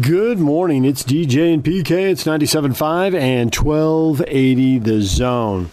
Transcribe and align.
Good 0.00 0.40
morning. 0.40 0.84
It's 0.84 1.04
DJ 1.04 1.54
and 1.54 1.62
PK. 1.62 2.10
It's 2.10 2.24
97.5 2.24 3.14
and 3.14 3.54
1280 3.54 4.78
the 4.80 5.00
zone. 5.02 5.70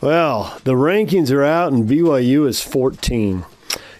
Well, 0.00 0.60
the 0.62 0.74
rankings 0.74 1.32
are 1.32 1.42
out 1.42 1.72
and 1.72 1.88
BYU 1.88 2.46
is 2.46 2.62
14. 2.62 3.44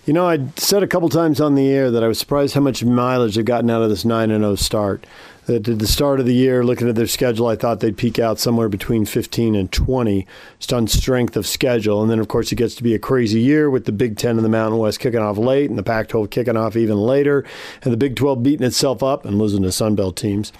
You 0.04 0.12
know, 0.12 0.28
I 0.28 0.46
said 0.54 0.84
a 0.84 0.86
couple 0.86 1.08
times 1.08 1.40
on 1.40 1.56
the 1.56 1.68
air 1.68 1.90
that 1.90 2.04
I 2.04 2.06
was 2.06 2.16
surprised 2.16 2.54
how 2.54 2.60
much 2.60 2.84
mileage 2.84 3.34
they've 3.34 3.44
gotten 3.44 3.68
out 3.68 3.82
of 3.82 3.90
this 3.90 4.04
9 4.04 4.28
0 4.28 4.54
start. 4.54 5.04
That 5.46 5.68
at 5.68 5.78
the 5.78 5.86
start 5.86 6.18
of 6.18 6.26
the 6.26 6.34
year, 6.34 6.64
looking 6.64 6.88
at 6.88 6.96
their 6.96 7.06
schedule, 7.06 7.46
I 7.46 7.54
thought 7.56 7.80
they'd 7.80 7.96
peak 7.96 8.18
out 8.18 8.40
somewhere 8.40 8.68
between 8.68 9.04
15 9.04 9.54
and 9.54 9.70
20, 9.70 10.26
just 10.58 10.72
on 10.72 10.88
strength 10.88 11.36
of 11.36 11.46
schedule. 11.46 12.02
And 12.02 12.10
then, 12.10 12.18
of 12.18 12.28
course, 12.28 12.50
it 12.50 12.56
gets 12.56 12.74
to 12.74 12.82
be 12.82 12.94
a 12.94 12.98
crazy 12.98 13.40
year 13.40 13.70
with 13.70 13.84
the 13.84 13.92
Big 13.92 14.16
Ten 14.16 14.36
and 14.36 14.44
the 14.44 14.48
Mountain 14.48 14.78
West 14.78 15.00
kicking 15.00 15.20
off 15.20 15.38
late 15.38 15.70
and 15.70 15.78
the 15.78 15.84
Pac 15.84 16.08
12 16.08 16.30
kicking 16.30 16.56
off 16.56 16.76
even 16.76 16.98
later, 16.98 17.44
and 17.82 17.92
the 17.92 17.96
Big 17.96 18.16
12 18.16 18.42
beating 18.42 18.66
itself 18.66 19.02
up 19.02 19.24
and 19.24 19.38
losing 19.38 19.62
to 19.62 19.68
Sunbelt 19.68 20.16
teams. 20.16 20.52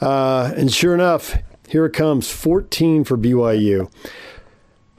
Uh, 0.00 0.52
and 0.56 0.72
sure 0.72 0.94
enough, 0.94 1.36
here 1.68 1.86
it 1.86 1.92
comes 1.92 2.30
14 2.30 3.04
for 3.04 3.16
BYU. 3.16 3.90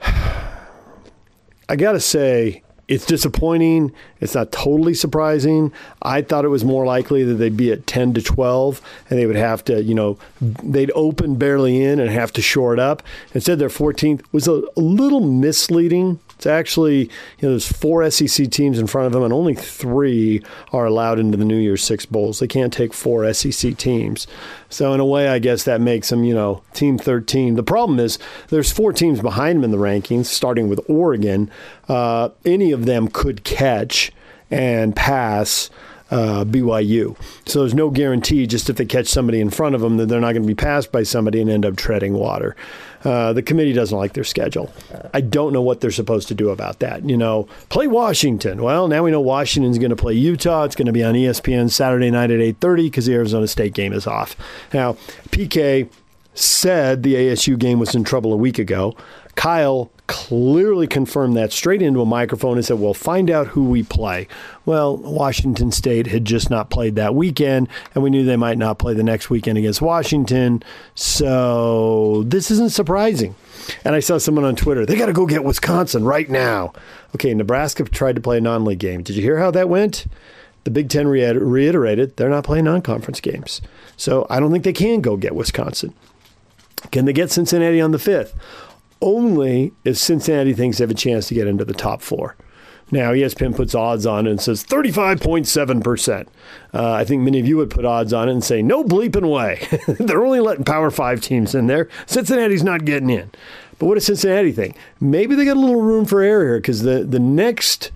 I 1.68 1.76
got 1.76 1.92
to 1.92 2.00
say, 2.00 2.63
it's 2.88 3.06
disappointing. 3.06 3.92
It's 4.20 4.34
not 4.34 4.52
totally 4.52 4.94
surprising. 4.94 5.72
I 6.02 6.22
thought 6.22 6.44
it 6.44 6.48
was 6.48 6.64
more 6.64 6.84
likely 6.84 7.22
that 7.24 7.34
they'd 7.34 7.56
be 7.56 7.72
at 7.72 7.86
10 7.86 8.14
to 8.14 8.22
12 8.22 8.80
and 9.08 9.18
they 9.18 9.26
would 9.26 9.36
have 9.36 9.64
to, 9.64 9.82
you 9.82 9.94
know, 9.94 10.18
they'd 10.40 10.90
open 10.94 11.36
barely 11.36 11.82
in 11.82 11.98
and 11.98 12.10
have 12.10 12.32
to 12.34 12.42
shore 12.42 12.72
it 12.72 12.80
up. 12.80 13.02
Instead, 13.32 13.58
their 13.58 13.68
14th 13.68 14.22
was 14.32 14.46
a, 14.46 14.62
a 14.76 14.80
little 14.80 15.20
misleading 15.20 16.18
it's 16.44 16.50
actually, 16.50 17.04
you 17.04 17.08
know, 17.40 17.50
there's 17.50 17.72
four 17.72 18.08
SEC 18.10 18.50
teams 18.50 18.78
in 18.78 18.86
front 18.86 19.06
of 19.06 19.12
them, 19.12 19.22
and 19.22 19.32
only 19.32 19.54
three 19.54 20.42
are 20.72 20.84
allowed 20.84 21.18
into 21.18 21.38
the 21.38 21.44
New 21.44 21.56
Year's 21.56 21.82
Six 21.82 22.04
Bowls. 22.04 22.38
They 22.38 22.46
can't 22.46 22.70
take 22.70 22.92
four 22.92 23.32
SEC 23.32 23.78
teams. 23.78 24.26
So, 24.68 24.92
in 24.92 25.00
a 25.00 25.06
way, 25.06 25.28
I 25.28 25.38
guess 25.38 25.64
that 25.64 25.80
makes 25.80 26.10
them, 26.10 26.22
you 26.22 26.34
know, 26.34 26.62
Team 26.74 26.98
13. 26.98 27.54
The 27.54 27.62
problem 27.62 27.98
is 27.98 28.18
there's 28.48 28.70
four 28.70 28.92
teams 28.92 29.22
behind 29.22 29.56
them 29.56 29.64
in 29.64 29.70
the 29.70 29.78
rankings, 29.78 30.26
starting 30.26 30.68
with 30.68 30.80
Oregon. 30.86 31.50
Uh, 31.88 32.28
any 32.44 32.72
of 32.72 32.84
them 32.84 33.08
could 33.08 33.42
catch 33.44 34.12
and 34.50 34.94
pass 34.94 35.70
uh, 36.10 36.44
BYU. 36.44 37.16
So 37.46 37.60
there's 37.60 37.74
no 37.74 37.90
guarantee 37.90 38.46
just 38.46 38.68
if 38.68 38.76
they 38.76 38.84
catch 38.84 39.06
somebody 39.06 39.40
in 39.40 39.50
front 39.50 39.74
of 39.74 39.80
them 39.80 39.96
that 39.96 40.06
they're 40.06 40.20
not 40.20 40.32
going 40.32 40.42
to 40.42 40.48
be 40.48 40.54
passed 40.54 40.92
by 40.92 41.02
somebody 41.04 41.40
and 41.40 41.50
end 41.50 41.64
up 41.64 41.76
treading 41.76 42.12
water. 42.12 42.54
Uh, 43.04 43.32
the 43.32 43.42
committee 43.42 43.72
doesn't 43.72 43.96
like 43.96 44.14
their 44.14 44.24
schedule. 44.24 44.72
I 45.12 45.20
don't 45.20 45.52
know 45.52 45.62
what 45.62 45.80
they're 45.80 45.90
supposed 45.90 46.28
to 46.28 46.34
do 46.34 46.50
about 46.50 46.78
that. 46.78 47.08
You 47.08 47.16
know, 47.16 47.48
play 47.68 47.86
Washington. 47.86 48.62
Well, 48.62 48.88
now 48.88 49.04
we 49.04 49.10
know 49.10 49.20
Washington's 49.20 49.78
going 49.78 49.90
to 49.90 49.96
play 49.96 50.14
Utah. 50.14 50.64
It's 50.64 50.74
going 50.74 50.86
to 50.86 50.92
be 50.92 51.04
on 51.04 51.14
ESPN 51.14 51.70
Saturday 51.70 52.10
night 52.10 52.30
at 52.30 52.40
8:30 52.40 52.84
because 52.84 53.06
the 53.06 53.14
Arizona 53.14 53.46
State 53.46 53.74
game 53.74 53.92
is 53.92 54.06
off. 54.06 54.36
Now, 54.72 54.94
PK 55.30 55.88
said 56.34 57.02
the 57.02 57.14
ASU 57.14 57.58
game 57.58 57.78
was 57.78 57.94
in 57.94 58.04
trouble 58.04 58.32
a 58.32 58.36
week 58.36 58.58
ago. 58.58 58.96
Kyle 59.36 59.90
clearly 60.06 60.86
confirmed 60.86 61.36
that 61.36 61.52
straight 61.52 61.80
into 61.80 62.00
a 62.00 62.06
microphone 62.06 62.56
and 62.56 62.64
said, 62.64 62.78
We'll 62.78 62.94
find 62.94 63.30
out 63.30 63.48
who 63.48 63.64
we 63.64 63.82
play. 63.82 64.28
Well, 64.66 64.96
Washington 64.96 65.72
State 65.72 66.06
had 66.06 66.24
just 66.24 66.50
not 66.50 66.70
played 66.70 66.94
that 66.96 67.14
weekend, 67.14 67.68
and 67.94 68.02
we 68.02 68.10
knew 68.10 68.24
they 68.24 68.36
might 68.36 68.58
not 68.58 68.78
play 68.78 68.94
the 68.94 69.02
next 69.02 69.30
weekend 69.30 69.58
against 69.58 69.80
Washington. 69.80 70.62
So 70.94 72.22
this 72.26 72.50
isn't 72.50 72.72
surprising. 72.72 73.34
And 73.84 73.94
I 73.94 74.00
saw 74.00 74.18
someone 74.18 74.44
on 74.44 74.56
Twitter, 74.56 74.84
they 74.84 74.96
got 74.96 75.06
to 75.06 75.12
go 75.12 75.26
get 75.26 75.44
Wisconsin 75.44 76.04
right 76.04 76.28
now. 76.28 76.72
Okay, 77.14 77.32
Nebraska 77.32 77.84
tried 77.84 78.16
to 78.16 78.20
play 78.20 78.38
a 78.38 78.40
non 78.40 78.64
league 78.64 78.78
game. 78.78 79.02
Did 79.02 79.16
you 79.16 79.22
hear 79.22 79.38
how 79.38 79.50
that 79.52 79.68
went? 79.68 80.06
The 80.64 80.70
Big 80.70 80.88
Ten 80.88 81.06
reiterated 81.08 82.16
they're 82.16 82.30
not 82.30 82.44
playing 82.44 82.64
non 82.64 82.82
conference 82.82 83.20
games. 83.20 83.60
So 83.96 84.26
I 84.28 84.40
don't 84.40 84.50
think 84.50 84.64
they 84.64 84.72
can 84.72 85.00
go 85.00 85.16
get 85.16 85.34
Wisconsin. 85.34 85.94
Can 86.90 87.04
they 87.04 87.12
get 87.12 87.30
Cincinnati 87.30 87.80
on 87.80 87.92
the 87.92 87.98
5th? 87.98 88.32
Only 89.04 89.72
if 89.84 89.98
Cincinnati 89.98 90.54
thinks 90.54 90.78
they 90.78 90.82
have 90.82 90.90
a 90.90 90.94
chance 90.94 91.28
to 91.28 91.34
get 91.34 91.46
into 91.46 91.64
the 91.64 91.74
top 91.74 92.02
four. 92.02 92.34
Now, 92.90 93.12
ESPN 93.12 93.54
puts 93.54 93.74
odds 93.74 94.06
on 94.06 94.26
it 94.26 94.30
and 94.30 94.40
says 94.40 94.64
35.7%. 94.64 96.26
Uh, 96.72 96.92
I 96.92 97.04
think 97.04 97.22
many 97.22 97.40
of 97.40 97.46
you 97.46 97.56
would 97.56 97.70
put 97.70 97.84
odds 97.84 98.12
on 98.12 98.28
it 98.28 98.32
and 98.32 98.44
say, 98.44 98.62
no 98.62 98.84
bleeping 98.84 99.30
way. 99.30 99.66
They're 99.98 100.24
only 100.24 100.40
letting 100.40 100.64
Power 100.64 100.90
Five 100.90 101.20
teams 101.20 101.54
in 101.54 101.66
there. 101.66 101.88
Cincinnati's 102.06 102.62
not 102.62 102.84
getting 102.84 103.10
in. 103.10 103.30
But 103.78 103.86
what 103.86 103.94
does 103.94 104.06
Cincinnati 104.06 104.52
think? 104.52 104.76
Maybe 105.00 105.34
they 105.34 105.44
got 105.44 105.56
a 105.56 105.60
little 105.60 105.82
room 105.82 106.04
for 106.04 106.22
error 106.22 106.44
here 106.44 106.58
because 106.58 106.82
the, 106.82 107.04
the 107.04 107.18
next 107.18 107.90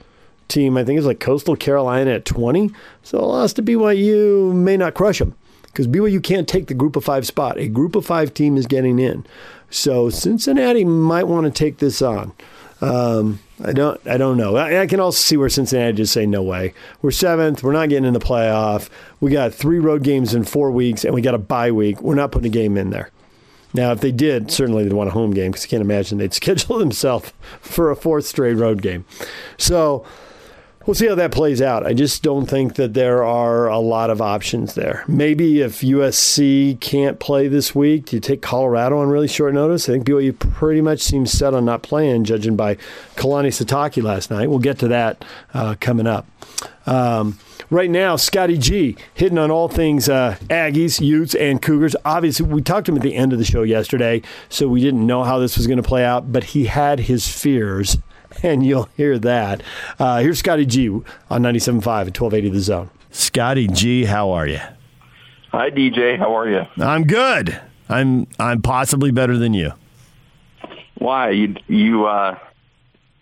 team, 0.48 0.76
I 0.76 0.84
think, 0.84 0.98
is 0.98 1.06
like 1.06 1.20
Coastal 1.20 1.56
Carolina 1.56 2.12
at 2.12 2.24
20. 2.24 2.70
So 3.02 3.18
a 3.18 3.20
loss 3.20 3.52
to 3.54 3.62
BYU 3.62 4.54
may 4.54 4.76
not 4.76 4.94
crush 4.94 5.18
them 5.18 5.34
because 5.66 5.86
BYU 5.86 6.22
can't 6.22 6.48
take 6.48 6.66
the 6.66 6.74
group 6.74 6.96
of 6.96 7.04
five 7.04 7.26
spot. 7.26 7.58
A 7.58 7.68
group 7.68 7.94
of 7.94 8.04
five 8.04 8.34
team 8.34 8.56
is 8.56 8.66
getting 8.66 8.98
in. 8.98 9.24
So 9.70 10.10
Cincinnati 10.10 10.84
might 10.84 11.24
want 11.24 11.44
to 11.44 11.50
take 11.50 11.78
this 11.78 12.00
on. 12.02 12.32
Um, 12.80 13.40
I 13.64 13.72
don't. 13.72 14.00
I 14.06 14.16
don't 14.16 14.36
know. 14.36 14.56
I, 14.56 14.82
I, 14.82 14.86
can 14.86 15.00
also 15.00 15.18
see 15.18 15.36
where 15.36 15.48
Cincinnati 15.48 15.96
just 15.96 16.12
say 16.12 16.26
no 16.26 16.42
way. 16.42 16.74
We're 17.02 17.10
seventh. 17.10 17.62
We're 17.62 17.72
not 17.72 17.88
getting 17.88 18.04
in 18.04 18.14
the 18.14 18.20
playoff. 18.20 18.88
We 19.20 19.32
got 19.32 19.52
three 19.52 19.80
road 19.80 20.04
games 20.04 20.32
in 20.32 20.44
four 20.44 20.70
weeks, 20.70 21.04
and 21.04 21.12
we 21.12 21.20
got 21.20 21.34
a 21.34 21.38
bye 21.38 21.72
week. 21.72 22.00
We're 22.00 22.14
not 22.14 22.30
putting 22.30 22.46
a 22.46 22.54
game 22.54 22.76
in 22.76 22.90
there. 22.90 23.10
Now, 23.74 23.92
if 23.92 24.00
they 24.00 24.12
did, 24.12 24.50
certainly 24.50 24.84
they'd 24.84 24.92
want 24.92 25.08
a 25.08 25.12
home 25.12 25.32
game 25.32 25.50
because 25.50 25.64
I 25.64 25.68
can't 25.68 25.80
imagine 25.82 26.18
they'd 26.18 26.32
schedule 26.34 26.78
themselves 26.78 27.32
for 27.60 27.90
a 27.90 27.96
fourth 27.96 28.26
straight 28.26 28.54
road 28.54 28.80
game. 28.80 29.04
So 29.56 30.06
we'll 30.88 30.94
see 30.94 31.06
how 31.06 31.14
that 31.14 31.30
plays 31.30 31.60
out. 31.60 31.86
I 31.86 31.92
just 31.92 32.22
don't 32.22 32.46
think 32.46 32.76
that 32.76 32.94
there 32.94 33.22
are 33.22 33.68
a 33.68 33.78
lot 33.78 34.08
of 34.08 34.22
options 34.22 34.72
there. 34.72 35.04
Maybe 35.06 35.60
if 35.60 35.82
USC 35.82 36.80
can't 36.80 37.20
play 37.20 37.46
this 37.46 37.74
week, 37.74 38.06
do 38.06 38.16
you 38.16 38.20
take 38.20 38.40
Colorado 38.40 38.98
on 38.98 39.10
really 39.10 39.28
short 39.28 39.52
notice? 39.52 39.86
I 39.86 39.92
think 39.92 40.06
BYU 40.06 40.36
pretty 40.38 40.80
much 40.80 41.00
seems 41.00 41.30
set 41.30 41.52
on 41.52 41.66
not 41.66 41.82
playing, 41.82 42.24
judging 42.24 42.56
by 42.56 42.76
Kalani 43.16 43.48
Sitake 43.48 44.02
last 44.02 44.30
night. 44.30 44.48
We'll 44.48 44.60
get 44.60 44.78
to 44.78 44.88
that 44.88 45.26
uh, 45.52 45.74
coming 45.78 46.06
up. 46.06 46.26
Um, 46.86 47.38
right 47.68 47.90
now, 47.90 48.16
Scotty 48.16 48.56
G 48.56 48.96
hitting 49.12 49.36
on 49.36 49.50
all 49.50 49.68
things 49.68 50.08
uh, 50.08 50.38
Aggies, 50.44 51.02
Utes, 51.02 51.34
and 51.34 51.60
Cougars. 51.60 51.96
Obviously, 52.06 52.46
we 52.46 52.62
talked 52.62 52.86
to 52.86 52.92
him 52.92 52.96
at 52.96 53.02
the 53.02 53.14
end 53.14 53.34
of 53.34 53.38
the 53.38 53.44
show 53.44 53.62
yesterday, 53.62 54.22
so 54.48 54.66
we 54.68 54.80
didn't 54.80 55.06
know 55.06 55.22
how 55.22 55.38
this 55.38 55.58
was 55.58 55.66
going 55.66 55.76
to 55.76 55.86
play 55.86 56.02
out, 56.02 56.32
but 56.32 56.44
he 56.44 56.64
had 56.64 57.00
his 57.00 57.28
fears 57.28 57.98
and 58.42 58.64
you'll 58.64 58.88
hear 58.96 59.18
that. 59.18 59.62
Uh, 59.98 60.20
here's 60.20 60.38
Scotty 60.38 60.66
G 60.66 60.88
on 60.88 61.42
97.5 61.42 61.78
at 61.78 62.20
1280 62.20 62.50
The 62.50 62.60
Zone. 62.60 62.90
Scotty 63.10 63.66
G, 63.68 64.04
how 64.04 64.30
are 64.30 64.46
you? 64.46 64.60
Hi, 65.50 65.70
DJ. 65.70 66.18
How 66.18 66.36
are 66.36 66.48
you? 66.48 66.66
I'm 66.78 67.04
good. 67.04 67.58
I'm 67.88 68.26
I'm 68.38 68.60
possibly 68.60 69.10
better 69.10 69.38
than 69.38 69.54
you. 69.54 69.72
Why 70.96 71.30
you 71.30 71.56
you 71.68 72.04
uh, 72.04 72.38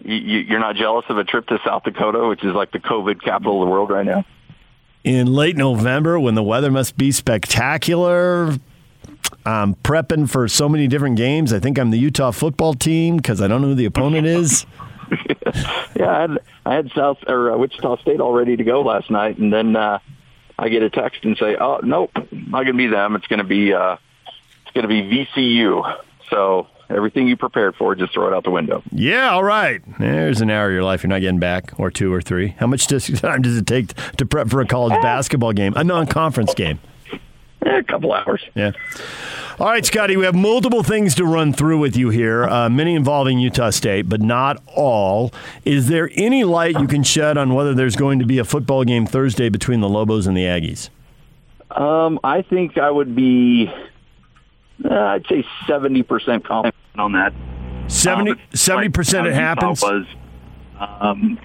you, 0.01 0.41
you're 0.41 0.59
not 0.59 0.75
jealous 0.75 1.05
of 1.09 1.19
a 1.19 1.25
trip 1.25 1.47
to 1.49 1.61
South 1.65 1.85
Dakota, 1.85 2.27
which 2.27 2.43
is 2.43 2.53
like 2.53 2.73
the 2.73 2.81
COVID 2.81 3.23
capital 3.23 3.63
of 3.63 3.67
the 3.67 3.71
world 3.71 3.91
right 3.91 4.05
now? 4.05 4.25
In 5.05 5.29
late 5.29 5.57
November, 5.57 6.19
when 6.19 6.35
the 6.35 6.43
weather 6.43 6.71
must 6.71 6.97
be 6.97 7.13
spectacular, 7.13 8.57
I'm 9.45 9.77
prepping 9.77 10.29
for 10.29 10.49
so 10.49 10.69
many 10.69 10.89
different 10.89 11.17
games. 11.17 11.53
I 11.53 11.61
think 11.61 11.79
I'm 11.79 11.91
the 11.93 11.99
Utah 11.99 12.33
football 12.33 12.75
team 12.75 13.19
because 13.19 13.41
I 13.41 13.47
don't 13.47 13.63
know 13.63 13.69
who 13.69 13.75
the 13.77 13.85
opponent 13.85 14.27
is. 14.27 14.67
yeah, 15.97 16.11
I 16.11 16.21
had 16.21 16.39
I 16.65 16.75
had 16.75 16.91
South 16.95 17.19
or 17.27 17.53
uh, 17.53 17.57
Wichita 17.57 17.99
State 17.99 18.21
all 18.21 18.33
ready 18.33 18.57
to 18.57 18.65
go 18.65 18.83
last 18.83 19.11
night, 19.11 19.39
and 19.39 19.53
then 19.53 19.77
uh, 19.77 19.99
I 20.59 20.69
get 20.69 20.83
a 20.83 20.91
text 20.91 21.25
and 21.25 21.37
say, 21.37 21.57
"Oh, 21.57 21.81
nope, 21.83 22.11
not 22.31 22.65
going 22.65 22.67
to 22.67 22.73
be 22.75 22.87
them. 22.87 23.17
It's 23.17 23.27
going 23.27 23.39
to 23.39 23.45
be 23.45 23.73
uh, 23.73 23.97
it's 24.63 24.73
going 24.75 24.83
to 24.83 24.89
be 24.89 25.27
VCU." 25.37 25.99
So 26.31 26.67
everything 26.91 27.29
you 27.29 27.37
prepared 27.37 27.77
for, 27.77 27.95
just 27.95 28.13
throw 28.13 28.29
it 28.29 28.35
out 28.35 28.45
the 28.45 28.51
window. 28.51 28.83
Yeah, 28.91 29.31
all 29.31 29.45
right. 29.45 29.83
There's 29.99 30.41
an 30.41 30.51
hour 30.51 30.69
of 30.69 30.73
your 30.73 30.85
life 30.85 31.03
you're 31.03 31.09
not 31.09 31.21
getting 31.21 31.39
back, 31.39 31.79
or 31.79 31.91
two 31.91 32.13
or 32.13 32.21
three. 32.21 32.49
How 32.59 32.67
much 32.67 32.87
time 33.21 33.43
does 33.43 33.57
it 33.57 33.67
take 33.67 33.95
to 34.17 34.27
prep 34.27 34.49
for 34.49 34.61
a 34.61 34.67
college 34.67 35.01
basketball 35.03 35.53
game, 35.53 35.75
a 35.77 35.85
non-conference 35.85 36.55
game? 36.55 36.81
A 37.79 37.83
couple 37.83 38.13
hours. 38.13 38.45
Yeah. 38.55 38.73
All 39.59 39.69
right, 39.69 39.85
Scotty, 39.85 40.17
we 40.17 40.25
have 40.27 40.35
multiple 40.35 40.83
things 40.83 41.15
to 41.15 41.25
run 41.25 41.53
through 41.53 41.79
with 41.79 41.97
you 41.97 42.11
here, 42.11 42.45
uh, 42.45 42.69
many 42.69 42.95
involving 42.95 43.39
Utah 43.39 43.71
State, 43.71 44.07
but 44.07 44.21
not 44.21 44.63
all. 44.75 45.33
Is 45.65 45.89
there 45.89 46.11
any 46.15 46.45
light 46.45 46.79
you 46.79 46.87
can 46.87 47.03
shed 47.03 47.39
on 47.39 47.55
whether 47.55 47.73
there's 47.73 47.97
going 47.97 48.19
to 48.19 48.27
be 48.27 48.39
a 48.39 48.45
football 48.45 48.85
game 48.85 49.07
Thursday 49.07 49.49
between 49.49 49.81
the 49.81 49.89
Lobos 49.89 50.27
and 50.27 50.37
the 50.37 50.43
Aggies? 50.43 50.91
Um, 51.71 52.21
I 52.23 52.43
think 52.43 52.77
I 52.77 52.91
would 52.91 53.17
be, 53.17 53.73
uh, 54.85 54.95
I'd 54.95 55.27
say 55.27 55.43
70% 55.67 56.45
confident 56.45 56.75
on 56.97 57.13
that. 57.13 57.33
70, 57.89 58.33
um, 58.33 58.39
70% 58.53 59.21
like 59.21 59.27
it 59.29 59.35
happens? 59.35 59.81
Was, 59.83 60.07
um, 60.79 61.39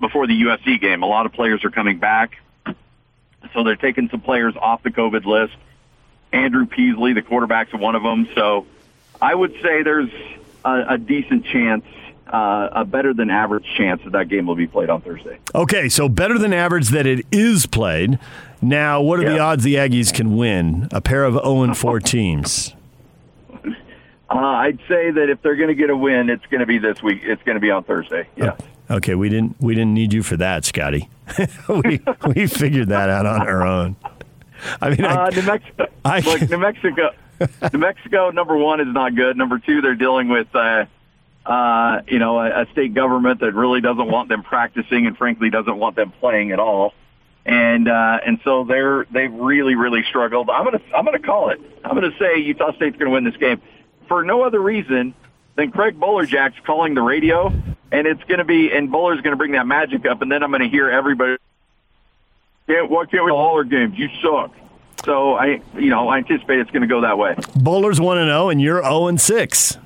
before 0.00 0.26
the 0.26 0.42
USC 0.42 0.80
game. 0.80 1.02
A 1.02 1.06
lot 1.06 1.26
of 1.26 1.32
players 1.32 1.64
are 1.64 1.70
coming 1.70 1.98
back. 1.98 2.38
So 3.54 3.62
they're 3.62 3.76
taking 3.76 4.08
some 4.10 4.20
players 4.20 4.54
off 4.60 4.82
the 4.82 4.90
COVID 4.90 5.24
list. 5.24 5.54
Andrew 6.32 6.66
Peasley, 6.66 7.12
the 7.12 7.22
quarterback's 7.22 7.72
one 7.72 7.94
of 7.94 8.02
them. 8.02 8.28
So 8.34 8.66
I 9.20 9.34
would 9.34 9.52
say 9.62 9.82
there's 9.82 10.10
a, 10.64 10.84
a 10.90 10.98
decent 10.98 11.46
chance 11.46 11.84
uh, 12.32 12.68
a 12.72 12.84
better 12.84 13.14
than 13.14 13.30
average 13.30 13.64
chance 13.76 14.02
that 14.04 14.12
that 14.12 14.28
game 14.28 14.46
will 14.46 14.54
be 14.54 14.66
played 14.66 14.90
on 14.90 15.00
Thursday. 15.00 15.38
Okay, 15.54 15.88
so 15.88 16.08
better 16.08 16.38
than 16.38 16.52
average 16.52 16.88
that 16.88 17.06
it 17.06 17.24
is 17.32 17.66
played. 17.66 18.18
Now, 18.60 19.00
what 19.00 19.20
are 19.20 19.22
yeah. 19.22 19.30
the 19.30 19.38
odds 19.38 19.64
the 19.64 19.76
Aggies 19.76 20.12
can 20.12 20.36
win? 20.36 20.88
A 20.92 21.00
pair 21.00 21.24
of 21.24 21.34
0 21.34 21.62
and 21.62 21.76
4 21.76 22.00
teams. 22.00 22.74
Uh, 24.30 24.36
I'd 24.36 24.78
say 24.88 25.10
that 25.10 25.30
if 25.30 25.40
they're 25.40 25.56
going 25.56 25.68
to 25.68 25.74
get 25.74 25.88
a 25.88 25.96
win, 25.96 26.28
it's 26.28 26.44
going 26.46 26.60
to 26.60 26.66
be 26.66 26.78
this 26.78 27.02
week. 27.02 27.20
It's 27.22 27.42
going 27.44 27.56
to 27.56 27.60
be 27.60 27.70
on 27.70 27.84
Thursday. 27.84 28.28
Yeah. 28.36 28.56
Okay, 28.90 29.14
we 29.14 29.28
didn't 29.28 29.56
we 29.60 29.74
didn't 29.74 29.92
need 29.92 30.14
you 30.14 30.22
for 30.22 30.36
that, 30.38 30.64
Scotty. 30.64 31.10
we 31.68 32.00
we 32.34 32.46
figured 32.46 32.88
that 32.88 33.10
out 33.10 33.26
on 33.26 33.46
our 33.46 33.62
own. 33.62 33.96
I 34.80 34.90
mean, 34.90 35.04
uh, 35.04 35.08
I, 35.08 35.30
New 35.30 35.42
Mexico. 35.42 35.86
I, 36.04 36.20
look, 36.20 36.40
New 36.50 36.58
Mexico. 36.58 37.10
New 37.72 37.78
Mexico. 37.78 38.30
Number 38.30 38.56
one 38.56 38.80
is 38.80 38.88
not 38.88 39.14
good. 39.14 39.36
Number 39.36 39.58
two, 39.58 39.80
they're 39.80 39.94
dealing 39.94 40.28
with. 40.28 40.54
Uh, 40.54 40.86
uh, 41.48 42.02
you 42.06 42.18
know, 42.18 42.38
a, 42.38 42.62
a 42.62 42.66
state 42.72 42.92
government 42.92 43.40
that 43.40 43.54
really 43.54 43.80
doesn't 43.80 44.10
want 44.10 44.28
them 44.28 44.42
practicing 44.42 45.06
and 45.06 45.16
frankly 45.16 45.48
doesn't 45.48 45.78
want 45.78 45.96
them 45.96 46.12
playing 46.20 46.52
at 46.52 46.58
all. 46.58 46.92
And 47.46 47.88
uh, 47.88 48.18
and 48.26 48.38
so 48.44 48.64
they're 48.64 49.06
they've 49.10 49.32
really 49.32 49.74
really 49.74 50.02
struggled. 50.02 50.50
I'm 50.50 50.64
gonna 50.64 50.82
I'm 50.94 51.06
gonna 51.06 51.18
call 51.18 51.48
it. 51.48 51.58
I'm 51.82 51.94
gonna 51.94 52.14
say 52.18 52.40
Utah 52.40 52.74
State's 52.74 52.98
gonna 52.98 53.10
win 53.10 53.24
this 53.24 53.36
game 53.38 53.62
for 54.06 54.22
no 54.22 54.42
other 54.42 54.60
reason 54.60 55.14
than 55.56 55.70
Craig 55.70 55.98
Bolerjack's 55.98 56.60
calling 56.66 56.92
the 56.92 57.00
radio, 57.00 57.46
and 57.90 58.06
it's 58.06 58.22
gonna 58.24 58.44
be 58.44 58.70
and 58.70 58.92
Bowler's 58.92 59.22
gonna 59.22 59.36
bring 59.36 59.52
that 59.52 59.66
magic 59.66 60.04
up, 60.04 60.20
and 60.20 60.30
then 60.30 60.42
I'm 60.42 60.50
gonna 60.50 60.68
hear 60.68 60.90
everybody. 60.90 61.38
Can't 62.68 62.90
why 62.90 63.06
can't 63.06 63.24
we 63.24 63.30
all 63.30 63.54
our 63.54 63.64
games? 63.64 63.98
You 63.98 64.08
suck. 64.22 64.54
So 65.04 65.34
I 65.34 65.62
you 65.74 65.88
know 65.88 66.08
I 66.08 66.18
anticipate 66.18 66.60
it's 66.60 66.70
going 66.70 66.82
to 66.82 66.88
go 66.88 67.00
that 67.00 67.16
way. 67.16 67.34
Bowler's 67.56 68.00
one 68.00 68.18
and 68.18 68.28
zero, 68.28 68.44
oh, 68.44 68.48
and 68.50 68.60
you're 68.60 68.82
zero 68.82 69.06
and 69.06 69.20
six. 69.20 69.78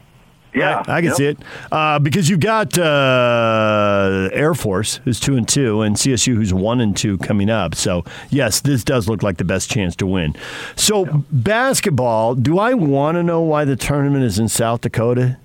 Yeah, 0.53 0.83
I, 0.87 0.97
I 0.97 1.01
can 1.01 1.11
yep. 1.11 1.17
see 1.17 1.27
it 1.27 1.39
uh, 1.71 1.99
because 1.99 2.29
you've 2.29 2.41
got 2.41 2.77
uh, 2.77 4.29
Air 4.33 4.53
Force 4.53 4.97
who's 5.05 5.19
two 5.21 5.37
and 5.37 5.49
two, 5.49 5.81
and 5.81 5.97
CSU 5.97 6.35
who's 6.35 6.53
one 6.53 6.81
and 6.81 6.95
two 6.97 7.19
coming 7.19 7.49
up. 7.49 7.77
So 7.77 8.05
yes, 8.31 8.61
this 8.61 8.83
does 8.83 9.09
look 9.09 9.23
like 9.23 9.39
the 9.39 9.45
best 9.45 9.71
chance 9.71 9.95
to 9.97 10.07
win. 10.07 10.35
So 10.75 11.07
yep. 11.07 11.15
basketball, 11.31 12.35
do 12.35 12.59
I 12.59 12.75
want 12.75 13.15
to 13.15 13.23
know 13.23 13.41
why 13.43 13.65
the 13.65 13.77
tournament 13.77 14.25
is 14.25 14.41
in 14.41 14.49
South 14.49 14.81
Dakota? 14.81 15.39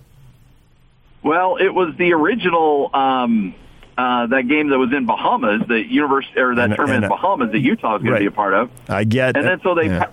Well, 1.21 1.57
it 1.57 1.73
was 1.73 1.95
the 1.97 2.13
original. 2.13 2.89
Um, 2.95 3.53
uh, 3.97 4.27
that 4.27 4.47
game 4.47 4.69
that 4.69 4.77
was 4.77 4.93
in 4.93 5.05
Bahamas, 5.05 5.63
the 5.67 5.81
university 5.81 6.39
or 6.39 6.55
that 6.55 6.65
and, 6.65 6.75
tournament 6.75 7.03
and, 7.03 7.05
in 7.05 7.09
Bahamas 7.09 7.51
that 7.51 7.59
Utah 7.59 7.95
is 7.95 8.01
going 8.03 8.13
right. 8.13 8.19
to 8.19 8.23
be 8.23 8.27
a 8.27 8.31
part 8.31 8.53
of. 8.53 8.69
I 8.87 9.03
get, 9.03 9.35
and 9.35 9.45
then 9.45 9.59
so 9.61 9.75
they, 9.75 9.87
yeah. 9.87 10.09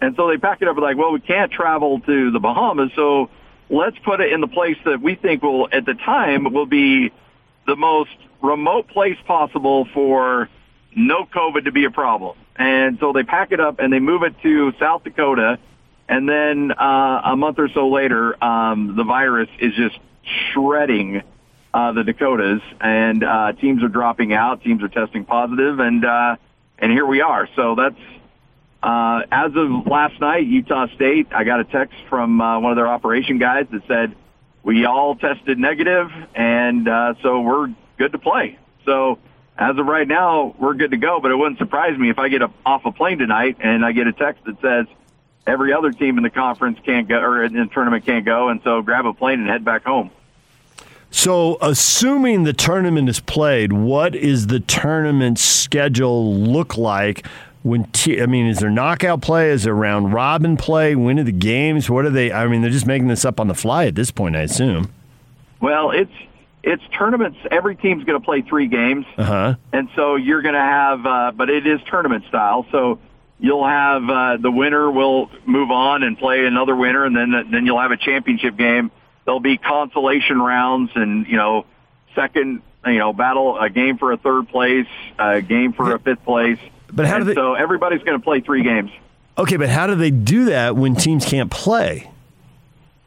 and 0.00 0.14
so 0.16 0.28
they 0.28 0.38
pack 0.38 0.62
it 0.62 0.68
up 0.68 0.76
like, 0.76 0.96
well, 0.96 1.12
we 1.12 1.20
can't 1.20 1.50
travel 1.50 2.00
to 2.00 2.30
the 2.30 2.40
Bahamas, 2.40 2.92
so 2.94 3.28
let's 3.68 3.98
put 3.98 4.20
it 4.20 4.32
in 4.32 4.40
the 4.40 4.46
place 4.46 4.76
that 4.84 5.00
we 5.00 5.16
think 5.16 5.42
will, 5.42 5.68
at 5.72 5.84
the 5.84 5.94
time, 5.94 6.52
will 6.52 6.66
be 6.66 7.10
the 7.66 7.76
most 7.76 8.10
remote 8.42 8.88
place 8.88 9.16
possible 9.26 9.86
for 9.92 10.48
no 10.94 11.24
COVID 11.24 11.64
to 11.64 11.72
be 11.72 11.84
a 11.84 11.90
problem. 11.90 12.36
And 12.56 12.98
so 13.00 13.12
they 13.12 13.22
pack 13.22 13.52
it 13.52 13.60
up 13.60 13.78
and 13.78 13.92
they 13.92 13.98
move 13.98 14.22
it 14.22 14.34
to 14.42 14.72
South 14.78 15.04
Dakota. 15.04 15.58
And 16.08 16.28
then 16.28 16.72
uh, 16.72 17.22
a 17.24 17.36
month 17.36 17.58
or 17.58 17.68
so 17.68 17.88
later, 17.88 18.42
um, 18.44 18.94
the 18.96 19.04
virus 19.04 19.48
is 19.58 19.74
just 19.74 19.98
shredding 20.52 21.22
uh, 21.74 21.92
the 21.92 22.04
Dakotas, 22.04 22.60
and 22.80 23.24
uh, 23.24 23.52
teams 23.52 23.82
are 23.82 23.88
dropping 23.88 24.32
out. 24.32 24.62
Teams 24.62 24.82
are 24.82 24.88
testing 24.88 25.24
positive, 25.24 25.78
and 25.78 26.04
uh, 26.04 26.36
and 26.78 26.92
here 26.92 27.06
we 27.06 27.20
are. 27.20 27.48
So 27.56 27.74
that's 27.74 27.96
uh, 28.82 29.22
as 29.30 29.52
of 29.54 29.86
last 29.86 30.20
night, 30.20 30.46
Utah 30.46 30.88
State, 30.94 31.28
I 31.32 31.44
got 31.44 31.60
a 31.60 31.64
text 31.64 31.96
from 32.08 32.40
uh, 32.40 32.58
one 32.60 32.72
of 32.72 32.76
their 32.76 32.88
operation 32.88 33.38
guys 33.38 33.66
that 33.70 33.86
said 33.86 34.14
we 34.62 34.84
all 34.84 35.14
tested 35.16 35.58
negative, 35.58 36.10
and 36.34 36.88
uh, 36.88 37.14
so 37.22 37.40
we're 37.40 37.68
good 37.98 38.12
to 38.12 38.18
play. 38.18 38.58
So 38.84 39.18
as 39.56 39.78
of 39.78 39.86
right 39.86 40.08
now, 40.08 40.54
we're 40.58 40.74
good 40.74 40.90
to 40.90 40.96
go. 40.96 41.20
But 41.20 41.30
it 41.30 41.36
wouldn't 41.36 41.58
surprise 41.58 41.98
me 41.98 42.10
if 42.10 42.18
I 42.18 42.28
get 42.28 42.42
a, 42.42 42.50
off 42.66 42.84
a 42.84 42.92
plane 42.92 43.18
tonight 43.18 43.58
and 43.60 43.84
I 43.84 43.92
get 43.92 44.06
a 44.06 44.12
text 44.12 44.44
that 44.44 44.60
says 44.60 44.86
every 45.46 45.72
other 45.72 45.92
team 45.92 46.16
in 46.16 46.22
the 46.22 46.30
conference 46.30 46.78
can't 46.84 47.08
go 47.08 47.18
or 47.18 47.44
in 47.44 47.54
the 47.54 47.66
tournament 47.66 48.04
can't 48.04 48.24
go, 48.24 48.48
and 48.48 48.60
so 48.62 48.82
grab 48.82 49.06
a 49.06 49.12
plane 49.12 49.40
and 49.40 49.48
head 49.48 49.64
back 49.64 49.84
home. 49.84 50.10
So, 51.12 51.58
assuming 51.60 52.44
the 52.44 52.54
tournament 52.54 53.08
is 53.08 53.20
played, 53.20 53.72
what 53.72 54.14
is 54.14 54.46
the 54.46 54.60
tournament 54.60 55.38
schedule 55.38 56.34
look 56.34 56.78
like 56.78 57.26
when 57.62 57.84
t- 57.92 58.20
I 58.20 58.26
mean, 58.26 58.46
is 58.46 58.58
there 58.58 58.70
knockout 58.70 59.20
play? 59.20 59.50
Is 59.50 59.64
there 59.64 59.74
round 59.74 60.12
robin 60.12 60.56
play? 60.56 60.96
When 60.96 61.18
are 61.20 61.22
the 61.22 61.30
games? 61.30 61.88
What 61.88 62.06
are 62.06 62.10
they? 62.10 62.32
I 62.32 62.46
mean, 62.48 62.62
they're 62.62 62.70
just 62.70 62.86
making 62.86 63.08
this 63.08 63.26
up 63.26 63.38
on 63.38 63.46
the 63.46 63.54
fly 63.54 63.84
at 63.84 63.94
this 63.94 64.10
point, 64.10 64.36
I 64.36 64.40
assume. 64.40 64.90
Well, 65.60 65.90
it's 65.90 66.12
it's 66.62 66.82
tournaments. 66.96 67.38
Every 67.50 67.76
team's 67.76 68.04
going 68.04 68.18
to 68.18 68.24
play 68.24 68.40
three 68.40 68.66
games, 68.66 69.04
uh-huh. 69.18 69.56
and 69.72 69.88
so 69.94 70.16
you're 70.16 70.42
going 70.42 70.54
to 70.54 70.60
have, 70.60 71.06
uh, 71.06 71.32
but 71.36 71.50
it 71.50 71.66
is 71.66 71.78
tournament 71.90 72.24
style. 72.28 72.66
So 72.72 73.00
you'll 73.38 73.66
have 73.66 74.08
uh, 74.08 74.36
the 74.38 74.50
winner 74.50 74.90
will 74.90 75.30
move 75.44 75.70
on 75.70 76.04
and 76.04 76.16
play 76.16 76.46
another 76.46 76.74
winner, 76.74 77.04
and 77.04 77.14
then 77.14 77.50
then 77.50 77.66
you'll 77.66 77.80
have 77.80 77.92
a 77.92 77.98
championship 77.98 78.56
game. 78.56 78.90
There'll 79.24 79.40
be 79.40 79.56
consolation 79.56 80.40
rounds, 80.40 80.90
and 80.94 81.26
you 81.26 81.36
know, 81.36 81.66
second, 82.14 82.62
you 82.84 82.98
know, 82.98 83.12
battle 83.12 83.58
a 83.58 83.70
game 83.70 83.98
for 83.98 84.12
a 84.12 84.16
third 84.16 84.48
place, 84.48 84.88
a 85.18 85.40
game 85.40 85.72
for 85.72 85.94
a 85.94 85.98
fifth 85.98 86.24
place 86.24 86.58
but 86.92 87.06
how 87.06 87.18
do 87.18 87.24
they? 87.24 87.34
So 87.34 87.54
everybody's 87.54 88.02
going 88.02 88.18
to 88.18 88.22
play 88.22 88.40
three 88.40 88.62
games. 88.62 88.90
Okay, 89.38 89.56
but 89.56 89.70
how 89.70 89.86
do 89.86 89.94
they 89.94 90.10
do 90.10 90.46
that 90.46 90.76
when 90.76 90.94
teams 90.94 91.24
can't 91.24 91.50
play? 91.50 92.10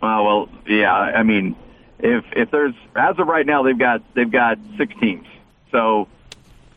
Uh, 0.02 0.22
well, 0.24 0.50
yeah. 0.68 0.94
I 0.94 1.24
mean, 1.24 1.56
if 2.00 2.26
if 2.34 2.50
there's 2.50 2.74
as 2.96 3.18
of 3.20 3.28
right 3.28 3.46
now, 3.46 3.62
they've 3.62 3.78
got 3.78 4.02
they've 4.16 4.30
got 4.30 4.58
six 4.78 4.94
teams. 5.00 5.28
So 5.72 6.08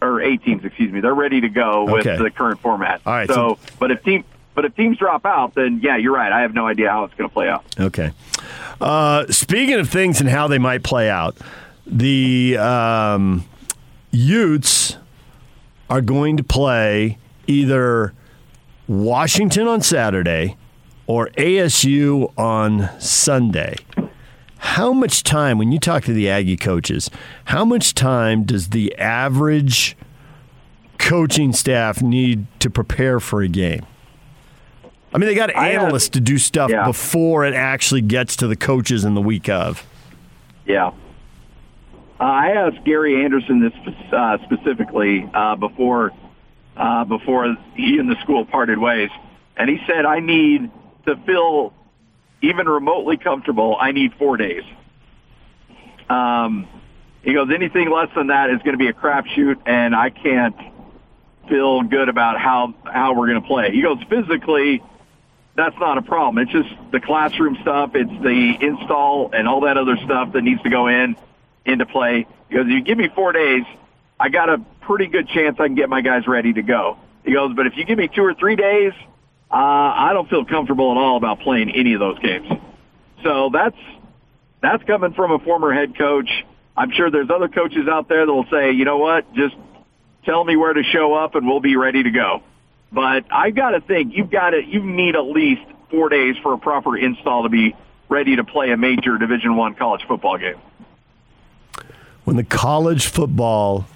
or 0.01 0.21
eight 0.21 0.45
teams, 0.45 0.65
excuse 0.65 0.93
me. 0.93 1.01
They're 1.01 1.15
ready 1.15 1.41
to 1.41 1.49
go 1.49 1.85
with 1.85 2.07
okay. 2.07 2.23
the 2.23 2.31
current 2.31 2.61
format. 2.61 3.01
All 3.07 3.13
right. 3.13 3.27
So, 3.27 3.35
so, 3.35 3.59
but 3.79 3.91
if 3.91 4.05
team 4.05 4.25
but 4.59 4.65
if 4.65 4.75
teams 4.75 4.99
drop 4.99 5.25
out, 5.25 5.55
then 5.55 5.79
yeah, 5.85 5.97
you're 5.97 6.13
right. 6.13 6.33
I 6.33 6.41
have 6.41 6.53
no 6.53 6.67
idea 6.67 6.91
how 6.91 7.05
it's 7.05 7.15
going 7.15 7.31
to 7.31 7.33
play 7.33 7.49
out. 7.49 7.65
Okay. 7.79 8.11
Uh, 8.81 9.25
speaking 9.29 9.77
of 9.77 9.89
things 9.89 10.21
and 10.21 10.29
how 10.29 10.49
they 10.49 10.59
might 10.59 10.83
play 10.83 11.09
out, 11.09 11.37
the 11.87 12.57
um, 12.59 13.45
Utes 14.11 14.97
are 15.89 16.01
going 16.01 16.37
to 16.39 16.43
play 16.43 17.19
either 17.47 18.13
Washington 18.89 19.69
on 19.69 19.81
Saturday 19.81 20.57
or 21.07 21.29
ASU 21.37 22.33
on 22.37 22.91
Sunday. 22.99 23.77
How 24.57 24.93
much 24.93 25.23
time, 25.23 25.59
when 25.59 25.71
you 25.71 25.79
talk 25.79 26.03
to 26.07 26.13
the 26.13 26.29
Aggie 26.29 26.57
coaches, 26.57 27.11
how 27.45 27.65
much 27.65 27.95
time 27.95 28.43
does 28.43 28.71
the 28.71 28.93
average 28.97 29.97
coaching 30.99 31.53
staff 31.53 32.03
need 32.03 32.49
to 32.59 32.69
prepare 32.69 33.21
for 33.21 33.41
a 33.41 33.47
game? 33.47 33.87
I 35.19 35.21
mean, 35.21 35.31
they 35.31 35.35
got 35.35 35.51
analysts 35.57 36.07
have, 36.07 36.13
to 36.13 36.21
do 36.21 36.39
stuff 36.39 36.71
yeah. 36.71 36.87
before 36.87 37.45
it 37.45 37.53
actually 37.53 38.03
gets 38.03 38.37
to 38.37 38.47
the 38.47 38.55
coaches 38.55 39.05
in 39.05 39.15
the 39.15 39.21
week 39.21 39.49
of. 39.49 39.85
Yeah. 40.65 40.93
Uh, 42.21 42.23
I 42.23 42.51
asked 42.51 42.85
Gary 42.85 43.25
Anderson 43.25 43.61
this 43.61 43.95
uh, 44.13 44.39
specifically 44.45 45.29
uh, 45.35 45.57
before 45.57 46.13
uh, 46.77 47.05
before 47.05 47.57
he 47.75 47.99
and 47.99 48.09
the 48.09 48.15
school 48.21 48.45
parted 48.45 48.79
ways, 48.79 49.11
and 49.57 49.69
he 49.69 49.81
said, 49.89 50.07
"I 50.07 50.21
need 50.21 50.71
to 51.07 51.17
feel 51.27 51.73
even 52.41 52.69
remotely 52.69 53.17
comfortable. 53.17 53.77
I 53.81 53.91
need 53.91 54.15
four 54.15 54.37
days." 54.37 54.63
Um, 56.09 56.69
he 57.23 57.35
goes, 57.35 57.49
"Anything 57.53 57.91
less 57.91 58.11
than 58.15 58.29
that 58.29 58.51
is 58.51 58.59
going 58.59 58.75
to 58.75 58.79
be 58.79 58.87
a 58.87 58.93
crapshoot, 58.93 59.57
and 59.67 59.97
I 59.97 60.11
can't 60.11 60.55
feel 61.49 61.83
good 61.83 62.09
about 62.09 62.39
how 62.39 62.73
how 62.85 63.15
we're 63.15 63.27
going 63.27 63.43
to 63.43 63.49
play." 63.49 63.73
He 63.73 63.83
goes, 63.83 63.99
"Physically." 64.09 64.81
That's 65.59 65.77
not 65.81 65.99
a 65.99 66.03
problem. 66.03 66.39
It's 66.39 66.53
just 66.53 66.69
the 66.93 67.01
classroom 67.01 67.59
stuff. 67.63 67.91
It's 67.97 68.23
the 68.23 68.57
install 68.61 69.31
and 69.33 69.49
all 69.49 69.63
that 69.63 69.77
other 69.77 69.97
stuff 69.97 70.33
that 70.35 70.43
needs 70.43 70.63
to 70.63 70.71
go 70.71 70.87
in 70.87 71.17
into 71.65 71.85
play 71.85 72.29
because 72.49 72.67
if 72.67 72.73
you 72.73 72.81
give 72.81 72.97
me 72.97 73.09
four 73.13 73.33
days, 73.33 73.65
I 74.21 74.29
got 74.29 74.49
a 74.51 74.59
pretty 74.83 75.09
good 75.09 75.27
chance 75.29 75.59
I 75.59 75.67
can 75.67 75.75
get 75.75 75.89
my 75.89 76.01
guys 76.01 76.29
ready 76.29 76.53
to 76.53 76.63
go. 76.63 76.97
He 77.25 77.33
goes, 77.33 77.57
but 77.57 77.67
if 77.67 77.77
you 77.77 77.85
give 77.85 77.99
me 77.99 78.07
two 78.07 78.23
or 78.23 78.35
three 78.35 78.55
days, 78.55 78.93
uh, 79.51 79.57
I 79.57 80.13
don't 80.13 80.31
feel 80.31 80.45
comfortable 80.45 80.93
at 80.93 80.97
all 80.97 81.17
about 81.17 81.41
playing 81.41 81.73
any 81.73 81.93
of 81.95 81.99
those 81.99 82.21
games. 82.21 82.47
So 83.25 83.51
that's 83.53 83.77
that's 84.63 84.85
coming 84.85 85.13
from 85.13 85.33
a 85.33 85.41
former 85.41 85.75
head 85.75 85.99
coach. 85.99 86.31
I'm 86.77 86.93
sure 86.93 87.11
there's 87.11 87.31
other 87.31 87.49
coaches 87.49 87.89
out 87.91 88.09
there 88.09 88.25
that 88.25 88.33
will 88.33 88.47
say, 88.49 88.71
you 88.71 88.85
know 88.85 88.99
what, 88.99 89.35
just 89.35 89.57
tell 90.25 90.45
me 90.45 90.55
where 90.55 90.73
to 90.73 90.85
show 90.85 91.15
up 91.15 91.35
and 91.35 91.49
we'll 91.49 91.59
be 91.59 91.75
ready 91.75 92.05
to 92.05 92.11
go. 92.13 92.45
But 92.91 93.25
I 93.31 93.51
got 93.51 93.71
to 93.71 93.81
think 93.81 94.17
you've 94.17 94.31
got 94.31 94.51
to 94.51 94.65
you 94.65 94.83
need 94.83 95.15
at 95.15 95.27
least 95.27 95.63
four 95.91 96.09
days 96.09 96.37
for 96.43 96.53
a 96.55 96.59
proper 96.59 96.97
install 96.97 97.43
to 97.43 97.49
be 97.49 97.77
ready 98.09 98.37
to 98.37 98.45
play 98.45 98.71
a 98.71 98.77
major 98.77 99.19
Division 99.19 99.57
One 99.57 99.75
college 99.75 100.03
football 100.07 100.39
game 100.39 100.57
when 102.29 102.37
the 102.37 102.45
college 102.45 103.07
football 103.07 103.87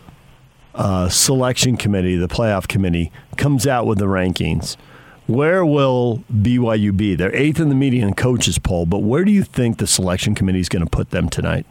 uh, 0.74 1.06
selection 1.10 1.76
committee, 1.76 2.16
the 2.16 2.28
playoff 2.28 2.66
committee, 2.66 3.12
comes 3.36 3.66
out 3.66 3.84
with 3.84 3.98
the 3.98 4.06
rankings, 4.06 4.78
where 5.26 5.66
will 5.66 6.24
BYU 6.32 6.96
be? 6.96 7.14
They're 7.14 7.36
eighth 7.36 7.60
in 7.60 7.68
the 7.68 7.74
median 7.74 8.14
coaches 8.14 8.58
poll, 8.58 8.86
but 8.86 9.00
where 9.00 9.22
do 9.26 9.30
you 9.30 9.42
think 9.42 9.76
the 9.76 9.86
selection 9.86 10.34
committee 10.34 10.60
is 10.60 10.70
going 10.70 10.82
to 10.82 10.88
put 10.88 11.10
them 11.10 11.28
tonight? 11.28 11.66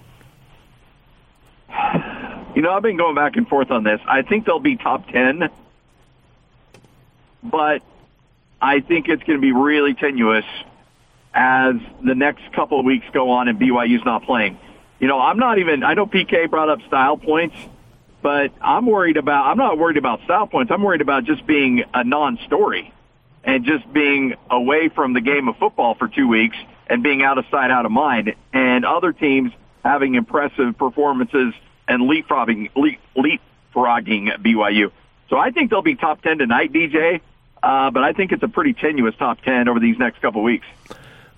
You 2.53 2.61
know, 2.61 2.73
I've 2.73 2.83
been 2.83 2.97
going 2.97 3.15
back 3.15 3.37
and 3.37 3.47
forth 3.47 3.71
on 3.71 3.85
this. 3.85 4.01
I 4.05 4.23
think 4.23 4.45
they'll 4.45 4.59
be 4.59 4.75
top 4.75 5.07
10, 5.07 5.49
but 7.43 7.81
I 8.61 8.79
think 8.81 9.07
it's 9.07 9.23
going 9.23 9.37
to 9.37 9.41
be 9.41 9.51
really 9.51 9.93
tenuous 9.93 10.45
as 11.33 11.75
the 12.03 12.15
next 12.15 12.51
couple 12.53 12.79
of 12.79 12.85
weeks 12.85 13.05
go 13.13 13.31
on 13.31 13.47
and 13.47 13.59
BYU's 13.59 14.05
not 14.05 14.23
playing. 14.23 14.59
You 14.99 15.07
know, 15.07 15.19
I'm 15.19 15.39
not 15.39 15.57
even, 15.57 15.83
I 15.83 15.93
know 15.93 16.05
PK 16.05 16.49
brought 16.49 16.69
up 16.69 16.79
style 16.87 17.17
points, 17.17 17.55
but 18.21 18.51
I'm 18.61 18.85
worried 18.85 19.17
about, 19.17 19.47
I'm 19.47 19.57
not 19.57 19.77
worried 19.77 19.97
about 19.97 20.23
style 20.23 20.45
points. 20.45 20.71
I'm 20.71 20.83
worried 20.83 21.01
about 21.01 21.23
just 21.23 21.45
being 21.47 21.83
a 21.93 22.03
non-story 22.03 22.93
and 23.43 23.65
just 23.65 23.91
being 23.91 24.35
away 24.49 24.89
from 24.89 25.13
the 25.13 25.21
game 25.21 25.47
of 25.47 25.57
football 25.57 25.95
for 25.95 26.07
two 26.07 26.27
weeks 26.27 26.57
and 26.87 27.01
being 27.01 27.23
out 27.23 27.37
of 27.37 27.45
sight, 27.49 27.71
out 27.71 27.85
of 27.85 27.91
mind, 27.91 28.35
and 28.53 28.85
other 28.85 29.13
teams 29.13 29.51
having 29.83 30.13
impressive 30.15 30.77
performances 30.77 31.53
and 31.87 32.03
leapfrogging, 32.03 32.69
leap, 32.75 32.99
leapfrogging 33.17 34.37
BYU. 34.43 34.91
So 35.29 35.37
I 35.37 35.51
think 35.51 35.71
they'll 35.71 35.81
be 35.81 35.95
top 35.95 36.21
10 36.21 36.39
tonight, 36.39 36.71
DJ, 36.71 37.21
uh, 37.63 37.91
but 37.91 38.03
I 38.03 38.13
think 38.13 38.31
it's 38.31 38.43
a 38.43 38.47
pretty 38.47 38.73
tenuous 38.73 39.15
top 39.15 39.41
10 39.41 39.67
over 39.67 39.79
these 39.79 39.97
next 39.97 40.21
couple 40.21 40.43
weeks. 40.43 40.65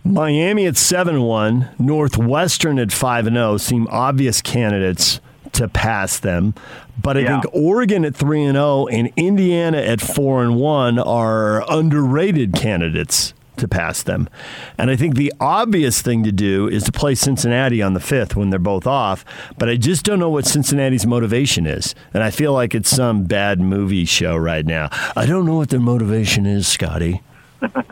Miami 0.06 0.66
at 0.66 0.76
7 0.76 1.22
1, 1.22 1.70
Northwestern 1.80 2.78
at 2.78 2.92
5 2.92 3.26
0 3.26 3.58
seem 3.58 3.88
obvious 3.90 4.42
candidates 4.42 5.22
to 5.54 5.68
pass 5.68 6.20
them. 6.20 6.54
But 7.02 7.18
I 7.18 7.22
yeah. 7.22 7.42
think 7.42 7.54
Oregon 7.54 8.06
at 8.06 8.16
3 8.16 8.44
and 8.44 8.56
0 8.56 8.88
and 8.88 9.12
Indiana 9.16 9.78
at 9.78 10.02
4 10.02 10.44
and 10.44 10.56
1 10.58 11.00
are 11.00 11.64
underrated 11.72 12.54
candidates 12.54 13.34
to 13.58 13.68
pass 13.68 14.04
them. 14.04 14.30
And 14.78 14.90
I 14.90 14.96
think 14.96 15.16
the 15.16 15.34
obvious 15.40 16.02
thing 16.02 16.24
to 16.24 16.32
do 16.32 16.68
is 16.68 16.84
to 16.84 16.92
play 16.92 17.16
Cincinnati 17.16 17.82
on 17.82 17.94
the 17.94 18.00
5th 18.00 18.36
when 18.36 18.50
they're 18.50 18.60
both 18.60 18.88
off, 18.88 19.24
but 19.58 19.70
I 19.70 19.76
just 19.76 20.04
don't 20.04 20.20
know 20.20 20.30
what 20.30 20.46
Cincinnati's 20.46 21.06
motivation 21.06 21.66
is. 21.66 21.96
And 22.14 22.24
I 22.24 22.32
feel 22.32 22.54
like 22.54 22.74
it's 22.76 22.90
some 22.90 23.24
bad 23.24 23.60
movie 23.60 24.06
show 24.06 24.36
right 24.36 24.66
now. 24.66 24.90
I 25.16 25.26
don't 25.26 25.46
know 25.46 25.56
what 25.56 25.70
their 25.70 25.80
motivation 25.80 26.46
is, 26.46 26.68
Scotty. 26.68 27.22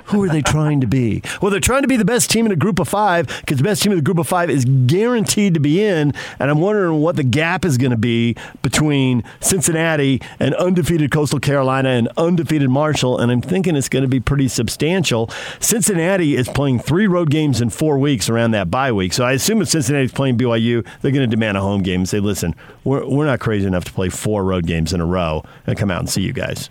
Who 0.05 0.23
are 0.23 0.29
they 0.29 0.41
trying 0.41 0.81
to 0.81 0.87
be? 0.87 1.21
Well, 1.41 1.51
they're 1.51 1.59
trying 1.59 1.83
to 1.83 1.87
be 1.87 1.97
the 1.97 2.05
best 2.05 2.29
team 2.29 2.45
in 2.45 2.51
a 2.51 2.55
group 2.55 2.79
of 2.79 2.87
five 2.87 3.27
because 3.27 3.57
the 3.57 3.63
best 3.63 3.81
team 3.81 3.91
in 3.91 3.97
the 3.97 4.03
group 4.03 4.17
of 4.17 4.27
five 4.27 4.49
is 4.49 4.65
guaranteed 4.65 5.53
to 5.53 5.59
be 5.59 5.83
in. 5.83 6.13
And 6.39 6.51
I'm 6.51 6.59
wondering 6.59 6.99
what 6.99 7.15
the 7.15 7.23
gap 7.23 7.63
is 7.63 7.77
going 7.77 7.91
to 7.91 7.97
be 7.97 8.35
between 8.61 9.23
Cincinnati 9.39 10.21
and 10.39 10.53
undefeated 10.55 11.11
Coastal 11.11 11.39
Carolina 11.39 11.89
and 11.89 12.09
undefeated 12.17 12.69
Marshall. 12.69 13.19
And 13.19 13.31
I'm 13.31 13.41
thinking 13.41 13.75
it's 13.75 13.89
going 13.89 14.03
to 14.03 14.09
be 14.09 14.19
pretty 14.19 14.47
substantial. 14.47 15.29
Cincinnati 15.59 16.35
is 16.35 16.49
playing 16.49 16.79
three 16.79 17.07
road 17.07 17.29
games 17.29 17.61
in 17.61 17.69
four 17.69 17.97
weeks 17.97 18.29
around 18.29 18.51
that 18.51 18.69
bye 18.69 18.91
week. 18.91 19.13
So 19.13 19.23
I 19.23 19.33
assume 19.33 19.61
if 19.61 19.69
Cincinnati's 19.69 20.11
playing 20.11 20.37
BYU, 20.37 20.85
they're 21.01 21.11
going 21.11 21.27
to 21.29 21.35
demand 21.35 21.57
a 21.57 21.61
home 21.61 21.83
game 21.83 22.01
and 22.01 22.09
say, 22.09 22.19
listen, 22.19 22.55
we're, 22.83 23.07
we're 23.07 23.25
not 23.25 23.39
crazy 23.39 23.67
enough 23.67 23.85
to 23.85 23.93
play 23.93 24.09
four 24.09 24.43
road 24.43 24.65
games 24.65 24.93
in 24.93 25.01
a 25.01 25.05
row 25.05 25.43
and 25.65 25.77
come 25.77 25.89
out 25.91 25.99
and 25.99 26.09
see 26.09 26.21
you 26.21 26.33
guys. 26.33 26.69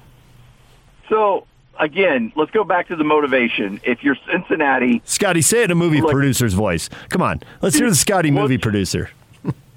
So 1.08 1.46
again, 1.80 2.32
let's 2.36 2.50
go 2.52 2.62
back 2.62 2.88
to 2.88 2.96
the 2.96 3.04
motivation. 3.04 3.80
If 3.82 4.04
you're 4.04 4.16
Cincinnati, 4.30 5.02
Scotty, 5.04 5.42
say 5.42 5.62
it 5.62 5.64
in 5.64 5.70
a 5.72 5.74
movie 5.74 6.00
look, 6.00 6.12
producer's 6.12 6.54
voice. 6.54 6.88
Come 7.08 7.22
on, 7.22 7.40
let's 7.62 7.76
hear 7.76 7.88
the 7.88 7.96
Scotty 7.96 8.30
movie 8.30 8.58
producer. 8.58 9.10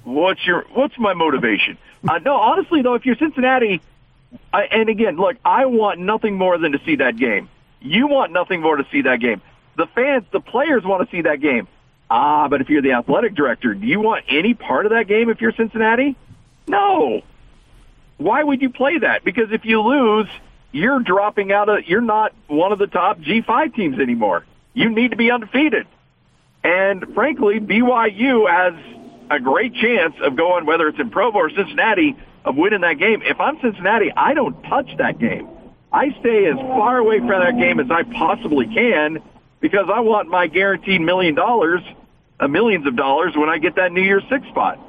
what's 0.04 0.46
your 0.46 0.64
What's 0.74 0.96
my 0.98 1.14
motivation? 1.14 1.76
Uh, 2.06 2.18
no, 2.18 2.36
honestly 2.36 2.82
though, 2.82 2.94
if 2.94 3.04
you're 3.04 3.16
Cincinnati, 3.16 3.80
I, 4.52 4.64
and 4.64 4.88
again, 4.88 5.16
look, 5.16 5.36
I 5.44 5.66
want 5.66 5.98
nothing 5.98 6.36
more 6.36 6.58
than 6.58 6.72
to 6.72 6.80
see 6.84 6.96
that 6.96 7.16
game. 7.16 7.48
You 7.80 8.06
want 8.06 8.32
nothing 8.32 8.60
more 8.60 8.76
to 8.76 8.86
see 8.92 9.02
that 9.02 9.20
game. 9.20 9.42
The 9.76 9.86
fans, 9.86 10.24
the 10.30 10.40
players 10.40 10.84
want 10.84 11.08
to 11.08 11.16
see 11.16 11.22
that 11.22 11.40
game. 11.40 11.66
Ah, 12.10 12.48
but 12.48 12.60
if 12.60 12.68
you're 12.68 12.82
the 12.82 12.92
athletic 12.92 13.34
director, 13.34 13.74
do 13.74 13.86
you 13.86 14.00
want 14.00 14.24
any 14.28 14.54
part 14.54 14.86
of 14.86 14.92
that 14.92 15.08
game 15.08 15.30
if 15.30 15.40
you're 15.40 15.52
Cincinnati? 15.52 16.16
No. 16.66 17.22
Why 18.18 18.42
would 18.42 18.62
you 18.62 18.70
play 18.70 18.98
that? 18.98 19.24
Because 19.24 19.50
if 19.50 19.64
you 19.64 19.80
lose, 19.80 20.28
you're 20.74 20.98
dropping 20.98 21.52
out 21.52 21.68
of, 21.68 21.84
you're 21.86 22.00
not 22.00 22.34
one 22.48 22.72
of 22.72 22.80
the 22.80 22.88
top 22.88 23.20
G5 23.20 23.74
teams 23.74 24.00
anymore. 24.00 24.44
You 24.72 24.90
need 24.90 25.12
to 25.12 25.16
be 25.16 25.30
undefeated. 25.30 25.86
And 26.64 27.14
frankly, 27.14 27.60
BYU 27.60 28.50
has 28.50 28.74
a 29.30 29.38
great 29.38 29.74
chance 29.74 30.14
of 30.20 30.36
going, 30.36 30.66
whether 30.66 30.88
it's 30.88 30.98
in 30.98 31.10
Provo 31.10 31.38
or 31.38 31.50
Cincinnati, 31.50 32.16
of 32.44 32.56
winning 32.56 32.80
that 32.80 32.98
game. 32.98 33.22
If 33.22 33.40
I'm 33.40 33.60
Cincinnati, 33.60 34.10
I 34.16 34.34
don't 34.34 34.60
touch 34.64 34.90
that 34.98 35.18
game. 35.18 35.48
I 35.92 36.10
stay 36.18 36.46
as 36.46 36.56
far 36.56 36.98
away 36.98 37.20
from 37.20 37.28
that 37.28 37.56
game 37.56 37.78
as 37.78 37.90
I 37.90 38.02
possibly 38.02 38.66
can 38.66 39.22
because 39.60 39.86
I 39.92 40.00
want 40.00 40.28
my 40.28 40.48
guaranteed 40.48 41.00
million 41.00 41.36
dollars, 41.36 41.82
uh, 42.40 42.48
millions 42.48 42.84
of 42.86 42.96
dollars 42.96 43.34
when 43.36 43.48
I 43.48 43.58
get 43.58 43.76
that 43.76 43.92
New 43.92 44.02
Year's 44.02 44.24
Six 44.28 44.46
spot. 44.48 44.80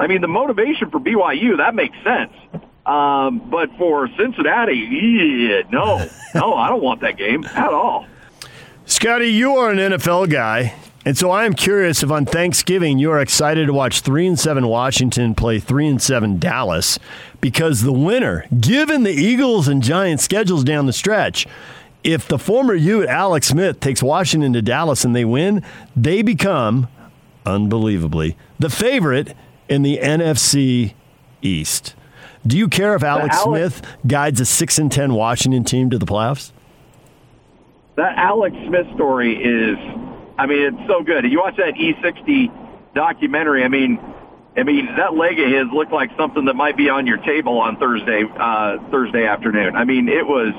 I 0.00 0.08
mean, 0.08 0.20
the 0.20 0.28
motivation 0.28 0.90
for 0.90 0.98
BYU, 0.98 1.58
that 1.58 1.76
makes 1.76 1.96
sense. 2.02 2.32
Um, 2.86 3.50
but 3.50 3.70
for 3.76 4.08
Cincinnati, 4.16 4.74
yeah, 4.74 5.62
no, 5.70 6.08
no, 6.34 6.54
I 6.54 6.68
don't 6.68 6.82
want 6.82 7.00
that 7.00 7.16
game 7.16 7.44
at 7.44 7.72
all. 7.72 8.06
Scotty, 8.84 9.26
you 9.26 9.56
are 9.56 9.70
an 9.70 9.78
NFL 9.78 10.30
guy. 10.30 10.74
And 11.04 11.16
so 11.16 11.30
I 11.30 11.44
am 11.44 11.54
curious 11.54 12.02
if 12.02 12.10
on 12.10 12.26
Thanksgiving 12.26 12.98
you 12.98 13.10
are 13.12 13.20
excited 13.20 13.66
to 13.66 13.72
watch 13.72 14.00
three 14.00 14.26
and 14.26 14.38
seven 14.38 14.66
Washington 14.66 15.34
play 15.34 15.58
three 15.58 15.86
and 15.86 16.00
seven 16.00 16.38
Dallas, 16.38 16.98
because 17.40 17.82
the 17.82 17.92
winner, 17.92 18.44
given 18.60 19.02
the 19.02 19.12
Eagles 19.12 19.68
and 19.68 19.82
Giants 19.82 20.22
schedules 20.24 20.64
down 20.64 20.86
the 20.86 20.92
stretch, 20.92 21.46
if 22.04 22.28
the 22.28 22.38
former 22.38 22.74
you, 22.74 23.06
Alex 23.06 23.48
Smith, 23.48 23.80
takes 23.80 24.00
Washington 24.00 24.52
to 24.52 24.62
Dallas 24.62 25.04
and 25.04 25.14
they 25.14 25.24
win, 25.24 25.64
they 25.96 26.22
become, 26.22 26.86
unbelievably, 27.44 28.36
the 28.60 28.70
favorite 28.70 29.36
in 29.68 29.82
the 29.82 29.98
NFC 29.98 30.94
East. 31.42 31.95
Do 32.46 32.56
you 32.56 32.68
care 32.68 32.94
if 32.94 33.02
Alex, 33.02 33.36
Alex 33.36 33.42
Smith 33.42 33.96
guides 34.06 34.40
a 34.40 34.46
six 34.46 34.78
and 34.78 34.90
ten 34.90 35.14
Washington 35.14 35.64
team 35.64 35.90
to 35.90 35.98
the 35.98 36.06
playoffs? 36.06 36.52
That 37.96 38.16
Alex 38.16 38.54
Smith 38.66 38.86
story 38.94 39.34
is, 39.36 39.76
I 40.38 40.46
mean, 40.46 40.74
it's 40.74 40.88
so 40.88 41.02
good. 41.02 41.24
You 41.24 41.40
watch 41.40 41.56
that 41.56 41.74
E60 41.74 42.52
documentary. 42.94 43.64
I 43.64 43.68
mean, 43.68 43.98
I 44.56 44.62
mean 44.62 44.86
that 44.96 45.14
leg 45.14 45.38
of 45.38 45.50
his 45.50 45.66
looked 45.72 45.92
like 45.92 46.10
something 46.16 46.44
that 46.46 46.54
might 46.54 46.76
be 46.76 46.88
on 46.88 47.06
your 47.06 47.18
table 47.18 47.58
on 47.58 47.76
Thursday 47.76 48.24
uh, 48.38 48.78
Thursday 48.90 49.26
afternoon. 49.26 49.76
I 49.76 49.84
mean, 49.84 50.08
it 50.08 50.26
was 50.26 50.54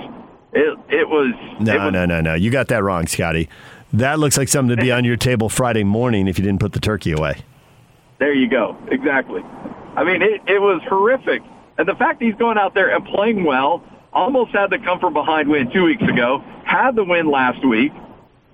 it 0.54 0.78
it 0.90 1.10
was 1.10 1.34
no 1.60 1.74
it 1.74 1.80
was, 1.80 1.94
no 1.94 2.06
no 2.06 2.22
no. 2.22 2.34
You 2.34 2.52
got 2.52 2.68
that 2.68 2.84
wrong, 2.84 3.08
Scotty. 3.08 3.50
That 3.94 4.20
looks 4.20 4.38
like 4.38 4.50
something 4.50 4.76
to 4.76 4.82
be 4.82 4.92
on 4.92 5.06
your 5.06 5.16
table 5.16 5.50
Friday 5.50 5.84
morning 5.84 6.28
if 6.28 6.38
you 6.38 6.44
didn't 6.44 6.60
put 6.60 6.74
the 6.74 6.80
turkey 6.80 7.14
away. 7.14 7.42
There 8.20 8.34
you 8.34 8.50
go. 8.50 8.78
Exactly. 8.92 9.42
I 9.96 10.04
mean, 10.04 10.22
it, 10.22 10.42
it 10.46 10.62
was 10.62 10.82
horrific. 10.88 11.42
And 11.78 11.88
the 11.88 11.96
fact 11.96 12.22
he's 12.22 12.36
going 12.36 12.58
out 12.58 12.74
there 12.74 12.94
and 12.94 13.06
playing 13.06 13.44
well, 13.44 13.84
almost 14.12 14.52
had 14.52 14.70
the 14.70 14.80
come 14.80 15.00
from 15.00 15.14
behind 15.14 15.50
win 15.50 15.72
two 15.72 15.84
weeks 15.84 16.04
ago, 16.04 16.44
had 16.66 16.96
the 16.96 17.04
win 17.04 17.30
last 17.30 17.66
week. 17.66 17.92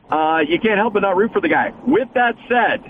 Uh, 0.10 0.40
you 0.48 0.60
can't 0.60 0.78
help 0.78 0.94
but 0.94 1.02
not 1.02 1.16
root 1.16 1.32
for 1.32 1.42
the 1.42 1.50
guy. 1.50 1.74
With 1.88 2.10
that 2.16 2.36
said, 2.50 2.84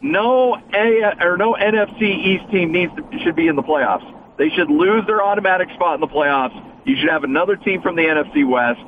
no 0.00 0.56
A 0.72 1.14
or 1.20 1.36
no 1.36 1.54
NFC 1.54 2.02
East 2.02 2.50
team 2.50 2.72
needs 2.72 2.92
to, 2.96 3.18
should 3.22 3.36
be 3.36 3.48
in 3.48 3.56
the 3.56 3.62
playoffs. 3.62 4.16
They 4.38 4.48
should 4.48 4.70
lose 4.70 5.06
their 5.06 5.22
automatic 5.22 5.68
spot 5.74 5.94
in 5.94 6.00
the 6.00 6.08
playoffs. 6.08 6.56
You 6.86 6.96
should 6.96 7.10
have 7.10 7.24
another 7.24 7.56
team 7.56 7.82
from 7.82 7.96
the 7.96 8.02
NFC 8.02 8.48
West. 8.48 8.80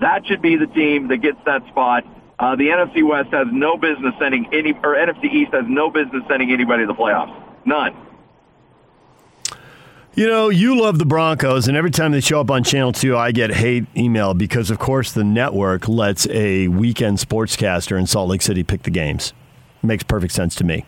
That 0.00 0.26
should 0.26 0.40
be 0.40 0.56
the 0.56 0.68
team 0.68 1.08
that 1.08 1.18
gets 1.18 1.38
that 1.44 1.66
spot. 1.68 2.04
Uh, 2.38 2.56
the 2.56 2.68
NFC 2.68 3.06
West 3.06 3.30
has 3.32 3.48
no 3.50 3.76
business 3.76 4.14
sending 4.18 4.48
any, 4.52 4.72
or 4.72 4.94
NFC 4.94 5.24
East 5.24 5.52
has 5.52 5.64
no 5.66 5.90
business 5.90 6.22
sending 6.28 6.52
anybody 6.52 6.84
to 6.84 6.86
the 6.86 6.94
playoffs. 6.94 7.34
None. 7.64 7.94
You 10.14 10.26
know, 10.26 10.50
you 10.50 10.78
love 10.78 10.98
the 10.98 11.06
Broncos, 11.06 11.68
and 11.68 11.74
every 11.74 11.90
time 11.90 12.12
they 12.12 12.20
show 12.20 12.38
up 12.38 12.50
on 12.50 12.64
Channel 12.64 12.92
2, 12.92 13.16
I 13.16 13.32
get 13.32 13.50
hate 13.50 13.86
email 13.96 14.34
because, 14.34 14.70
of 14.70 14.78
course, 14.78 15.10
the 15.10 15.24
network 15.24 15.88
lets 15.88 16.28
a 16.28 16.68
weekend 16.68 17.16
sportscaster 17.16 17.98
in 17.98 18.06
Salt 18.06 18.28
Lake 18.28 18.42
City 18.42 18.62
pick 18.62 18.82
the 18.82 18.90
games 18.90 19.32
makes 19.82 20.02
perfect 20.02 20.32
sense 20.32 20.54
to 20.56 20.64
me. 20.64 20.84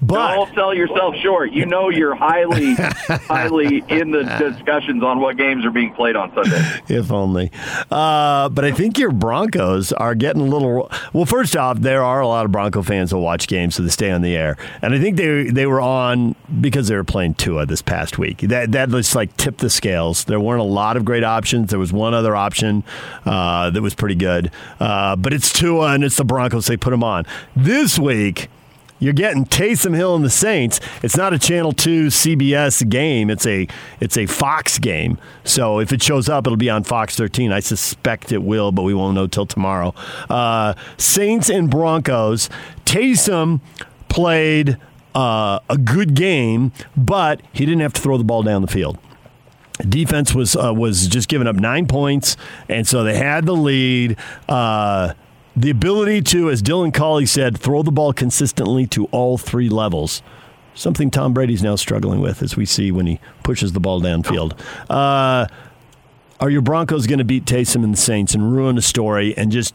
But 0.00 0.34
don't 0.34 0.54
sell 0.54 0.74
yourself 0.74 1.14
short. 1.16 1.52
You 1.52 1.66
know 1.66 1.88
you're 1.88 2.14
highly, 2.14 2.74
highly 2.74 3.84
in 3.88 4.10
the 4.10 4.22
discussions 4.22 5.02
on 5.02 5.20
what 5.20 5.36
games 5.36 5.64
are 5.64 5.70
being 5.70 5.94
played 5.94 6.16
on 6.16 6.34
Sunday. 6.34 6.80
If 6.88 7.12
only. 7.12 7.50
Uh, 7.90 8.48
but 8.48 8.64
I 8.64 8.72
think 8.72 8.98
your 8.98 9.12
Broncos 9.12 9.92
are 9.92 10.14
getting 10.14 10.42
a 10.42 10.46
little. 10.46 10.90
Well, 11.12 11.26
first 11.26 11.56
off, 11.56 11.78
there 11.78 12.02
are 12.02 12.20
a 12.20 12.26
lot 12.26 12.44
of 12.44 12.52
Bronco 12.52 12.82
fans 12.82 13.10
who 13.10 13.18
watch 13.18 13.46
games, 13.46 13.76
so 13.76 13.82
they 13.82 13.88
stay 13.88 14.10
on 14.10 14.22
the 14.22 14.36
air, 14.36 14.56
and 14.80 14.94
I 14.94 14.98
think 14.98 15.16
they 15.16 15.44
they 15.44 15.66
were 15.66 15.80
on 15.80 16.34
because 16.60 16.88
they 16.88 16.96
were 16.96 17.04
playing 17.04 17.34
Tua 17.34 17.66
this 17.66 17.82
past 17.82 18.18
week. 18.18 18.38
That 18.38 18.72
that 18.72 18.90
just 18.90 19.14
like 19.14 19.36
tipped 19.36 19.58
the 19.58 19.70
scales. 19.70 20.24
There 20.24 20.40
weren't 20.40 20.60
a 20.60 20.64
lot 20.64 20.96
of 20.96 21.04
great 21.04 21.24
options. 21.24 21.70
There 21.70 21.78
was 21.78 21.92
one 21.92 22.14
other 22.14 22.34
option 22.34 22.84
uh, 23.24 23.70
that 23.70 23.82
was 23.82 23.94
pretty 23.94 24.14
good, 24.14 24.50
uh, 24.80 25.16
but 25.16 25.32
it's 25.32 25.52
Tua 25.52 25.92
and 25.92 26.04
it's 26.04 26.16
the 26.16 26.24
Broncos. 26.24 26.66
They 26.66 26.76
put 26.76 26.90
them 26.90 27.04
on 27.04 27.26
this 27.54 27.98
week 27.98 28.31
you're 29.02 29.12
getting 29.12 29.44
Taysom 29.44 29.96
Hill 29.96 30.14
and 30.14 30.24
the 30.24 30.30
Saints. 30.30 30.78
It's 31.02 31.16
not 31.16 31.34
a 31.34 31.38
Channel 31.38 31.72
Two 31.72 32.06
CBS 32.06 32.88
game. 32.88 33.30
It's 33.30 33.44
a 33.46 33.66
it's 33.98 34.16
a 34.16 34.26
Fox 34.26 34.78
game. 34.78 35.18
So 35.42 35.80
if 35.80 35.92
it 35.92 36.00
shows 36.00 36.28
up, 36.28 36.46
it'll 36.46 36.56
be 36.56 36.70
on 36.70 36.84
Fox 36.84 37.16
13. 37.16 37.50
I 37.50 37.58
suspect 37.58 38.30
it 38.30 38.44
will, 38.44 38.70
but 38.70 38.82
we 38.82 38.94
won't 38.94 39.16
know 39.16 39.26
till 39.26 39.44
tomorrow. 39.44 39.92
Uh, 40.30 40.74
Saints 40.98 41.50
and 41.50 41.68
Broncos. 41.68 42.48
Taysom 42.84 43.60
played 44.08 44.78
uh, 45.16 45.58
a 45.68 45.76
good 45.76 46.14
game, 46.14 46.70
but 46.96 47.42
he 47.52 47.66
didn't 47.66 47.80
have 47.80 47.94
to 47.94 48.00
throw 48.00 48.16
the 48.16 48.24
ball 48.24 48.44
down 48.44 48.62
the 48.62 48.68
field. 48.68 48.98
Defense 49.80 50.32
was 50.32 50.54
uh, 50.54 50.72
was 50.72 51.08
just 51.08 51.28
giving 51.28 51.48
up 51.48 51.56
nine 51.56 51.88
points, 51.88 52.36
and 52.68 52.86
so 52.86 53.02
they 53.02 53.16
had 53.16 53.46
the 53.46 53.56
lead. 53.56 54.16
Uh, 54.48 55.14
the 55.56 55.70
ability 55.70 56.22
to, 56.22 56.50
as 56.50 56.62
Dylan 56.62 56.92
Collie 56.92 57.26
said, 57.26 57.58
throw 57.58 57.82
the 57.82 57.92
ball 57.92 58.12
consistently 58.12 58.86
to 58.88 59.06
all 59.06 59.36
three 59.38 59.68
levels. 59.68 60.22
Something 60.74 61.10
Tom 61.10 61.34
Brady's 61.34 61.62
now 61.62 61.76
struggling 61.76 62.20
with, 62.20 62.42
as 62.42 62.56
we 62.56 62.64
see 62.64 62.90
when 62.90 63.06
he 63.06 63.20
pushes 63.42 63.72
the 63.72 63.80
ball 63.80 64.00
downfield. 64.00 64.58
Uh, 64.88 65.46
are 66.40 66.50
your 66.50 66.62
Broncos 66.62 67.06
going 67.06 67.18
to 67.18 67.24
beat 67.24 67.44
Taysom 67.44 67.84
and 67.84 67.92
the 67.92 67.98
Saints 67.98 68.34
and 68.34 68.52
ruin 68.52 68.76
the 68.76 68.82
story 68.82 69.36
and 69.36 69.52
just 69.52 69.74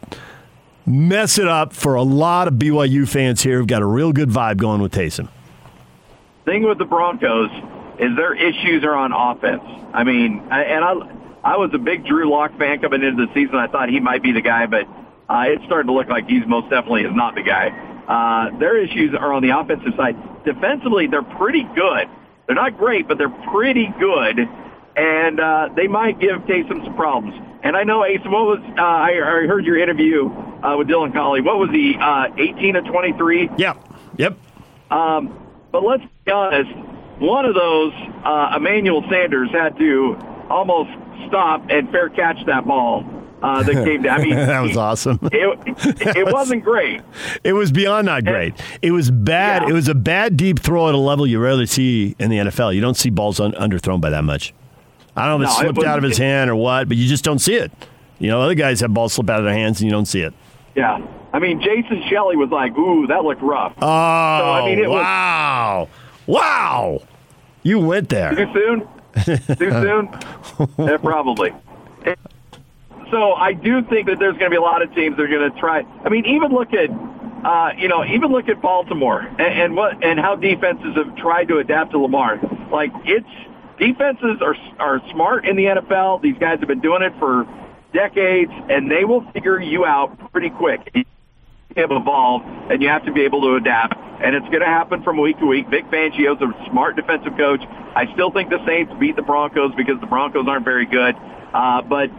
mess 0.86 1.38
it 1.38 1.48
up 1.48 1.74
for 1.74 1.96
a 1.96 2.02
lot 2.02 2.48
of 2.48 2.56
BYU 2.56 3.08
fans 3.08 3.44
here 3.44 3.60
who've 3.60 3.68
got 3.68 3.82
a 3.82 3.86
real 3.86 4.12
good 4.12 4.30
vibe 4.30 4.58
going 4.58 4.82
with 4.82 4.94
Taysom? 4.94 5.30
Thing 6.46 6.64
with 6.64 6.78
the 6.78 6.86
Broncos 6.86 7.52
is 8.00 8.16
their 8.16 8.34
issues 8.34 8.84
are 8.84 8.96
on 8.96 9.12
offense. 9.14 9.64
I 9.94 10.04
mean, 10.04 10.40
and 10.50 10.84
I 10.84 10.94
I 11.44 11.58
was 11.58 11.72
a 11.74 11.78
big 11.78 12.06
Drew 12.06 12.30
Lock 12.30 12.58
fan 12.58 12.80
coming 12.82 13.04
into 13.04 13.26
the 13.26 13.34
season. 13.34 13.56
I 13.56 13.68
thought 13.68 13.90
he 13.90 14.00
might 14.00 14.24
be 14.24 14.32
the 14.32 14.42
guy, 14.42 14.66
but 14.66 14.88
uh, 15.30 15.46
it's 15.48 15.64
starting 15.66 15.88
to 15.88 15.94
look 15.94 16.08
like 16.08 16.28
he's 16.28 16.46
most 16.48 16.70
definitely 16.70 17.04
is 17.04 17.16
not 17.16 17.36
the 17.36 17.44
guy. 17.44 17.70
Uh, 18.08 18.58
their 18.58 18.78
issues 18.78 19.14
are 19.14 19.34
on 19.34 19.42
the 19.42 19.58
offensive 19.58 19.94
side. 19.98 20.16
Defensively, 20.46 21.08
they're 21.08 21.24
pretty 21.24 21.64
good. 21.76 22.08
They're 22.46 22.56
not 22.56 22.78
great, 22.78 23.08
but 23.08 23.18
they're 23.18 23.30
pretty 23.52 23.94
good, 24.00 24.40
and 24.96 25.40
uh, 25.40 25.70
they 25.76 25.88
might 25.88 26.20
give 26.20 26.40
Taysom 26.42 26.84
some 26.86 26.96
problems. 26.96 27.36
And 27.64 27.76
I 27.76 27.84
know, 27.84 28.06
Ace, 28.06 28.22
what 28.24 28.46
was 28.46 28.60
uh, 28.78 28.82
I, 28.82 29.10
I 29.10 29.48
heard 29.48 29.66
your 29.66 29.78
interview 29.78 30.30
uh, 30.30 30.78
with 30.78 30.88
Dylan 30.88 31.12
Collie. 31.12 31.42
What 31.42 31.60
was 31.60 31.70
he? 31.72 31.98
Uh, 32.00 32.28
18 32.38 32.76
to 32.76 32.82
23. 32.84 33.50
Yeah. 33.58 33.74
Yep. 34.16 34.38
Um, 34.90 35.38
but 35.72 35.84
let's 35.84 36.04
be 36.24 36.32
honest 36.32 36.72
one 37.20 37.46
of 37.46 37.56
those, 37.56 37.94
uh, 38.24 38.54
Emmanuel 38.56 39.04
Sanders 39.10 39.50
had 39.52 39.78
to 39.80 40.16
almost 40.50 40.92
stop 41.28 41.66
and 41.70 41.90
fair 41.90 42.10
catch 42.10 42.38
that 42.46 42.66
ball 42.66 43.04
uh, 43.42 43.64
that 43.64 43.74
came 43.86 44.02
down. 44.02 44.22
I 44.22 44.24
mean, 44.24 44.36
that 44.36 44.62
was 44.62 44.78
awesome. 44.78 45.20
It, 45.24 45.60
it, 45.68 46.18
it 46.18 46.34
wasn't 46.34 46.64
great. 46.64 47.02
It 47.44 47.54
was 47.54 47.72
beyond 47.72 48.06
not 48.06 48.26
great. 48.26 48.54
It 48.82 48.92
was 48.92 49.12
bad. 49.12 49.64
Yeah. 49.64 49.70
It 49.70 49.74
was 49.74 49.88
a 49.88 49.96
bad 49.96 50.38
deep 50.38 50.60
throw 50.60 50.90
at 50.90 50.96
a 50.96 51.00
level 51.00 51.28
you 51.28 51.40
rarely 51.40 51.66
see 51.66 52.16
in 52.20 52.30
the 52.30 52.38
NFL. 52.38 52.74
You 52.74 52.82
don't 52.82 52.98
see 52.98 53.10
balls 53.10 53.40
un- 53.40 53.54
underthrown 53.54 54.02
by 54.02 54.10
that 54.10 54.24
much. 54.24 54.54
I 55.16 55.26
don't 55.28 55.42
know 55.42 55.48
if 55.48 55.52
it 55.52 55.54
no, 55.54 55.62
slipped 55.62 55.80
it 55.80 55.86
out 55.86 55.98
of 55.98 56.04
his 56.04 56.18
hand 56.18 56.50
or 56.50 56.56
what, 56.56 56.88
but 56.88 56.98
you 56.98 57.08
just 57.08 57.24
don't 57.24 57.40
see 57.40 57.56
it. 57.56 57.72
You 58.20 58.30
know, 58.30 58.42
other 58.42 58.56
guys 58.56 58.82
have 58.82 58.94
balls 58.94 59.14
slip 59.14 59.30
out 59.30 59.40
of 59.40 59.46
their 59.46 59.54
hands 59.54 59.80
and 59.82 59.86
you 59.86 59.92
don't 59.92 60.06
see 60.06 60.22
it. 60.22 60.34
Yeah. 60.76 61.00
I 61.34 61.40
mean, 61.40 61.60
Jason 61.62 62.04
Shelley 62.10 62.36
was 62.36 62.50
like, 62.50 62.78
ooh, 62.78 63.08
that 63.08 63.24
looked 63.24 63.42
rough. 63.42 63.74
Oh, 63.78 63.82
so, 63.82 63.86
I 63.86 64.76
mean, 64.76 64.90
wow. 64.90 65.90
Was, 66.28 66.38
Wow. 66.42 67.00
You 67.64 67.80
went 67.80 68.10
there. 68.10 68.36
Too 68.36 68.52
soon? 68.54 68.88
Too 69.58 69.72
soon? 69.72 70.10
yeah, 70.78 70.98
probably. 70.98 71.54
So 73.12 73.34
I 73.34 73.54
do 73.54 73.82
think 73.84 74.08
that 74.08 74.20
there's 74.20 74.38
going 74.38 74.46
to 74.46 74.50
be 74.50 74.58
a 74.58 74.62
lot 74.62 74.82
of 74.82 74.94
teams 74.94 75.16
that 75.18 75.24
are 75.24 75.28
going 75.28 75.52
to 75.52 75.60
try. 75.60 75.84
I 76.04 76.10
mean, 76.10 76.26
even 76.26 76.52
look 76.52 76.74
at, 76.74 76.90
uh, 76.90 77.72
you 77.78 77.88
know, 77.88 78.04
even 78.04 78.32
look 78.32 78.50
at 78.50 78.62
Baltimore 78.62 79.22
and, 79.22 79.40
and 79.40 79.76
what 79.76 80.04
and 80.04 80.20
how 80.20 80.36
defenses 80.36 80.96
have 80.96 81.16
tried 81.16 81.48
to 81.50 81.58
adapt 81.58 81.92
to 81.92 82.00
Lamar. 82.00 82.40
Like 82.72 82.92
it's 83.06 83.28
defenses 83.80 84.42
are 84.42 84.56
are 84.80 85.02
smart 85.12 85.46
in 85.48 85.56
the 85.56 85.66
NFL. 85.66 86.22
These 86.22 86.38
guys 86.38 86.60
have 86.60 86.68
been 86.68 86.82
doing 86.82 87.02
it 87.02 87.14
for 87.20 87.48
decades, 87.94 88.52
and 88.70 88.92
they 88.92 89.06
will 89.06 89.22
figure 89.32 89.60
you 89.60 89.86
out 89.86 90.32
pretty 90.32 90.50
quick 90.50 91.06
have 91.78 91.92
evolved, 91.92 92.46
and 92.72 92.82
you 92.82 92.90
have 92.90 93.06
to 93.06 93.12
be 93.12 93.22
able 93.22 93.42
to 93.42 93.56
adapt. 93.56 93.96
And 93.96 94.36
it's 94.36 94.48
going 94.48 94.62
to 94.62 94.66
happen 94.66 95.04
from 95.04 95.22
week 95.22 95.38
to 95.40 95.46
week. 95.46 95.70
Vic 95.70 95.86
Fangio's 95.86 96.42
a 96.42 96.70
smart 96.70 96.96
defensive 96.96 97.38
coach. 97.38 97.62
I 97.96 98.12
still 98.14 98.32
think 98.32 98.50
the 98.50 98.64
Saints 98.66 98.92
beat 99.00 99.16
the 99.16 99.22
Broncos 99.22 99.74
because 99.76 100.00
the 100.02 100.08
Broncos 100.08 100.48
aren't 100.48 100.66
very 100.66 100.88
good. 100.88 101.16
Uh, 101.54 101.84
but 101.84 102.10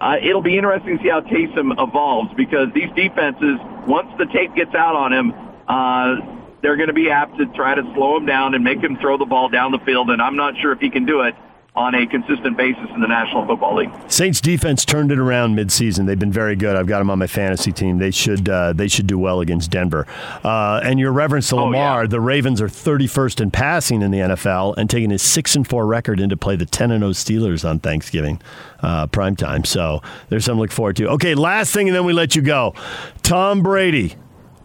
uh, 0.00 0.16
it'll 0.22 0.42
be 0.42 0.56
interesting 0.56 0.98
to 0.98 1.02
see 1.02 1.08
how 1.08 1.20
Taysom 1.20 1.72
evolves 1.78 2.32
because 2.36 2.68
these 2.74 2.90
defenses, 2.94 3.58
once 3.86 4.08
the 4.18 4.26
tape 4.26 4.54
gets 4.54 4.74
out 4.74 4.94
on 4.94 5.12
him, 5.12 5.32
uh, 5.68 6.16
they're 6.62 6.76
going 6.76 6.88
to 6.88 6.94
be 6.94 7.10
apt 7.10 7.38
to 7.38 7.46
try 7.46 7.74
to 7.74 7.82
slow 7.94 8.16
him 8.16 8.26
down 8.26 8.54
and 8.54 8.64
make 8.64 8.82
him 8.82 8.96
throw 8.96 9.16
the 9.16 9.24
ball 9.24 9.48
down 9.48 9.72
the 9.72 9.78
field. 9.78 10.10
And 10.10 10.20
I'm 10.20 10.36
not 10.36 10.54
sure 10.60 10.72
if 10.72 10.80
he 10.80 10.90
can 10.90 11.06
do 11.06 11.20
it 11.22 11.34
on 11.76 11.94
a 11.94 12.06
consistent 12.06 12.56
basis 12.56 12.88
in 12.94 13.00
the 13.00 13.06
National 13.06 13.46
Football 13.46 13.76
League. 13.76 13.90
Saints 14.08 14.40
defense 14.40 14.84
turned 14.84 15.12
it 15.12 15.18
around 15.18 15.56
midseason. 15.56 16.06
They've 16.06 16.18
been 16.18 16.32
very 16.32 16.56
good. 16.56 16.74
I've 16.74 16.86
got 16.86 16.98
them 17.00 17.10
on 17.10 17.18
my 17.18 17.26
fantasy 17.26 17.70
team. 17.70 17.98
They 17.98 18.10
should 18.10 18.48
uh, 18.48 18.72
they 18.72 18.88
should 18.88 19.06
do 19.06 19.18
well 19.18 19.40
against 19.40 19.70
Denver. 19.70 20.06
Uh, 20.42 20.80
and 20.82 20.98
your 20.98 21.12
reverence 21.12 21.50
to 21.50 21.56
Lamar, 21.56 21.98
oh, 21.98 22.02
yeah. 22.02 22.06
the 22.08 22.20
Ravens 22.20 22.60
are 22.62 22.68
31st 22.68 23.40
in 23.42 23.50
passing 23.50 24.02
in 24.02 24.10
the 24.10 24.18
NFL 24.18 24.76
and 24.78 24.88
taking 24.88 25.10
his 25.10 25.22
six 25.22 25.54
and 25.54 25.68
four 25.68 25.86
record 25.86 26.18
into 26.18 26.36
play 26.36 26.56
the 26.56 26.66
10 26.66 26.90
and 26.90 27.02
0 27.02 27.12
Steelers 27.12 27.68
on 27.68 27.78
Thanksgiving 27.78 28.40
uh, 28.80 29.06
prime 29.08 29.36
time. 29.36 29.64
So 29.64 30.00
there's 30.30 30.46
something 30.46 30.58
to 30.58 30.62
look 30.62 30.72
forward 30.72 30.96
to. 30.96 31.08
Okay, 31.10 31.34
last 31.34 31.72
thing, 31.72 31.88
and 31.88 31.94
then 31.94 32.04
we 32.04 32.12
let 32.12 32.34
you 32.34 32.42
go. 32.42 32.74
Tom 33.22 33.62
Brady. 33.62 34.16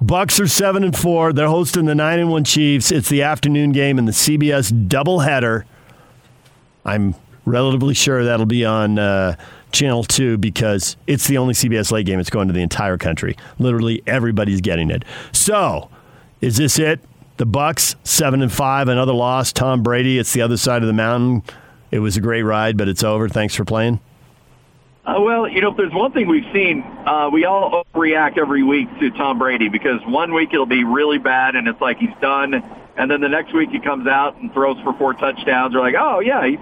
Bucks 0.04 0.40
are 0.40 0.48
seven 0.48 0.84
and 0.84 0.98
four. 0.98 1.32
They're 1.32 1.48
hosting 1.48 1.86
the 1.86 1.94
nine 1.94 2.18
and 2.18 2.32
one 2.32 2.44
Chiefs. 2.44 2.92
It's 2.92 3.08
the 3.08 3.22
afternoon 3.22 3.72
game 3.72 4.00
in 4.00 4.06
the 4.06 4.12
CBS 4.12 4.88
doubleheader. 4.88 5.66
I'm 6.86 7.16
relatively 7.46 7.94
sure 7.94 8.24
that'll 8.24 8.46
be 8.46 8.66
on 8.66 9.00
uh, 9.00 9.36
Channel 9.72 10.04
2 10.04 10.38
because 10.38 10.98
it's 11.08 11.28
the 11.28 11.38
only 11.38 11.54
CBS 11.54 11.92
late 11.92 12.06
game 12.06 12.18
that's 12.18 12.30
going 12.30 12.48
to 12.48 12.54
the 12.54 12.62
entire 12.62 12.98
country. 12.98 13.36
Literally 13.60 14.04
everybody's 14.08 14.62
getting 14.62 14.90
it. 14.90 15.04
So, 15.32 15.90
is 16.42 16.58
this 16.58 16.80
it? 16.80 17.00
The 17.38 17.46
Bucks 17.46 17.96
7 18.04 18.42
and 18.42 18.52
5, 18.52 18.88
another 18.88 19.14
loss. 19.14 19.52
Tom 19.52 19.82
Brady, 19.82 20.20
it's 20.20 20.34
the 20.34 20.42
other 20.42 20.58
side 20.58 20.84
of 20.84 20.88
the 20.88 20.94
mountain. 20.94 21.44
It 21.90 22.00
was 22.00 22.16
a 22.18 22.22
great 22.22 22.44
ride, 22.44 22.78
but 22.78 22.88
it's 22.88 23.04
over. 23.04 23.28
Thanks 23.28 23.56
for 23.56 23.66
playing. 23.66 24.00
Uh, 25.04 25.16
well, 25.20 25.48
you 25.48 25.62
know, 25.62 25.72
if 25.72 25.78
there's 25.78 25.94
one 25.94 26.12
thing 26.12 26.28
we've 26.28 26.52
seen, 26.54 26.84
uh, 27.08 27.30
we 27.34 27.46
all 27.46 27.86
react 27.96 28.38
every 28.38 28.62
week 28.62 28.88
to 29.00 29.10
Tom 29.12 29.40
Brady 29.40 29.68
because 29.68 30.00
one 30.06 30.34
week 30.34 30.50
it'll 30.54 30.68
be 30.68 30.84
really 30.84 31.18
bad 31.18 31.56
and 31.56 31.68
it's 31.68 31.82
like 31.82 31.98
he's 31.98 32.14
done, 32.22 32.54
and 32.96 33.10
then 33.10 33.20
the 33.20 33.30
next 33.30 33.52
week 33.54 33.72
he 33.72 33.80
comes 33.80 34.06
out 34.08 34.38
and 34.38 34.54
throws 34.54 34.80
for 34.84 34.94
four 34.94 35.14
touchdowns. 35.16 35.74
We're 35.74 35.80
like, 35.80 35.96
oh 35.98 36.20
yeah, 36.20 36.46
he's 36.46 36.60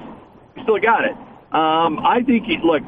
still 0.64 0.80
got 0.80 1.06
it. 1.06 1.16
Um, 1.52 2.00
I 2.06 2.24
think, 2.26 2.46
he, 2.46 2.58
look, 2.58 2.84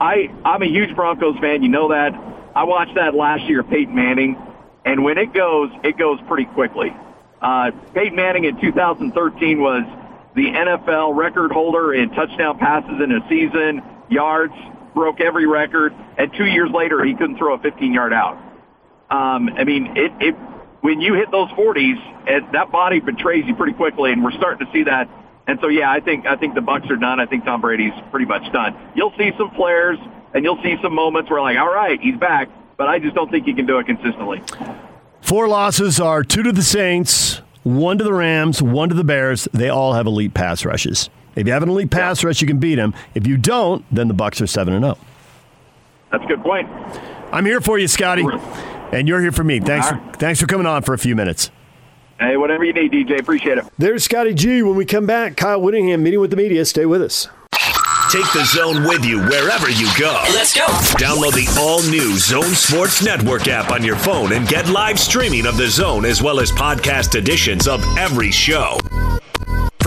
I, 0.00 0.30
I'm 0.44 0.62
a 0.62 0.66
huge 0.66 0.94
Broncos 0.94 1.38
fan. 1.38 1.62
You 1.62 1.68
know 1.68 1.88
that. 1.88 2.14
I 2.54 2.64
watched 2.64 2.94
that 2.96 3.14
last 3.14 3.44
year, 3.44 3.62
Peyton 3.62 3.94
Manning, 3.94 4.36
and 4.84 5.04
when 5.04 5.18
it 5.18 5.32
goes, 5.32 5.70
it 5.84 5.96
goes 5.96 6.18
pretty 6.26 6.46
quickly. 6.46 6.94
Uh, 7.40 7.70
Peyton 7.94 8.16
Manning 8.16 8.44
in 8.44 8.60
2013 8.60 9.60
was 9.60 9.84
the 10.34 10.46
NFL 10.46 11.16
record 11.16 11.52
holder 11.52 11.94
in 11.94 12.10
touchdown 12.10 12.58
passes 12.58 13.00
in 13.00 13.12
a 13.12 13.28
season, 13.28 13.82
yards, 14.08 14.54
broke 14.94 15.20
every 15.20 15.46
record, 15.46 15.94
and 16.16 16.32
two 16.32 16.46
years 16.46 16.70
later, 16.70 17.04
he 17.04 17.14
couldn't 17.14 17.38
throw 17.38 17.54
a 17.54 17.58
15-yard 17.58 18.12
out. 18.12 18.36
Um, 19.10 19.50
I 19.56 19.64
mean, 19.64 19.96
it, 19.96 20.12
it 20.20 20.34
when 20.80 21.00
you 21.00 21.14
hit 21.14 21.30
those 21.30 21.48
40s, 21.50 22.28
it, 22.28 22.52
that 22.52 22.70
body 22.70 23.00
betrays 23.00 23.44
you 23.46 23.54
pretty 23.54 23.72
quickly, 23.72 24.12
and 24.12 24.22
we're 24.22 24.32
starting 24.32 24.66
to 24.66 24.72
see 24.72 24.84
that 24.84 25.08
and 25.48 25.58
so, 25.60 25.66
yeah, 25.68 25.90
I 25.90 25.98
think 25.98 26.26
I 26.26 26.36
think 26.36 26.54
the 26.54 26.60
Bucks 26.60 26.88
are 26.90 26.96
done. 26.96 27.18
I 27.18 27.26
think 27.26 27.44
Tom 27.44 27.60
Brady's 27.60 27.92
pretty 28.10 28.26
much 28.26 28.52
done. 28.52 28.76
You'll 28.94 29.14
see 29.18 29.32
some 29.36 29.50
flares, 29.50 29.98
and 30.34 30.44
you'll 30.44 30.62
see 30.62 30.76
some 30.80 30.94
moments 30.94 31.30
where, 31.30 31.40
like, 31.40 31.58
all 31.58 31.74
right, 31.74 32.00
he's 32.00 32.16
back, 32.16 32.48
but 32.76 32.86
I 32.88 33.00
just 33.00 33.16
don't 33.16 33.30
think 33.30 33.46
he 33.46 33.54
can 33.54 33.66
do 33.66 33.78
it 33.78 33.86
consistently. 33.86 34.42
Four 35.20 35.48
losses 35.48 35.98
are 35.98 36.22
two 36.22 36.44
to 36.44 36.52
the 36.52 36.62
Saints, 36.62 37.42
one 37.64 37.98
to 37.98 38.04
the 38.04 38.12
Rams, 38.12 38.62
one 38.62 38.88
to 38.88 38.94
the 38.94 39.02
Bears. 39.02 39.48
They 39.52 39.68
all 39.68 39.94
have 39.94 40.06
elite 40.06 40.34
pass 40.34 40.64
rushes. 40.64 41.10
If 41.34 41.46
you 41.46 41.52
have 41.52 41.62
an 41.62 41.68
elite 41.68 41.90
pass 41.90 42.22
rush, 42.22 42.40
you 42.40 42.46
can 42.46 42.58
beat 42.58 42.76
them. 42.76 42.94
If 43.14 43.26
you 43.26 43.36
don't, 43.36 43.84
then 43.90 44.08
the 44.08 44.14
Bucks 44.14 44.40
are 44.40 44.46
seven 44.46 44.74
and 44.74 44.84
zero. 44.84 44.98
Oh. 45.00 45.04
That's 46.10 46.24
a 46.24 46.26
good 46.26 46.42
point. 46.42 46.68
I'm 47.32 47.44
here 47.44 47.60
for 47.60 47.78
you, 47.78 47.88
Scotty, 47.88 48.24
and 48.92 49.06
you're 49.06 49.20
here 49.20 49.32
for 49.32 49.44
me. 49.44 49.60
Thanks, 49.60 49.88
for, 49.88 50.00
thanks 50.14 50.40
for 50.40 50.46
coming 50.46 50.66
on 50.66 50.82
for 50.82 50.94
a 50.94 50.98
few 50.98 51.14
minutes. 51.14 51.50
Hey, 52.20 52.36
whatever 52.36 52.64
you 52.64 52.72
need, 52.72 52.90
DJ. 52.92 53.20
Appreciate 53.20 53.58
it. 53.58 53.64
There's 53.78 54.04
Scotty 54.04 54.34
G. 54.34 54.62
When 54.62 54.74
we 54.76 54.84
come 54.84 55.06
back, 55.06 55.36
Kyle 55.36 55.60
Whittingham 55.60 56.02
meeting 56.02 56.20
with 56.20 56.30
the 56.30 56.36
media. 56.36 56.64
Stay 56.64 56.84
with 56.84 57.00
us. 57.00 57.28
Take 58.10 58.32
the 58.32 58.44
zone 58.46 58.84
with 58.84 59.04
you 59.04 59.20
wherever 59.20 59.68
you 59.70 59.86
go. 59.98 60.20
Let's 60.32 60.54
go. 60.54 60.64
Download 60.96 61.34
the 61.34 61.46
all 61.60 61.82
new 61.82 62.16
Zone 62.16 62.54
Sports 62.54 63.04
Network 63.04 63.48
app 63.48 63.70
on 63.70 63.84
your 63.84 63.96
phone 63.96 64.32
and 64.32 64.48
get 64.48 64.66
live 64.68 64.98
streaming 64.98 65.46
of 65.46 65.58
the 65.58 65.68
zone 65.68 66.06
as 66.06 66.22
well 66.22 66.40
as 66.40 66.50
podcast 66.50 67.16
editions 67.16 67.68
of 67.68 67.84
every 67.98 68.30
show. 68.30 68.78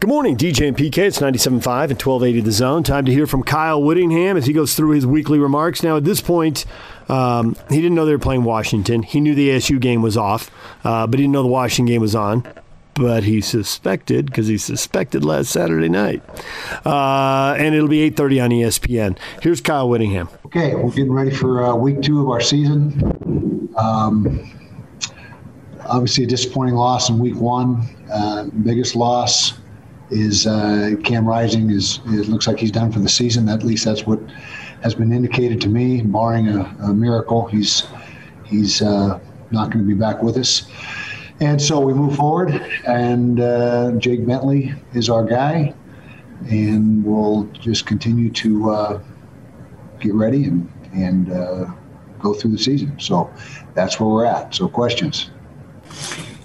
Good 0.00 0.08
morning, 0.08 0.34
DJ 0.34 0.66
and 0.66 0.74
PK. 0.74 0.96
It's 0.96 1.18
97.5 1.18 1.50
and 1.50 1.62
1280 1.62 2.40
The 2.40 2.52
Zone. 2.52 2.82
Time 2.82 3.04
to 3.04 3.12
hear 3.12 3.26
from 3.26 3.42
Kyle 3.42 3.82
Whittingham 3.82 4.38
as 4.38 4.46
he 4.46 4.54
goes 4.54 4.74
through 4.74 4.92
his 4.92 5.06
weekly 5.06 5.38
remarks. 5.38 5.82
Now, 5.82 5.98
at 5.98 6.04
this 6.04 6.22
point, 6.22 6.64
um, 7.10 7.54
he 7.68 7.82
didn't 7.82 7.96
know 7.96 8.06
they 8.06 8.12
were 8.12 8.18
playing 8.18 8.44
Washington. 8.44 9.02
He 9.02 9.20
knew 9.20 9.34
the 9.34 9.50
ASU 9.50 9.78
game 9.78 10.00
was 10.00 10.16
off, 10.16 10.50
uh, 10.84 11.06
but 11.06 11.18
he 11.18 11.24
didn't 11.24 11.34
know 11.34 11.42
the 11.42 11.48
Washington 11.48 11.92
game 11.92 12.00
was 12.00 12.14
on. 12.14 12.46
But 12.94 13.24
he 13.24 13.42
suspected 13.42 14.24
because 14.24 14.46
he 14.46 14.56
suspected 14.56 15.22
last 15.22 15.50
Saturday 15.50 15.90
night, 15.90 16.22
uh, 16.86 17.54
and 17.58 17.74
it'll 17.74 17.86
be 17.86 18.00
8:30 18.00 18.40
on 18.40 18.50
ESPN. 18.52 19.18
Here's 19.42 19.60
Kyle 19.60 19.86
Whittingham. 19.86 20.30
Okay, 20.46 20.74
we're 20.76 20.92
getting 20.92 21.12
ready 21.12 21.30
for 21.30 21.62
uh, 21.62 21.74
week 21.74 22.00
two 22.00 22.22
of 22.22 22.30
our 22.30 22.40
season. 22.40 23.68
Um, 23.76 24.50
obviously, 25.84 26.24
a 26.24 26.26
disappointing 26.26 26.74
loss 26.74 27.10
in 27.10 27.18
week 27.18 27.36
one. 27.36 27.86
Uh, 28.10 28.44
biggest 28.62 28.96
loss 28.96 29.59
is 30.10 30.46
uh, 30.46 30.92
Cam 31.04 31.26
Rising. 31.26 31.70
Is 31.70 32.00
it 32.06 32.28
looks 32.28 32.46
like 32.46 32.58
he's 32.58 32.70
done 32.70 32.92
for 32.92 32.98
the 32.98 33.08
season. 33.08 33.48
At 33.48 33.62
least 33.62 33.84
that's 33.84 34.06
what 34.06 34.20
has 34.82 34.94
been 34.94 35.12
indicated 35.12 35.60
to 35.62 35.68
me. 35.68 36.02
Barring 36.02 36.48
a, 36.48 36.76
a 36.82 36.94
miracle, 36.94 37.46
he's 37.46 37.86
he's 38.44 38.82
uh, 38.82 39.18
not 39.50 39.70
going 39.70 39.84
to 39.84 39.88
be 39.88 39.94
back 39.94 40.22
with 40.22 40.36
us. 40.36 40.68
And 41.40 41.60
so 41.60 41.80
we 41.80 41.94
move 41.94 42.16
forward, 42.16 42.50
and 42.86 43.40
uh, 43.40 43.92
Jake 43.92 44.26
Bentley 44.26 44.74
is 44.92 45.08
our 45.08 45.24
guy, 45.24 45.72
and 46.50 47.02
we'll 47.02 47.44
just 47.44 47.86
continue 47.86 48.30
to 48.30 48.70
uh, 48.70 49.02
get 50.00 50.14
ready 50.14 50.44
and 50.44 50.70
and 50.92 51.32
uh, 51.32 51.66
go 52.18 52.34
through 52.34 52.50
the 52.50 52.58
season. 52.58 52.98
So 52.98 53.32
that's 53.74 53.98
where 53.98 54.08
we're 54.08 54.26
at. 54.26 54.54
So 54.54 54.68
questions. 54.68 55.30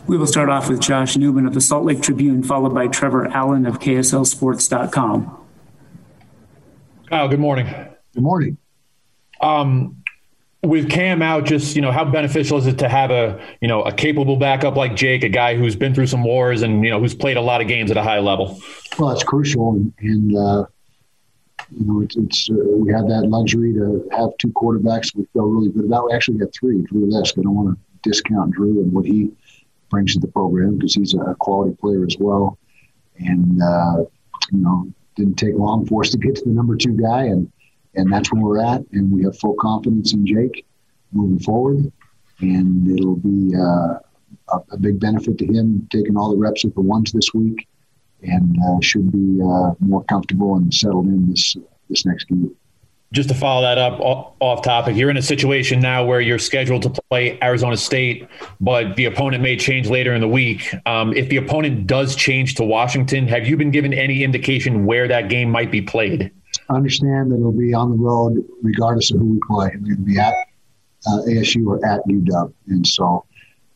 We 0.08 0.18
will 0.18 0.28
start 0.28 0.50
off 0.50 0.70
with 0.70 0.82
Josh 0.82 1.18
Newman 1.18 1.48
of 1.48 1.56
the 1.56 1.62
Salt 1.62 1.84
Lake 1.84 2.00
Tribune, 2.00 2.44
followed 2.44 2.76
by 2.76 2.88
Trevor 2.88 3.26
Allen 3.28 3.66
of 3.66 3.80
KSLSports.com. 3.80 5.46
Kyle, 7.10 7.28
good 7.28 7.40
morning. 7.40 7.66
Good 8.14 8.24
morning. 8.24 8.58
Um, 9.42 10.04
with 10.62 10.92
Cam 10.92 11.24
out, 11.24 11.46
just 11.46 11.76
you 11.76 11.82
know, 11.82 11.92
how 11.92 12.06
beneficial 12.06 12.60
is 12.60 12.68
it 12.68 12.78
to 12.80 12.90
have 12.90 13.10
a 13.10 13.44
you 13.62 13.68
know 13.68 13.82
a 13.82 13.92
capable 13.92 14.36
backup 14.36 14.76
like 14.76 14.96
Jake, 14.96 15.24
a 15.24 15.30
guy 15.30 15.56
who's 15.56 15.76
been 15.76 15.96
through 15.96 16.08
some 16.08 16.24
wars 16.24 16.62
and 16.62 16.84
you 16.84 16.92
know 16.92 17.00
who's 17.00 17.16
played 17.16 17.38
a 17.38 17.42
lot 17.42 17.62
of 17.62 17.68
games 17.68 17.90
at 17.90 17.98
a 17.98 18.04
high 18.04 18.20
level? 18.20 18.60
Well, 19.00 19.10
it's 19.10 19.24
crucial, 19.24 19.72
and, 19.72 19.94
and 20.00 20.38
uh, 20.38 20.66
you 21.72 21.86
know, 21.86 22.02
it's, 22.02 22.16
it's 22.16 22.50
uh, 22.52 22.54
we 22.54 22.92
had 22.92 23.08
that 23.08 23.28
luxury 23.28 23.74
to 23.74 24.08
have 24.12 24.30
two 24.38 24.50
quarterbacks 24.50 25.16
we 25.16 25.26
feel 25.34 25.46
really 25.46 25.70
good 25.70 25.86
about. 25.86 26.06
We 26.06 26.14
actually 26.14 26.38
got 26.38 26.54
three. 26.54 26.84
Drew 26.84 27.08
Lisk. 27.08 27.40
I 27.40 27.42
don't 27.42 27.56
want 27.56 27.76
to 27.76 28.10
discount 28.10 28.52
Drew 28.52 28.82
and 28.82 28.92
what 28.92 29.06
he 29.06 29.32
brings 29.96 30.14
to 30.14 30.20
the 30.20 30.28
program 30.28 30.76
because 30.76 30.94
he's 30.94 31.14
a 31.14 31.36
quality 31.40 31.74
player 31.80 32.04
as 32.06 32.18
well. 32.20 32.58
And 33.18 33.62
uh, 33.64 34.04
you 34.52 34.60
know, 34.60 34.92
didn't 35.16 35.36
take 35.36 35.56
long 35.56 35.86
for 35.86 36.02
us 36.02 36.10
to 36.10 36.18
get 36.18 36.36
to 36.36 36.44
the 36.44 36.50
number 36.50 36.76
two 36.76 36.98
guy, 36.98 37.24
and 37.24 37.50
and 37.96 38.12
that's 38.12 38.34
where 38.34 38.44
we're 38.44 38.62
at. 38.62 38.82
And 38.92 39.10
we 39.10 39.24
have 39.24 39.40
full 39.40 39.56
confidence 39.56 40.12
in 40.14 40.26
Jake 40.26 40.66
moving 41.14 41.40
forward, 41.40 41.90
and 42.42 42.90
it'll 42.92 43.16
be 43.16 43.56
uh, 43.56 43.94
a, 44.50 44.58
a, 44.72 44.78
big 44.78 45.00
benefit 45.00 45.38
to 45.38 45.46
him 45.46 45.88
taking 45.90 46.18
all 46.18 46.30
the 46.32 46.38
reps 46.38 46.66
with 46.66 46.76
the 46.76 46.82
ones 46.82 47.14
this 47.14 47.34
week, 47.34 47.66
and 48.22 48.58
uh, 48.68 48.82
should 48.82 49.10
be 49.14 49.42
uh, 49.42 49.72
more 49.80 50.04
comfortable 50.10 50.58
and 50.58 50.74
settled 50.74 51.08
in 51.08 51.30
this 51.30 51.56
this 51.90 52.06
next 52.06 52.26
game 52.26 52.54
just 53.16 53.30
to 53.30 53.36
follow 53.36 53.62
that 53.62 53.78
up 53.78 54.00
off 54.00 54.62
topic, 54.62 54.96
you're 54.98 55.10
in 55.10 55.16
a 55.16 55.22
situation 55.22 55.80
now 55.80 56.04
where 56.04 56.20
you're 56.20 56.38
scheduled 56.38 56.84
to 56.84 57.02
play 57.10 57.40
Arizona 57.42 57.78
State, 57.78 58.28
but 58.60 58.96
the 58.98 59.06
opponent 59.06 59.42
may 59.42 59.56
change 59.56 59.90
later 59.90 60.14
in 60.14 60.20
the 60.20 60.28
week. 60.28 60.76
Um, 60.86 61.14
if 61.14 61.30
the 61.30 61.38
opponent 61.38 61.88
does 61.88 62.16
change 62.16 62.56
to 62.56 62.64
Washington, 62.64 63.26
have 63.30 63.48
you 63.48 63.56
been 63.56 63.72
given 63.72 63.94
any 63.94 64.24
indication 64.24 64.86
where 64.86 65.08
that 65.08 65.30
game 65.30 65.50
might 65.50 65.72
be 65.72 65.82
played? 65.82 66.30
I 66.70 66.76
understand 66.76 67.32
that 67.32 67.38
it'll 67.38 67.54
be 67.54 67.74
on 67.74 67.90
the 67.90 67.98
road, 67.98 68.44
regardless 68.62 69.12
of 69.12 69.20
who 69.20 69.26
we 69.26 69.40
play. 69.48 69.70
Going 69.70 69.96
to 69.96 70.02
be 70.02 70.20
at 70.20 70.34
uh, 71.08 71.22
ASU 71.28 71.66
or 71.66 71.86
at 71.86 72.02
UW, 72.08 72.54
and 72.68 72.86
so 72.86 73.26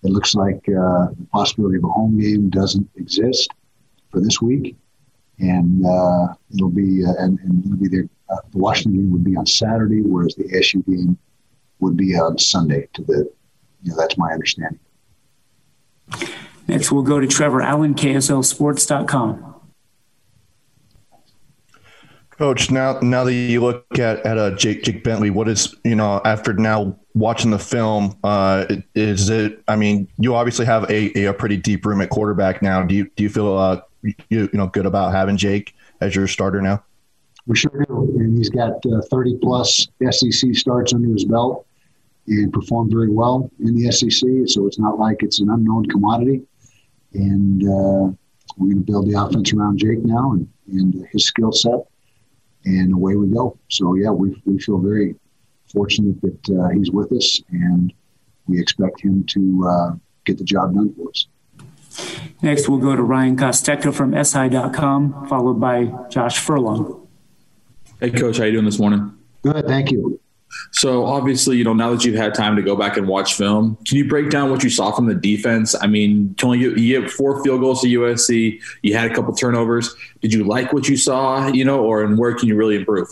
it 0.04 0.12
looks 0.12 0.36
like 0.36 0.58
uh, 0.68 1.08
the 1.18 1.28
possibility 1.32 1.78
of 1.78 1.86
a 1.86 1.90
home 1.90 2.20
game 2.20 2.50
doesn't 2.50 2.90
exist 2.96 3.50
for 4.12 4.20
this 4.20 4.42
week, 4.42 4.76
and 5.40 5.86
uh, 5.86 6.34
it'll 6.54 6.70
be 6.70 7.06
uh, 7.06 7.14
and, 7.20 7.40
and 7.40 7.66
it'll 7.66 7.78
be 7.78 7.88
there 7.88 8.10
uh, 8.30 8.38
the 8.52 8.58
Washington 8.58 9.02
game 9.02 9.12
would 9.12 9.24
be 9.24 9.36
on 9.36 9.46
Saturday, 9.46 10.02
whereas 10.02 10.36
the 10.36 10.44
ASU 10.46 10.86
game 10.86 11.18
would 11.80 11.98
be 11.98 12.16
on 12.16 12.38
Sunday. 12.38 12.88
To 12.94 13.04
the, 13.04 13.32
you 13.84 13.92
know, 13.92 13.98
that's 13.98 14.18
my 14.18 14.32
understanding. 14.32 14.80
Next, 16.68 16.92
we'll 16.92 17.04
go 17.04 17.20
to 17.20 17.28
Trevor 17.28 17.62
Allen, 17.62 17.96
KSLSports.com. 17.96 19.56
Coach, 22.32 22.72
now 22.72 22.98
now 23.02 23.26
that 23.26 23.34
you 23.34 23.60
look 23.60 24.00
at 24.00 24.26
at 24.26 24.38
uh, 24.38 24.52
Jake 24.52 24.84
Jake 24.84 25.04
Bentley, 25.04 25.30
what 25.30 25.50
is 25.50 25.76
you 25.84 25.96
know 25.96 26.22
after 26.24 26.54
now 26.54 26.98
watching 27.14 27.52
the 27.52 27.60
film, 27.60 28.18
uh, 28.24 28.66
is 28.96 29.30
it? 29.30 29.62
I 29.68 29.76
mean, 29.76 30.08
you 30.18 30.36
obviously 30.36 30.66
have 30.66 30.90
a, 30.90 31.26
a 31.26 31.34
pretty 31.34 31.58
deep 31.58 31.86
room 31.86 32.00
at 32.00 32.10
quarterback 32.10 32.62
now. 32.62 32.82
Do 32.82 32.96
you 32.96 33.12
do 33.18 33.24
you 33.24 33.30
feel 33.30 33.58
uh, 33.58 33.82
you, 34.04 34.14
you 34.30 34.50
know 34.54 34.68
good 34.68 34.86
about 34.86 35.12
having 35.12 35.36
Jake 35.36 35.76
as 36.00 36.16
your 36.16 36.28
starter 36.28 36.62
now? 36.62 36.82
We 37.50 37.56
sure 37.58 37.84
do. 37.88 38.16
And 38.20 38.38
he's 38.38 38.50
got 38.52 38.86
uh, 38.86 39.02
30 39.10 39.40
plus 39.42 39.88
SEC 40.12 40.54
starts 40.54 40.94
under 40.94 41.10
his 41.10 41.26
belt 41.26 41.66
and 42.28 42.54
performed 42.54 42.92
very 42.92 43.10
well 43.12 43.50
in 43.60 43.76
the 43.76 43.92
SEC. 43.92 44.30
So 44.46 44.68
it's 44.68 44.78
not 44.78 45.00
like 45.00 45.24
it's 45.24 45.40
an 45.40 45.50
unknown 45.50 45.88
commodity. 45.88 46.44
And 47.16 47.64
uh, 47.64 48.14
we're 48.56 48.74
going 48.74 48.86
to 48.86 48.92
build 48.92 49.12
the 49.12 49.20
offense 49.20 49.52
around 49.52 49.80
Jake 49.80 50.06
now 50.06 50.34
and, 50.34 50.48
and 50.68 51.08
his 51.12 51.26
skill 51.26 51.52
set. 51.52 51.88
And 52.66 52.94
away 52.94 53.16
we 53.16 53.28
go. 53.28 53.58
So, 53.70 53.96
yeah, 53.96 54.12
we, 54.12 54.40
we 54.46 54.60
feel 54.60 54.78
very 54.78 55.16
fortunate 55.74 56.22
that 56.22 56.50
uh, 56.56 56.70
he's 56.70 56.92
with 56.92 57.12
us 57.12 57.42
and 57.50 57.92
we 58.46 58.62
expect 58.62 59.02
him 59.02 59.24
to 59.24 59.68
uh, 59.68 59.96
get 60.26 60.38
the 60.38 60.44
job 60.44 60.76
done 60.76 60.94
for 60.94 61.10
us. 61.10 61.28
Next, 62.44 62.70
we'll 62.70 62.78
go 62.78 62.96
to 62.96 63.02
Ryan 63.02 63.38
Costecca 63.38 63.92
from 63.92 64.24
SI.com, 64.24 65.28
followed 65.28 65.60
by 65.60 65.92
Josh 66.10 66.38
Furlong. 66.38 66.99
Hey, 68.00 68.12
Coach, 68.12 68.38
how 68.38 68.46
you 68.46 68.54
doing 68.54 68.64
this 68.64 68.80
morning? 68.80 69.14
Good, 69.42 69.68
thank 69.68 69.92
you. 69.92 70.22
So 70.72 71.06
obviously, 71.06 71.58
you 71.58 71.66
know, 71.66 71.74
now 71.74 71.92
that 71.92 72.06
you've 72.06 72.16
had 72.16 72.34
time 72.34 72.56
to 72.56 72.62
go 72.62 72.74
back 72.74 72.96
and 72.96 73.10
watch 73.10 73.34
film, 73.34 73.78
can 73.86 73.98
you 73.98 74.08
break 74.08 74.30
down 74.30 74.50
what 74.50 74.64
you 74.64 74.70
saw 74.70 74.92
from 74.94 75.08
the 75.08 75.16
defense? 75.16 75.76
I 75.80 75.88
mean, 75.88 76.34
Tony, 76.36 76.60
you, 76.60 76.76
you 76.76 77.02
have 77.02 77.12
four 77.12 77.44
field 77.44 77.60
goals 77.60 77.82
to 77.82 77.88
USC. 77.88 78.62
You 78.84 78.96
had 78.96 79.12
a 79.12 79.14
couple 79.14 79.34
turnovers. 79.36 79.94
Did 80.22 80.32
you 80.32 80.46
like 80.46 80.72
what 80.72 80.88
you 80.88 80.96
saw? 80.96 81.48
You 81.48 81.66
know, 81.66 81.84
or 81.84 82.04
and 82.06 82.18
where 82.18 82.34
can 82.34 82.48
you 82.48 82.56
really 82.56 82.78
improve? 82.78 83.10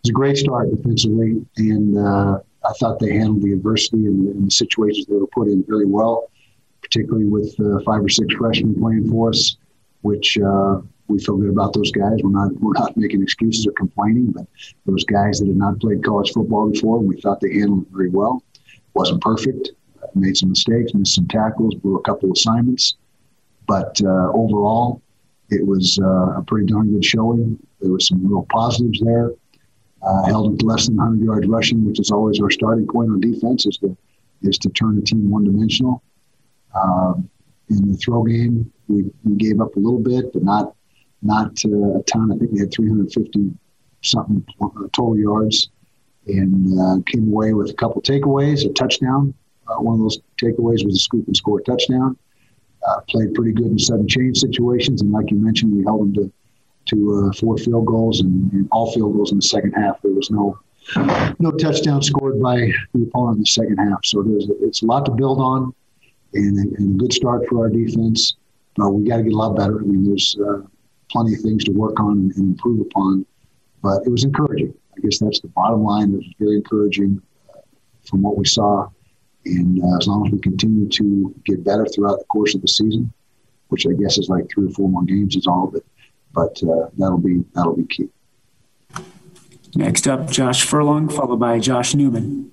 It's 0.00 0.10
a 0.10 0.12
great 0.12 0.36
start 0.36 0.68
defensively, 0.70 1.42
and 1.56 1.96
uh, 1.96 2.40
I 2.64 2.72
thought 2.80 2.98
they 2.98 3.14
handled 3.14 3.42
the 3.42 3.52
adversity 3.52 4.04
and, 4.04 4.28
and, 4.28 4.46
the 4.46 4.50
situations 4.50 5.06
they 5.06 5.16
were 5.16 5.26
put 5.28 5.48
in 5.48 5.64
very 5.66 5.86
well, 5.86 6.30
particularly 6.82 7.24
with 7.24 7.58
uh, 7.60 7.80
five 7.86 8.04
or 8.04 8.08
six 8.10 8.34
freshmen 8.34 8.78
playing 8.78 9.10
for 9.10 9.30
us, 9.30 9.56
which. 10.02 10.36
Uh, 10.38 10.82
we 11.08 11.18
feel 11.18 11.36
good 11.36 11.50
about 11.50 11.72
those 11.72 11.90
guys. 11.90 12.18
We're 12.22 12.30
not 12.30 12.52
we're 12.60 12.72
not 12.72 12.96
making 12.96 13.22
excuses 13.22 13.66
or 13.66 13.72
complaining, 13.72 14.30
but 14.30 14.46
those 14.86 15.04
guys 15.04 15.38
that 15.38 15.46
had 15.46 15.56
not 15.56 15.80
played 15.80 16.04
college 16.04 16.32
football 16.32 16.70
before, 16.70 16.98
we 16.98 17.20
thought 17.20 17.40
they 17.40 17.52
handled 17.52 17.82
it 17.82 17.92
very 17.92 18.08
well. 18.08 18.42
wasn't 18.94 19.20
perfect. 19.20 19.70
Made 20.14 20.36
some 20.36 20.50
mistakes, 20.50 20.92
missed 20.94 21.14
some 21.14 21.28
tackles, 21.28 21.74
blew 21.76 21.96
a 21.96 22.02
couple 22.02 22.30
assignments, 22.32 22.96
but 23.66 23.98
uh, 24.04 24.30
overall, 24.32 25.00
it 25.48 25.66
was 25.66 25.98
uh, 26.02 26.38
a 26.38 26.42
pretty 26.46 26.66
darn 26.66 26.92
good 26.92 27.04
showing. 27.04 27.58
There 27.80 27.90
were 27.90 28.00
some 28.00 28.26
real 28.26 28.46
positives 28.50 29.00
there. 29.00 29.30
Uh, 30.02 30.24
held 30.24 30.50
them 30.50 30.58
to 30.58 30.66
less 30.66 30.86
than 30.86 30.96
100 30.96 31.24
yards 31.24 31.46
rushing, 31.46 31.84
which 31.86 32.00
is 32.00 32.10
always 32.10 32.40
our 32.40 32.50
starting 32.50 32.86
point 32.86 33.10
on 33.10 33.20
defense, 33.20 33.66
is 33.66 33.78
to 33.78 33.96
is 34.42 34.58
to 34.58 34.68
turn 34.70 34.96
the 34.96 35.02
team 35.02 35.30
one 35.30 35.44
dimensional. 35.44 36.02
Um, 36.74 37.28
in 37.68 37.92
the 37.92 37.96
throw 37.96 38.24
game, 38.24 38.72
we, 38.88 39.04
we 39.24 39.36
gave 39.36 39.60
up 39.60 39.76
a 39.76 39.78
little 39.78 40.00
bit, 40.00 40.32
but 40.32 40.42
not 40.42 40.74
not 41.22 41.64
uh, 41.64 41.98
a 41.98 42.02
ton. 42.04 42.32
I 42.32 42.36
think 42.36 42.52
we 42.52 42.60
had 42.60 42.72
350 42.72 43.52
something 44.02 44.44
total 44.92 45.18
yards 45.18 45.70
and 46.26 46.78
uh, 46.78 46.96
came 47.06 47.28
away 47.28 47.52
with 47.52 47.70
a 47.70 47.74
couple 47.74 48.00
takeaways, 48.02 48.68
a 48.68 48.72
touchdown. 48.72 49.34
Uh, 49.68 49.76
one 49.76 49.94
of 49.94 50.00
those 50.00 50.18
takeaways 50.40 50.84
was 50.84 50.96
a 50.96 50.98
scoop 50.98 51.26
and 51.26 51.36
score 51.36 51.60
touchdown. 51.60 52.16
Uh, 52.88 53.00
played 53.08 53.32
pretty 53.34 53.52
good 53.52 53.66
in 53.66 53.78
sudden 53.78 54.08
change 54.08 54.38
situations, 54.38 55.02
and 55.02 55.12
like 55.12 55.30
you 55.30 55.36
mentioned, 55.36 55.74
we 55.74 55.84
held 55.84 56.00
them 56.00 56.14
to 56.14 56.32
to 56.84 57.30
uh, 57.30 57.32
four 57.38 57.56
field 57.56 57.86
goals 57.86 58.20
and, 58.22 58.52
and, 58.52 58.68
all 58.72 58.90
field 58.90 59.14
goals 59.14 59.30
in 59.30 59.38
the 59.38 59.42
second 59.42 59.70
half. 59.72 60.02
There 60.02 60.10
was 60.10 60.32
no 60.32 60.58
no 61.38 61.52
touchdown 61.52 62.02
scored 62.02 62.42
by 62.42 62.72
the 62.92 63.02
opponent 63.04 63.36
in 63.36 63.42
the 63.42 63.46
second 63.46 63.76
half. 63.76 64.04
So 64.04 64.22
there's 64.24 64.48
it's 64.60 64.82
a 64.82 64.86
lot 64.86 65.04
to 65.04 65.12
build 65.12 65.38
on, 65.38 65.72
and, 66.34 66.58
and 66.58 66.96
a 66.96 66.98
good 66.98 67.12
start 67.12 67.46
for 67.48 67.60
our 67.60 67.68
defense. 67.68 68.34
But 68.74 68.90
we 68.90 69.08
got 69.08 69.18
to 69.18 69.22
get 69.22 69.32
a 69.32 69.36
lot 69.36 69.54
better. 69.54 69.78
I 69.78 69.84
mean, 69.84 70.08
there's 70.08 70.36
uh, 70.40 70.62
plenty 71.12 71.34
of 71.34 71.40
things 71.40 71.64
to 71.64 71.72
work 71.72 72.00
on 72.00 72.32
and 72.34 72.36
improve 72.36 72.80
upon. 72.80 73.26
But 73.82 74.06
it 74.06 74.10
was 74.10 74.24
encouraging. 74.24 74.74
I 74.96 75.00
guess 75.00 75.18
that's 75.18 75.40
the 75.40 75.48
bottom 75.48 75.82
line. 75.82 76.12
It 76.12 76.16
was 76.16 76.34
very 76.38 76.56
encouraging 76.56 77.20
uh, 77.50 77.58
from 78.08 78.22
what 78.22 78.36
we 78.36 78.46
saw. 78.46 78.88
And 79.44 79.82
uh, 79.82 79.96
as 79.98 80.06
long 80.06 80.26
as 80.26 80.32
we 80.32 80.38
continue 80.38 80.88
to 80.88 81.34
get 81.44 81.64
better 81.64 81.86
throughout 81.86 82.18
the 82.18 82.24
course 82.26 82.54
of 82.54 82.62
the 82.62 82.68
season, 82.68 83.12
which 83.68 83.86
I 83.86 83.92
guess 83.92 84.18
is 84.18 84.28
like 84.28 84.48
three 84.50 84.66
or 84.66 84.70
four 84.70 84.88
more 84.88 85.02
games 85.02 85.36
is 85.36 85.46
all, 85.46 85.66
but 85.66 85.82
but 86.34 86.62
uh, 86.62 86.88
that'll 86.96 87.18
be 87.18 87.44
that'll 87.54 87.76
be 87.76 87.84
key. 87.84 88.08
Next 89.74 90.06
up, 90.06 90.30
Josh 90.30 90.64
Furlong, 90.64 91.08
followed 91.08 91.40
by 91.40 91.58
Josh 91.58 91.94
Newman. 91.94 92.52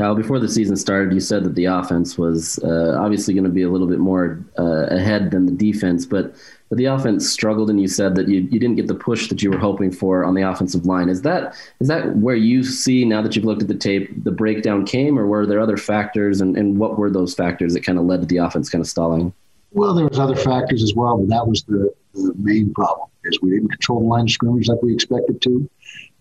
Kyle, 0.00 0.14
before 0.14 0.38
the 0.38 0.48
season 0.48 0.76
started, 0.76 1.12
you 1.12 1.20
said 1.20 1.44
that 1.44 1.54
the 1.56 1.66
offense 1.66 2.16
was 2.16 2.58
uh, 2.64 2.96
obviously 2.98 3.34
going 3.34 3.44
to 3.44 3.50
be 3.50 3.64
a 3.64 3.68
little 3.68 3.86
bit 3.86 3.98
more 3.98 4.42
uh, 4.58 4.86
ahead 4.86 5.30
than 5.30 5.44
the 5.44 5.52
defense, 5.52 6.06
but 6.06 6.34
but 6.70 6.78
the 6.78 6.86
offense 6.86 7.28
struggled, 7.28 7.68
and 7.68 7.78
you 7.78 7.86
said 7.86 8.14
that 8.14 8.26
you, 8.26 8.48
you 8.50 8.58
didn't 8.58 8.76
get 8.76 8.86
the 8.86 8.94
push 8.94 9.28
that 9.28 9.42
you 9.42 9.50
were 9.50 9.58
hoping 9.58 9.92
for 9.92 10.24
on 10.24 10.34
the 10.34 10.40
offensive 10.40 10.86
line. 10.86 11.10
Is 11.10 11.20
that 11.22 11.54
is 11.80 11.88
that 11.88 12.16
where 12.16 12.34
you 12.34 12.64
see 12.64 13.04
now 13.04 13.20
that 13.20 13.36
you've 13.36 13.44
looked 13.44 13.60
at 13.60 13.68
the 13.68 13.74
tape, 13.74 14.24
the 14.24 14.30
breakdown 14.30 14.86
came, 14.86 15.18
or 15.18 15.26
were 15.26 15.44
there 15.44 15.60
other 15.60 15.76
factors, 15.76 16.40
and, 16.40 16.56
and 16.56 16.78
what 16.78 16.96
were 16.96 17.10
those 17.10 17.34
factors 17.34 17.74
that 17.74 17.84
kind 17.84 17.98
of 17.98 18.06
led 18.06 18.22
to 18.22 18.26
the 18.26 18.38
offense 18.38 18.70
kind 18.70 18.80
of 18.80 18.88
stalling? 18.88 19.34
Well, 19.72 19.92
there 19.92 20.06
was 20.06 20.18
other 20.18 20.34
factors 20.34 20.82
as 20.82 20.94
well, 20.94 21.18
but 21.18 21.28
that 21.28 21.46
was 21.46 21.62
the, 21.64 21.92
the 22.14 22.32
main 22.38 22.72
problem 22.72 23.10
is 23.24 23.42
we 23.42 23.50
didn't 23.50 23.68
control 23.68 24.00
the 24.00 24.06
line 24.06 24.24
of 24.24 24.30
scrimmage 24.30 24.66
like 24.66 24.80
we 24.80 24.94
expected 24.94 25.42
to. 25.42 25.68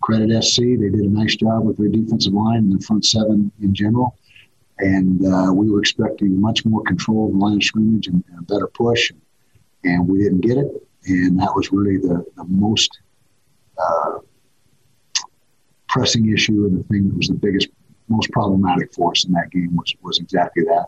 Credit 0.02 0.44
SC, 0.44 0.62
they 0.62 0.90
did 0.90 1.02
a 1.02 1.10
nice 1.10 1.36
job 1.36 1.66
with 1.66 1.78
their 1.78 1.90
defensive 1.90 2.34
line 2.34 2.58
and 2.58 2.80
the 2.80 2.86
front 2.86 3.06
seven 3.06 3.52
in 3.62 3.74
general. 3.74 4.18
And 4.80 5.26
uh, 5.26 5.54
we 5.54 5.70
were 5.70 5.80
expecting 5.80 6.40
much 6.40 6.66
more 6.66 6.82
control 6.84 7.28
of 7.28 7.34
the 7.34 7.38
line 7.38 7.58
of 7.58 7.64
scrimmage 7.64 8.08
and, 8.08 8.24
and 8.30 8.40
a 8.40 8.44
better 8.44 8.68
push. 8.68 9.12
And 9.84 10.08
we 10.08 10.20
didn't 10.20 10.42
get 10.42 10.58
it. 10.58 10.68
And 11.06 11.40
that 11.40 11.52
was 11.56 11.72
really 11.72 11.98
the, 11.98 12.26
the 12.36 12.46
most 12.46 13.00
uh, 13.78 14.20
pressing 15.88 16.32
issue 16.32 16.66
and 16.66 16.80
the 16.80 16.84
thing 16.84 17.08
that 17.10 17.18
was 17.18 17.28
the 17.28 17.34
biggest, 17.34 17.70
most 18.08 18.32
problematic 18.32 18.94
for 18.94 19.12
us 19.12 19.26
in 19.26 19.34
that 19.34 19.52
game 19.52 19.76
was, 19.76 19.94
was 20.02 20.20
exactly 20.20 20.64
that. 20.64 20.86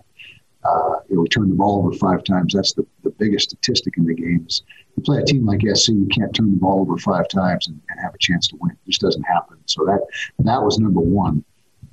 Uh, 0.63 0.95
you 1.09 1.15
know, 1.15 1.21
we 1.21 1.27
turned 1.27 1.51
the 1.51 1.55
ball 1.55 1.79
over 1.79 1.93
five 1.93 2.23
times. 2.23 2.53
That's 2.53 2.73
the, 2.73 2.85
the 3.03 3.09
biggest 3.09 3.49
statistic 3.49 3.97
in 3.97 4.05
the 4.05 4.13
game. 4.13 4.45
Is 4.47 4.61
you 4.95 5.03
play 5.03 5.19
a 5.19 5.25
team 5.25 5.45
like 5.45 5.61
SC, 5.73 5.89
you 5.89 6.07
can't 6.07 6.33
turn 6.35 6.51
the 6.51 6.59
ball 6.59 6.81
over 6.81 6.97
five 6.97 7.27
times 7.27 7.67
and, 7.67 7.79
and 7.89 7.99
have 7.99 8.13
a 8.13 8.19
chance 8.19 8.47
to 8.49 8.57
win. 8.59 8.71
It 8.71 8.89
just 8.89 9.01
doesn't 9.01 9.23
happen. 9.23 9.57
So 9.65 9.85
that 9.85 10.05
that 10.39 10.61
was 10.61 10.77
number 10.79 10.99
one 10.99 11.43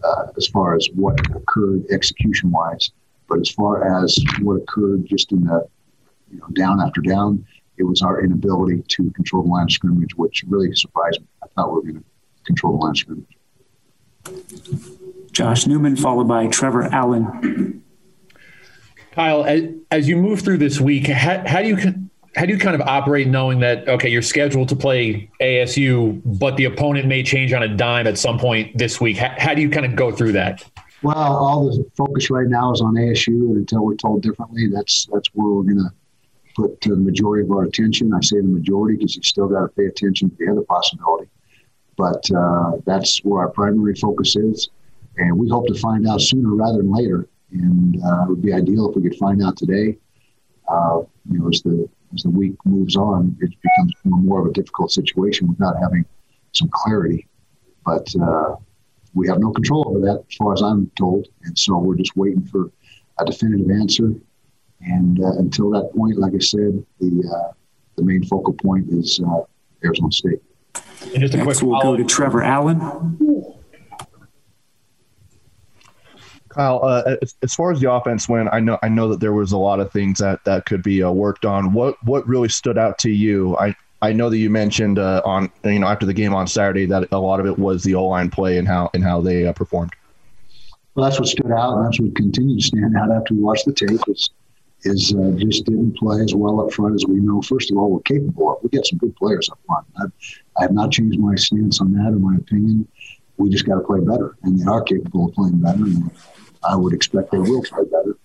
uh, 0.05 0.27
as 0.37 0.47
far 0.47 0.77
as 0.77 0.89
what 0.95 1.19
occurred 1.35 1.87
execution 1.91 2.51
wise. 2.51 2.91
But 3.29 3.41
as 3.41 3.51
far 3.51 4.03
as 4.03 4.17
what 4.41 4.55
occurred 4.55 5.07
just 5.07 5.33
in 5.33 5.45
the 5.45 5.67
you 6.31 6.39
know, 6.39 6.47
down 6.53 6.81
after 6.81 7.01
down. 7.01 7.47
It 7.77 7.85
was 7.85 8.03
our 8.03 8.23
inability 8.23 8.83
to 8.89 9.11
control 9.13 9.45
the 9.45 9.49
line 9.49 9.65
of 9.65 9.73
scrimmage, 9.73 10.15
which 10.17 10.45
really 10.49 10.75
surprised 10.75 11.21
me. 11.21 11.27
I 11.43 11.47
thought 11.55 11.69
we 11.69 11.77
were 11.77 11.83
going 11.83 11.95
to 11.95 12.05
control 12.45 12.77
the 12.77 12.85
line 12.85 12.91
of 12.91 12.97
scrimmage. 12.99 13.37
Josh 15.33 15.67
Newman, 15.67 15.97
followed 15.97 16.27
by 16.27 16.49
Trevor 16.49 16.85
Allen. 16.93 17.85
Kyle, 19.19 19.45
as, 19.91 20.09
you 20.09 20.17
move 20.17 20.43
through 20.43 20.59
this 20.59 20.81
week, 20.81 21.09
how, 21.09 21.43
how 21.45 21.61
do 21.61 21.67
you 21.67 21.77
how 22.37 22.47
do 22.47 22.53
you 22.53 22.59
kind 22.59 22.77
of 22.77 22.83
operate 22.83 23.27
knowing 23.27 23.59
that 23.59 23.89
okay 23.89 24.09
you're 24.09 24.23
scheduled 24.23 24.69
to 24.69 24.77
play 24.77 25.29
ASU, 25.41 26.23
but 26.39 26.57
the 26.57 26.67
opponent 26.67 27.09
may 27.09 27.25
change 27.25 27.53
on 27.53 27.65
a 27.65 27.69
dime 27.69 28.07
at 28.07 28.17
some 28.17 28.39
point 28.39 28.79
this 28.79 29.01
week? 29.01 29.17
How, 29.17 29.35
how 29.37 29.55
do 29.55 29.61
you 29.61 29.71
kind 29.71 29.85
of 29.85 29.97
go 29.97 30.13
through 30.13 30.33
that? 30.33 30.65
Well, 31.03 31.17
all 31.17 31.67
the 31.67 31.85
focus 31.97 32.31
right 32.31 32.47
now 32.47 32.73
is 32.73 32.81
on 32.81 32.95
ASU, 32.95 33.27
and 33.27 33.57
until 33.57 33.85
we're 33.85 33.97
told 33.97 34.23
differently, 34.23 34.69
that's 34.73 35.09
that's 35.13 35.29
where 35.35 35.53
we're 35.53 35.65
going 35.65 35.79
to 35.79 35.91
put 36.55 36.81
the 36.83 36.95
majority 36.95 37.45
of 37.45 37.51
our 37.51 37.65
attention. 37.65 38.13
I 38.15 38.21
say 38.21 38.37
the 38.37 38.45
majority 38.45 38.99
because 38.99 39.17
you 39.17 39.23
still 39.25 39.49
got 39.49 39.63
to 39.63 39.69
pay 39.71 39.87
attention 39.87 40.31
to 40.31 40.37
the 40.39 40.53
other 40.53 40.63
possibility. 40.63 41.29
But 41.97 42.31
uh, 42.31 42.77
that's 42.87 43.19
where 43.25 43.41
our 43.41 43.51
primary 43.51 43.97
focus 43.97 44.37
is. 44.37 44.69
And 45.17 45.37
we 45.37 45.49
hope 45.49 45.67
to 45.67 45.75
find 45.75 46.07
out 46.07 46.21
sooner 46.21 46.55
rather 46.55 46.79
than 46.79 46.93
later. 46.93 47.27
And 47.53 47.97
uh, 48.05 48.25
it 48.25 48.29
would 48.29 48.43
be 48.43 48.53
ideal 48.53 48.91
if 48.91 48.97
we 48.97 49.03
could 49.03 49.19
find 49.19 49.43
out 49.43 49.57
today. 49.57 49.97
Uh, 50.69 51.01
you 51.31 51.39
know, 51.39 51.49
as 51.49 51.63
the 51.63 51.89
as 52.15 52.23
the 52.23 52.31
week 52.31 52.55
moves 52.65 52.97
on, 52.97 53.37
it 53.41 53.51
becomes 53.51 53.93
more 54.05 54.41
of 54.41 54.47
a 54.47 54.53
difficult 54.53 54.91
situation 54.91 55.49
without 55.49 55.77
having 55.79 56.05
some 56.53 56.69
clarity. 56.73 57.27
But 57.85 58.09
uh, 58.21 58.57
we 59.15 59.29
have 59.29 59.39
no 59.39 59.51
control 59.51 59.85
over 59.89 60.01
that, 60.01 60.25
as 60.29 60.37
far 60.37 60.53
as 60.55 60.63
I'm 60.63 60.91
told. 60.99 61.29
And 61.45 61.59
so 61.59 61.79
we're 61.79 61.97
just 61.97 62.17
waiting 62.17 62.45
for 62.45 62.71
a 63.19 63.25
definitive 63.25 63.71
answer 63.71 64.15
and 64.81 65.23
uh, 65.23 65.33
until 65.39 65.71
that 65.71 65.93
point, 65.95 66.19
like 66.19 66.35
I 66.35 66.39
said, 66.39 66.85
the 67.01 67.35
uh, 67.35 67.53
the 67.97 68.03
main 68.03 68.25
focal 68.25 68.55
point 68.55 68.87
is 68.91 69.21
uh, 69.27 69.41
Arizona 69.85 70.13
State. 70.13 70.43
And 71.13 71.21
just 71.21 71.35
a 71.35 71.39
Next, 71.39 71.59
quick 71.59 71.63
we'll 71.63 71.81
go 71.81 71.97
to 71.97 72.05
Trevor 72.05 72.43
Allen. 72.43 72.79
Kyle, 76.59 76.81
uh, 76.83 77.15
as, 77.23 77.37
as, 77.45 77.55
far 77.55 77.71
as 77.71 77.81
the 77.81 77.89
offense 77.89 78.29
went, 78.29 78.49
I 78.53 78.59
know 78.59 78.81
I 78.83 78.89
know 78.89 79.09
that 79.11 79.21
there 79.21 79.33
was 79.33 79.53
a 79.53 79.57
lot 79.57 79.79
of 79.79 79.93
things 79.93 80.19
that 80.19 80.45
that 80.45 80.67
could 80.67 80.83
be 80.83 81.05
uh, 81.05 81.11
worked 81.13 81.45
on. 81.45 81.73
What 81.73 82.03
what 82.05 82.27
really 82.27 82.49
stood 82.49 82.77
out 82.77 82.99
to 82.99 83.11
you? 83.11 83.57
I 83.59 83.77
I 84.03 84.13
know 84.13 84.29
that 84.29 84.39
you 84.39 84.51
mentioned 84.51 84.99
uh, 84.99 85.23
on 85.25 85.53
you 85.63 85.79
know 85.79 85.87
after 85.87 86.05
the 86.05 86.13
game 86.13 86.35
on 86.35 86.49
Saturday 86.49 86.85
that 86.87 87.07
a 87.13 87.21
lot 87.21 87.39
of 87.39 87.47
it 87.47 87.61
was 87.61 87.85
the 87.85 87.95
O 87.95 88.07
line 88.07 88.29
play 88.29 88.59
and 88.59 88.67
how 88.67 88.91
and 88.93 89.05
how 89.05 89.21
they 89.21 89.47
uh, 89.47 89.53
performed. 89.53 89.93
Well, 90.97 91.09
that's 91.09 91.21
what 91.21 91.29
stood 91.29 91.53
out, 91.53 91.77
and 91.77 91.87
that's 91.87 92.01
what 92.01 92.17
continued 92.17 92.59
to 92.59 92.67
stand 92.67 92.97
out 92.97 93.13
after 93.13 93.35
we 93.35 93.41
watched 93.41 93.67
the 93.67 93.73
tape. 93.73 94.01
Is 94.09 94.31
is 94.83 95.15
uh, 95.15 95.31
just 95.37 95.65
didn't 95.65 95.97
play 95.97 96.21
as 96.23 96.35
well 96.35 96.61
up 96.61 96.73
front 96.73 96.97
as 96.97 97.07
we 97.07 97.21
know. 97.21 97.41
First 97.41 97.71
of 97.71 97.77
all, 97.77 97.89
we're 97.89 98.01
capable 98.01 98.53
of. 98.53 98.59
We 98.65 98.71
got 98.71 98.85
some 98.85 98.99
good 98.99 99.15
players 99.15 99.49
up 99.49 99.61
front. 99.65 99.87
I've, 100.03 100.13
I 100.59 100.63
have 100.63 100.73
not 100.73 100.91
changed 100.91 101.21
my 101.21 101.37
stance 101.37 101.81
on 101.81 101.93
that, 101.93 102.09
in 102.09 102.21
my 102.21 102.35
opinion. 102.35 102.89
We 103.37 103.49
just 103.49 103.65
got 103.65 103.77
to 103.77 103.83
play 103.83 104.01
better, 104.01 104.37
and 104.43 104.59
they 104.59 104.65
are 104.65 104.83
capable 104.83 105.29
of 105.29 105.35
playing 105.35 105.61
better. 105.61 105.85
And 105.85 106.11
I 106.63 106.77
would 106.77 106.93
expect 106.93 107.31
they 107.31 107.39
will 107.39 107.63
play 107.63 107.85
better. 107.85 108.17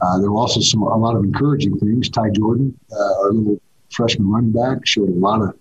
Uh, 0.00 0.18
there 0.18 0.30
were 0.30 0.38
also 0.38 0.60
some 0.60 0.82
a 0.82 0.96
lot 0.96 1.14
of 1.16 1.24
encouraging 1.24 1.78
things. 1.78 2.08
Ty 2.08 2.30
Jordan, 2.30 2.78
uh, 2.92 3.20
our 3.20 3.32
little 3.32 3.60
freshman 3.90 4.30
running 4.30 4.52
back, 4.52 4.86
showed 4.86 5.08
a 5.08 5.12
lot 5.12 5.40
of, 5.42 5.56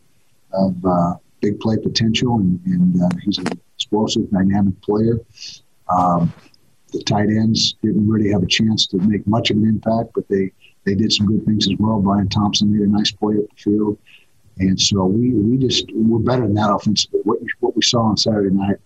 of 0.54 0.86
uh, 0.86 1.14
big 1.42 1.60
play 1.60 1.78
potential, 1.78 2.36
and, 2.36 2.60
and 2.66 3.02
uh, 3.02 3.10
he's 3.24 3.38
an 3.38 3.48
explosive, 3.76 4.30
dynamic 4.32 4.80
player. 4.82 5.20
Um, 5.90 6.34
the 6.92 7.02
tight 7.04 7.30
ends 7.30 7.76
didn't 7.82 8.08
really 8.08 8.32
have 8.32 8.44
a 8.44 8.48
chance 8.48 8.86
to 8.88 8.98
make 8.98 9.26
much 9.28 9.50
of 9.52 9.58
an 9.58 9.66
impact, 9.66 10.12
but 10.14 10.28
they 10.28 10.52
they 10.84 10.96
did 10.96 11.14
some 11.14 11.28
good 11.28 11.46
things 11.46 11.68
as 11.68 11.78
well. 11.80 12.00
Bryan 12.00 12.28
Thompson 12.28 12.72
made 12.72 12.82
a 12.82 12.92
nice 12.92 13.12
play 13.12 13.36
up 13.36 13.50
the 13.50 13.56
field, 13.56 13.98
and 14.58 14.80
so 14.80 15.06
we 15.06 15.34
we 15.34 15.58
just 15.58 15.86
we're 15.94 16.20
better 16.20 16.44
than 16.44 16.56
that 16.56 16.74
offensively. 16.74 17.22
What 17.24 17.40
what 17.60 17.76
we 17.76 17.82
saw 17.82 18.02
on 18.02 18.18
Saturday 18.18 18.54
night 18.54 18.78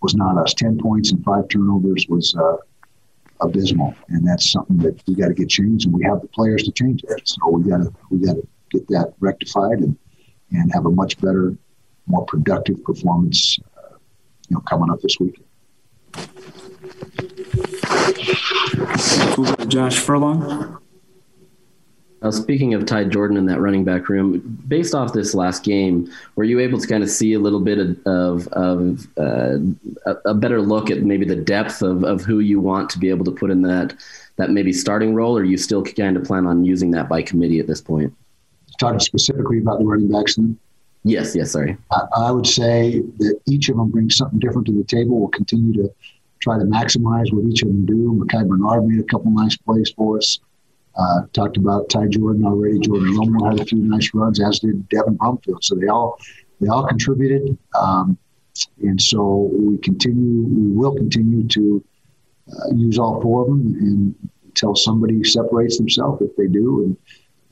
was 0.00 0.14
not 0.14 0.38
us. 0.38 0.54
Ten 0.54 0.78
points 0.78 1.12
and 1.12 1.24
five 1.24 1.48
turnovers 1.48 2.06
was 2.08 2.34
uh, 2.34 2.56
abysmal, 3.44 3.94
and 4.08 4.26
that's 4.26 4.50
something 4.50 4.78
that 4.78 5.00
we 5.06 5.14
got 5.14 5.28
to 5.28 5.34
get 5.34 5.48
changed, 5.48 5.86
and 5.86 5.94
we 5.94 6.04
have 6.04 6.20
the 6.20 6.28
players 6.28 6.62
to 6.64 6.72
change 6.72 7.02
it. 7.04 7.28
So 7.28 7.48
we 7.50 7.70
got 7.70 7.78
to 7.78 7.92
we 8.10 8.18
got 8.18 8.34
to 8.34 8.46
get 8.70 8.86
that 8.88 9.14
rectified 9.20 9.78
and 9.78 9.96
and 10.50 10.72
have 10.72 10.86
a 10.86 10.90
much 10.90 11.20
better, 11.20 11.56
more 12.06 12.24
productive 12.26 12.82
performance, 12.84 13.58
uh, 13.76 13.96
you 14.48 14.54
know, 14.54 14.60
coming 14.60 14.90
up 14.90 15.00
this 15.00 15.16
weekend. 15.18 15.46
Josh 19.68 19.98
Furlong. 19.98 20.78
Now, 22.24 22.30
speaking 22.30 22.72
of 22.72 22.86
Ty 22.86 23.04
Jordan 23.04 23.36
in 23.36 23.44
that 23.46 23.60
running 23.60 23.84
back 23.84 24.08
room, 24.08 24.58
based 24.66 24.94
off 24.94 25.12
this 25.12 25.34
last 25.34 25.62
game, 25.62 26.10
were 26.36 26.44
you 26.44 26.58
able 26.58 26.80
to 26.80 26.86
kind 26.86 27.02
of 27.02 27.10
see 27.10 27.34
a 27.34 27.38
little 27.38 27.60
bit 27.60 27.78
of, 28.06 28.48
of 28.48 29.06
uh, 29.18 29.58
a, 30.06 30.30
a, 30.30 30.34
better 30.34 30.62
look 30.62 30.90
at 30.90 31.02
maybe 31.02 31.26
the 31.26 31.36
depth 31.36 31.82
of, 31.82 32.02
of 32.02 32.22
who 32.22 32.38
you 32.38 32.60
want 32.60 32.88
to 32.90 32.98
be 32.98 33.10
able 33.10 33.26
to 33.26 33.30
put 33.30 33.50
in 33.50 33.60
that 33.62 33.94
that 34.36 34.50
maybe 34.50 34.72
starting 34.72 35.14
role, 35.14 35.36
or 35.36 35.44
you 35.44 35.58
still 35.58 35.84
kind 35.84 36.16
of 36.16 36.24
plan 36.24 36.46
on 36.46 36.64
using 36.64 36.90
that 36.92 37.10
by 37.10 37.20
committee 37.20 37.60
at 37.60 37.66
this 37.66 37.82
point? 37.82 38.10
Talking 38.80 39.00
specifically 39.00 39.58
about 39.58 39.80
the 39.80 39.84
running 39.84 40.10
backs 40.10 40.36
then? 40.36 40.58
Yes, 41.04 41.36
yes, 41.36 41.50
sorry. 41.50 41.76
I, 41.92 42.00
I 42.16 42.30
would 42.30 42.46
say 42.46 43.00
that 43.18 43.38
each 43.46 43.68
of 43.68 43.76
them 43.76 43.90
brings 43.90 44.16
something 44.16 44.38
different 44.38 44.66
to 44.68 44.72
the 44.72 44.84
table. 44.84 45.20
We'll 45.20 45.28
continue 45.28 45.74
to 45.74 45.94
try 46.40 46.58
to 46.58 46.64
maximize 46.64 47.30
what 47.34 47.44
each 47.44 47.60
of 47.60 47.68
them 47.68 47.84
do. 47.84 48.14
Micah 48.14 48.46
Bernard 48.46 48.86
made 48.86 48.98
a 48.98 49.04
couple 49.04 49.30
nice 49.30 49.56
plays 49.58 49.92
for 49.94 50.16
us. 50.16 50.40
Uh, 50.96 51.22
talked 51.32 51.56
about 51.56 51.88
Ty 51.88 52.06
Jordan 52.06 52.44
already. 52.44 52.78
Jordan 52.78 53.14
Romo 53.14 53.50
had 53.50 53.60
a 53.60 53.64
few 53.64 53.78
nice 53.78 54.10
runs, 54.14 54.40
as 54.40 54.60
did 54.60 54.88
Devin 54.88 55.18
Brumfield. 55.18 55.64
So 55.64 55.74
they 55.74 55.88
all 55.88 56.20
they 56.60 56.68
all 56.68 56.86
contributed, 56.86 57.58
um, 57.74 58.16
and 58.80 59.00
so 59.00 59.50
we 59.52 59.78
continue. 59.78 60.42
We 60.42 60.70
will 60.70 60.94
continue 60.94 61.48
to 61.48 61.84
uh, 62.48 62.74
use 62.74 62.98
all 62.98 63.20
four 63.20 63.42
of 63.42 63.48
them 63.48 63.74
and 63.80 64.14
until 64.44 64.76
somebody 64.76 65.24
separates 65.24 65.78
themselves. 65.78 66.22
If 66.22 66.36
they 66.36 66.46
do, 66.46 66.84
and 66.84 66.96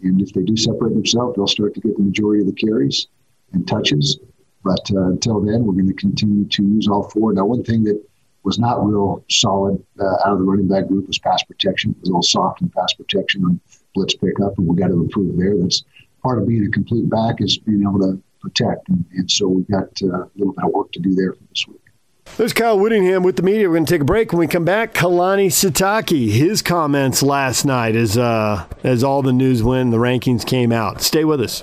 and 0.02 0.22
if 0.22 0.32
they 0.32 0.42
do 0.42 0.56
separate 0.56 0.94
themselves, 0.94 1.36
they'll 1.36 1.48
start 1.48 1.74
to 1.74 1.80
get 1.80 1.96
the 1.96 2.02
majority 2.02 2.42
of 2.42 2.46
the 2.46 2.54
carries 2.54 3.08
and 3.52 3.66
touches. 3.66 4.18
But 4.64 4.88
uh, 4.94 5.06
until 5.10 5.40
then, 5.40 5.64
we're 5.64 5.74
going 5.74 5.88
to 5.88 5.94
continue 5.94 6.44
to 6.44 6.62
use 6.62 6.86
all 6.86 7.08
four. 7.10 7.32
Now, 7.32 7.46
one 7.46 7.64
thing 7.64 7.82
that 7.84 8.00
was 8.44 8.58
not 8.58 8.84
real 8.84 9.24
solid 9.30 9.82
uh, 10.00 10.16
out 10.24 10.32
of 10.32 10.38
the 10.38 10.44
running 10.44 10.68
back 10.68 10.88
group 10.88 11.06
was 11.06 11.18
pass 11.18 11.42
protection. 11.42 11.92
It 11.92 12.00
was 12.00 12.08
a 12.08 12.12
little 12.12 12.22
soft 12.22 12.62
in 12.62 12.70
pass 12.70 12.92
protection 12.94 13.44
on 13.44 13.60
blitz 13.94 14.14
pickup, 14.14 14.58
and 14.58 14.66
we 14.66 14.76
got 14.76 14.88
to 14.88 14.94
improve 14.94 15.36
there. 15.36 15.56
That's 15.58 15.84
part 16.22 16.38
of 16.38 16.48
being 16.48 16.66
a 16.66 16.70
complete 16.70 17.08
back 17.08 17.36
is 17.40 17.58
being 17.58 17.82
able 17.82 18.00
to 18.00 18.20
protect, 18.40 18.88
and, 18.88 19.04
and 19.12 19.30
so 19.30 19.48
we've 19.48 19.68
got 19.68 19.88
uh, 20.02 20.24
a 20.24 20.30
little 20.36 20.52
bit 20.52 20.64
of 20.64 20.72
work 20.72 20.92
to 20.92 21.00
do 21.00 21.14
there 21.14 21.32
for 21.32 21.44
this 21.50 21.66
week. 21.68 21.78
There's 22.36 22.52
Kyle 22.52 22.78
Whittingham 22.78 23.24
with 23.24 23.36
the 23.36 23.42
media. 23.42 23.68
We're 23.68 23.76
going 23.76 23.84
to 23.84 23.92
take 23.92 24.00
a 24.00 24.06
break. 24.06 24.32
When 24.32 24.38
we 24.38 24.46
come 24.46 24.64
back, 24.64 24.94
Kalani 24.94 25.48
Sitake, 25.48 26.30
his 26.30 26.62
comments 26.62 27.22
last 27.22 27.64
night 27.64 27.94
as 27.94 28.16
uh, 28.16 28.64
as 28.82 29.04
all 29.04 29.22
the 29.22 29.32
news 29.32 29.62
when 29.62 29.90
the 29.90 29.98
rankings 29.98 30.46
came 30.46 30.72
out. 30.72 31.02
Stay 31.02 31.24
with 31.24 31.40
us. 31.40 31.62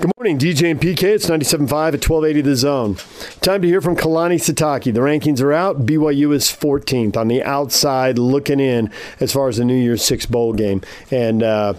Good 0.00 0.12
morning, 0.16 0.38
DJ 0.38 0.70
and 0.70 0.80
PK. 0.80 1.02
It's 1.02 1.26
97.5 1.26 1.60
at 1.60 2.08
1280 2.08 2.40
The 2.40 2.56
Zone. 2.56 2.96
Time 3.42 3.60
to 3.60 3.68
hear 3.68 3.82
from 3.82 3.96
Kalani 3.96 4.36
Sitake. 4.36 4.94
The 4.94 5.00
rankings 5.00 5.42
are 5.42 5.52
out. 5.52 5.84
BYU 5.84 6.32
is 6.32 6.44
14th 6.44 7.18
on 7.18 7.28
the 7.28 7.42
outside 7.42 8.18
looking 8.18 8.60
in 8.60 8.90
as 9.20 9.30
far 9.30 9.48
as 9.48 9.58
the 9.58 9.64
New 9.66 9.76
Year's 9.76 10.02
Six 10.02 10.24
Bowl 10.24 10.54
game. 10.54 10.80
And 11.10 11.42
uh, 11.42 11.74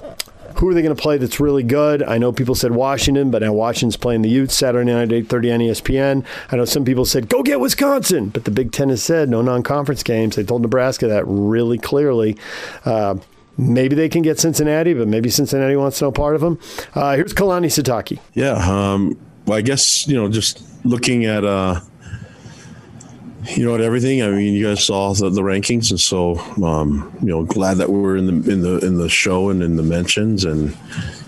who 0.58 0.70
are 0.70 0.76
they 0.76 0.84
going 0.84 0.96
to 0.96 1.02
play 1.02 1.18
that's 1.18 1.40
really 1.40 1.64
good? 1.64 2.04
I 2.04 2.20
know 2.20 2.32
people 2.32 2.54
said 2.54 2.74
Washington, 2.74 3.32
but 3.32 3.42
now 3.42 3.54
Washington's 3.54 3.98
playing 3.98 4.22
the 4.22 4.30
Utes 4.30 4.54
Saturday 4.54 4.92
night 4.92 5.12
at 5.12 5.28
8.30 5.28 5.54
on 5.56 5.60
ESPN. 5.62 6.26
I 6.52 6.58
know 6.58 6.66
some 6.66 6.86
people 6.86 7.06
said, 7.06 7.28
go 7.28 7.42
get 7.42 7.60
Wisconsin. 7.60 8.30
But 8.30 8.46
the 8.46 8.52
Big 8.52 8.72
Ten 8.72 8.90
has 8.90 9.02
said 9.02 9.30
no 9.30 9.42
non-conference 9.42 10.04
games. 10.04 10.36
They 10.36 10.44
told 10.44 10.62
Nebraska 10.62 11.08
that 11.08 11.24
really 11.26 11.80
clearly. 11.80 12.38
Uh, 12.86 13.16
Maybe 13.58 13.96
they 13.96 14.10
can 14.10 14.22
get 14.22 14.40
Cincinnati, 14.40 14.94
but 14.94 15.08
maybe 15.08 15.30
Cincinnati 15.30 15.76
wants 15.76 16.02
no 16.02 16.12
part 16.12 16.36
of 16.36 16.42
them. 16.42 16.60
Uh, 16.96 17.16
here's 17.16 17.34
Kalani 17.34 17.68
Sitake. 17.68 18.20
Yeah, 18.34 18.54
um, 18.54 19.20
well, 19.46 19.58
I 19.58 19.62
guess 19.62 20.08
you 20.08 20.16
know, 20.16 20.30
just 20.30 20.64
looking 20.86 21.26
at 21.26 21.44
uh, 21.44 21.82
you 23.46 23.66
know, 23.66 23.76
at 23.76 23.82
everything. 23.82 24.22
I 24.22 24.30
mean, 24.30 24.54
you 24.54 24.68
guys 24.68 24.84
saw 24.84 25.14
the, 25.14 25.30
the 25.30 25.42
rankings, 25.42 25.90
and 25.90 26.00
so 26.00 26.38
um, 26.64 27.16
you 27.22 27.28
know, 27.28 27.44
glad 27.44 27.78
that 27.78 27.90
we 27.90 28.00
were 28.00 28.16
in 28.16 28.28
the 28.28 28.52
in 28.52 28.62
the 28.62 28.78
in 28.80 28.98
the 28.98 29.10
show 29.10 29.50
and 29.50 29.64
in 29.64 29.76
the 29.76 29.84
mentions, 29.84 30.46
and 30.46 30.76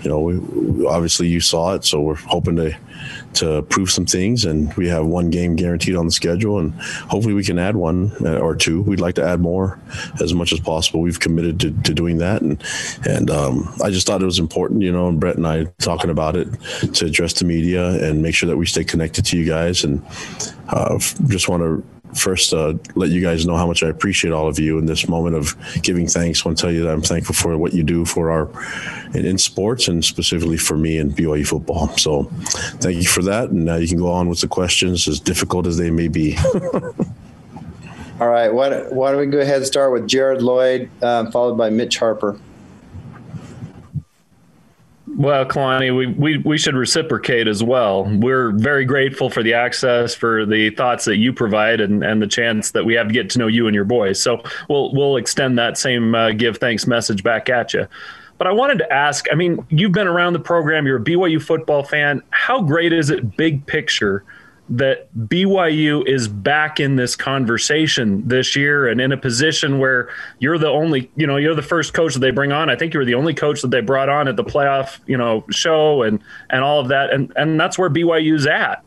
you 0.02 0.10
know, 0.10 0.20
we, 0.22 0.86
obviously 0.86 1.28
you 1.28 1.40
saw 1.40 1.74
it, 1.74 1.84
so 1.84 2.02
we're 2.02 2.16
hoping 2.16 2.56
to 2.58 2.78
to 3.36 3.62
prove 3.64 3.90
some 3.90 4.06
things. 4.06 4.46
And 4.46 4.74
we 4.76 4.88
have 4.90 5.06
one 5.06 5.30
game 5.30 5.56
guaranteed 5.56 5.96
on 5.96 6.06
the 6.06 6.12
schedule, 6.12 6.60
and 6.60 6.74
hopefully 7.10 7.34
we 7.34 7.44
can 7.44 7.60
add 7.60 7.76
one 7.76 8.12
uh, 8.26 8.38
or 8.38 8.56
two. 8.56 8.82
We'd 8.82 9.00
like 9.00 9.16
to 9.16 9.24
add 9.26 9.40
more 9.40 9.80
as 10.22 10.34
much 10.34 10.54
as 10.54 10.60
possible. 10.60 11.02
We've 11.02 11.20
committed 11.20 11.60
to, 11.62 11.72
to 11.72 11.94
doing 11.94 12.18
that, 12.20 12.42
and 12.42 12.64
and 13.06 13.30
um, 13.30 13.74
I 13.84 13.90
just 13.90 14.08
thought 14.08 14.22
it 14.22 14.26
was 14.26 14.40
important, 14.40 14.82
you 14.82 14.92
know, 14.92 15.08
and 15.08 15.20
Brett 15.20 15.38
and 15.38 15.48
I 15.48 15.66
talking 15.80 16.10
about 16.10 16.36
it 16.36 16.48
to 16.94 17.06
address 17.06 17.34
the 17.34 17.46
media 17.46 17.90
and 18.08 18.22
make 18.22 18.36
sure 18.36 18.48
that 18.48 18.58
we 18.58 18.66
stay 18.66 18.84
connected 18.84 19.26
to 19.26 19.38
you 19.38 19.46
guys, 19.46 19.84
and 19.84 20.04
uh, 20.70 20.98
just 21.28 21.50
want 21.50 21.62
to 21.64 21.84
first 22.16 22.54
uh, 22.54 22.74
let 22.96 23.10
you 23.10 23.22
guys 23.22 23.46
know 23.46 23.56
how 23.56 23.68
much 23.68 23.84
I 23.84 23.90
appreciate 23.90 24.32
all 24.32 24.48
of 24.48 24.60
you 24.60 24.78
in 24.78 24.86
this 24.86 25.08
moment 25.08 25.36
of 25.36 25.56
giving 25.82 26.08
thanks. 26.08 26.46
I 26.46 26.50
want 26.50 26.58
to 26.58 26.62
tell 26.62 26.72
you 26.72 26.84
that 26.84 26.92
I'm 26.92 27.02
thankful 27.02 27.36
for 27.36 27.58
what 27.58 27.74
you 27.74 27.84
do 27.84 28.06
for 28.06 28.32
our 28.32 28.50
in, 29.14 29.26
in 29.26 29.38
sports 29.38 29.88
and 29.88 30.04
specifically 30.04 30.58
for 30.58 30.78
me 30.78 30.98
in 30.98 31.12
BYU 31.12 31.46
football. 31.46 31.90
So 31.98 32.24
thank 32.80 32.98
you 32.98 33.08
for 33.08 33.22
that. 33.24 33.50
And 33.50 33.66
now 33.66 33.76
you 33.76 33.88
can 33.88 33.98
go 33.98 34.12
on 34.12 34.30
with 34.30 34.42
the 34.42 34.48
questions, 34.48 35.08
as 35.08 35.20
difficult 35.20 35.68
as 35.68 35.78
they 35.78 35.92
may 35.92 36.08
be. 36.08 36.38
all 38.20 38.30
right. 38.30 38.50
Why, 38.50 38.84
why 38.90 39.12
don't 39.12 39.20
we 39.20 39.28
go 39.28 39.40
ahead 39.40 39.58
and 39.58 39.66
start 39.66 39.92
with 39.92 40.08
Jared 40.08 40.42
Lloyd, 40.42 40.90
um, 41.02 41.32
followed 41.32 41.58
by 41.58 41.70
Mitch 41.70 41.98
Harper. 41.98 42.40
Well, 45.16 45.46
Kalani, 45.46 45.96
we, 45.96 46.08
we, 46.08 46.38
we 46.40 46.58
should 46.58 46.76
reciprocate 46.76 47.48
as 47.48 47.64
well. 47.64 48.06
We're 48.06 48.52
very 48.52 48.84
grateful 48.84 49.30
for 49.30 49.44
the 49.44 49.54
access, 49.54 50.16
for 50.16 50.44
the 50.44 50.72
thoughts 50.72 51.06
that 51.06 51.18
you 51.18 51.32
provide, 51.32 51.82
and, 51.82 52.04
and 52.04 52.20
the 52.20 52.28
chance 52.28 52.72
that 52.72 52.84
we 52.84 52.96
have 52.96 53.08
to 53.08 53.14
get 53.14 53.30
to 53.32 53.40
know 53.40 53.46
you 53.46 53.68
and 53.68 53.76
your 53.76 53.86
boys. 53.86 54.20
So 54.20 54.42
we'll 54.70 54.92
we'll 54.94 55.18
extend 55.18 55.58
that 55.60 55.78
same 55.78 56.16
uh, 56.16 56.32
give 56.32 56.58
thanks 56.58 56.88
message 56.88 57.22
back 57.22 57.48
at 57.50 57.74
you. 57.74 57.88
But 58.40 58.48
I 58.48 58.52
wanted 58.52 58.80
to 58.80 58.92
ask 58.92 59.28
I 59.32 59.36
mean, 59.36 59.64
you've 59.70 59.92
been 59.92 60.08
around 60.08 60.34
the 60.34 60.40
program, 60.40 60.88
you're 60.88 60.98
a 60.98 61.04
BYU 61.04 61.42
football 61.42 61.84
fan. 61.84 62.24
How 62.32 62.62
great 62.62 62.92
is 62.92 63.12
it, 63.12 63.38
big 63.38 63.66
picture, 63.68 64.24
that 64.70 65.14
BYU 65.16 66.08
is 66.08 66.28
back 66.28 66.80
in 66.80 66.96
this 66.96 67.16
conversation 67.16 68.28
this 68.28 68.56
year 68.56 68.88
and 68.88 69.02
in 69.02 69.12
a 69.12 69.18
position 69.18 69.78
where 69.78 70.10
you're 70.40 70.58
the 70.58 70.70
only, 70.70 71.12
you 71.16 71.28
know, 71.28 71.36
you're 71.38 71.56
the 71.56 71.62
first 71.62 71.94
coach 71.94 72.14
that 72.14 72.22
they 72.22 72.32
bring 72.32 72.52
on. 72.52 72.70
I 72.70 72.76
think 72.76 72.94
you 72.94 73.00
were 73.00 73.06
the 73.06 73.16
only 73.16 73.34
coach 73.34 73.62
that 73.62 73.72
they 73.72 73.82
brought 73.82 74.10
on 74.10 74.28
at 74.28 74.36
the 74.36 74.44
playoff, 74.44 75.00
you 75.06 75.18
know, 75.18 75.46
show 75.52 76.04
and 76.04 76.20
and 76.50 76.64
all 76.64 76.80
of 76.80 76.88
that, 76.88 77.12
and 77.12 77.34
and 77.36 77.60
that's 77.60 77.78
where 77.78 77.90
BYU's 77.90 78.48
at. 78.48 78.84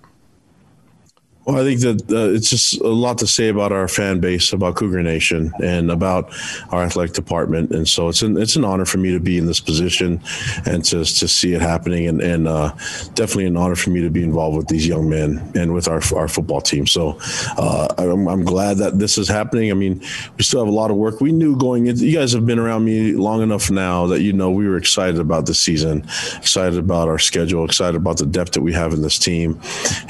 Well, 1.46 1.60
I 1.60 1.62
think 1.62 1.80
that 1.82 2.10
uh, 2.10 2.34
it's 2.34 2.50
just 2.50 2.80
a 2.80 2.88
lot 2.88 3.18
to 3.18 3.26
say 3.28 3.48
about 3.48 3.70
our 3.70 3.86
fan 3.86 4.18
base, 4.18 4.52
about 4.52 4.74
Cougar 4.74 5.00
Nation, 5.04 5.52
and 5.62 5.92
about 5.92 6.34
our 6.70 6.82
athletic 6.82 7.14
department. 7.14 7.70
And 7.70 7.88
so 7.88 8.08
it's 8.08 8.22
an 8.22 8.36
it's 8.36 8.56
an 8.56 8.64
honor 8.64 8.84
for 8.84 8.98
me 8.98 9.12
to 9.12 9.20
be 9.20 9.38
in 9.38 9.46
this 9.46 9.60
position 9.60 10.20
and 10.64 10.84
to 10.86 11.04
to 11.04 11.28
see 11.28 11.54
it 11.54 11.60
happening, 11.60 12.08
and 12.08 12.20
and 12.20 12.48
uh, 12.48 12.72
definitely 13.14 13.46
an 13.46 13.56
honor 13.56 13.76
for 13.76 13.90
me 13.90 14.00
to 14.00 14.10
be 14.10 14.24
involved 14.24 14.56
with 14.56 14.66
these 14.66 14.88
young 14.88 15.08
men 15.08 15.52
and 15.54 15.72
with 15.72 15.86
our 15.86 16.02
our 16.16 16.26
football 16.26 16.60
team. 16.60 16.84
So 16.84 17.16
uh, 17.56 17.94
I'm, 17.96 18.26
I'm 18.26 18.44
glad 18.44 18.78
that 18.78 18.98
this 18.98 19.16
is 19.16 19.28
happening. 19.28 19.70
I 19.70 19.74
mean, 19.74 20.00
we 20.36 20.42
still 20.42 20.58
have 20.58 20.68
a 20.68 20.76
lot 20.76 20.90
of 20.90 20.96
work. 20.96 21.20
We 21.20 21.30
knew 21.30 21.56
going 21.56 21.86
in. 21.86 21.96
You 21.96 22.12
guys 22.12 22.32
have 22.32 22.44
been 22.44 22.58
around 22.58 22.84
me 22.84 23.12
long 23.12 23.40
enough 23.40 23.70
now 23.70 24.06
that 24.06 24.20
you 24.20 24.32
know 24.32 24.50
we 24.50 24.66
were 24.66 24.78
excited 24.78 25.20
about 25.20 25.46
the 25.46 25.54
season, 25.54 26.00
excited 26.38 26.76
about 26.76 27.06
our 27.06 27.20
schedule, 27.20 27.64
excited 27.64 27.96
about 27.96 28.18
the 28.18 28.26
depth 28.26 28.54
that 28.54 28.62
we 28.62 28.72
have 28.72 28.92
in 28.92 29.00
this 29.00 29.16
team, 29.16 29.60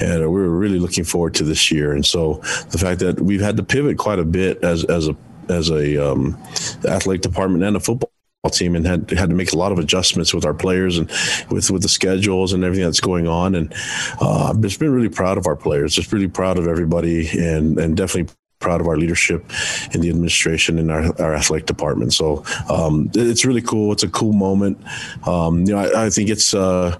and 0.00 0.20
we 0.22 0.40
were 0.40 0.48
really 0.48 0.78
looking 0.78 1.04
forward 1.04 1.25
forward 1.26 1.34
to 1.34 1.44
this 1.44 1.70
year. 1.70 1.92
And 1.92 2.04
so 2.04 2.34
the 2.70 2.78
fact 2.78 3.00
that 3.00 3.20
we've 3.20 3.40
had 3.40 3.56
to 3.56 3.62
pivot 3.62 3.98
quite 3.98 4.18
a 4.18 4.24
bit 4.24 4.62
as 4.62 4.84
as 4.84 5.08
a 5.08 5.16
as 5.48 5.70
a 5.70 5.96
um, 5.98 6.36
athletic 6.84 7.22
department 7.22 7.64
and 7.64 7.76
a 7.76 7.80
football 7.80 8.10
team 8.50 8.76
and 8.76 8.86
had 8.86 9.10
had 9.10 9.28
to 9.28 9.34
make 9.34 9.52
a 9.52 9.58
lot 9.58 9.72
of 9.72 9.78
adjustments 9.78 10.32
with 10.32 10.44
our 10.44 10.54
players 10.54 10.98
and 10.98 11.08
with 11.50 11.70
with 11.70 11.82
the 11.82 11.88
schedules 11.88 12.52
and 12.52 12.62
everything 12.62 12.84
that's 12.84 13.00
going 13.00 13.26
on. 13.26 13.54
And 13.56 13.72
uh, 14.20 14.50
I've 14.50 14.60
just 14.60 14.78
been 14.78 14.92
really 14.92 15.08
proud 15.08 15.38
of 15.38 15.46
our 15.46 15.56
players 15.56 15.94
just 15.94 16.12
really 16.12 16.28
proud 16.28 16.58
of 16.58 16.66
everybody 16.68 17.28
and 17.38 17.78
and 17.78 17.96
definitely 17.96 18.32
proud 18.58 18.80
of 18.80 18.86
our 18.86 18.96
leadership 18.96 19.44
in 19.92 20.00
the 20.00 20.08
administration 20.08 20.78
and 20.78 20.90
our, 20.90 21.02
our 21.20 21.34
athletic 21.34 21.66
department. 21.66 22.14
So 22.14 22.42
um, 22.70 23.10
it's 23.14 23.44
really 23.44 23.60
cool. 23.60 23.92
It's 23.92 24.02
a 24.02 24.08
cool 24.08 24.32
moment. 24.32 24.78
Um, 25.26 25.66
you 25.66 25.72
know 25.74 25.78
I, 25.78 26.06
I 26.06 26.10
think 26.10 26.30
it's 26.30 26.54
uh, 26.54 26.96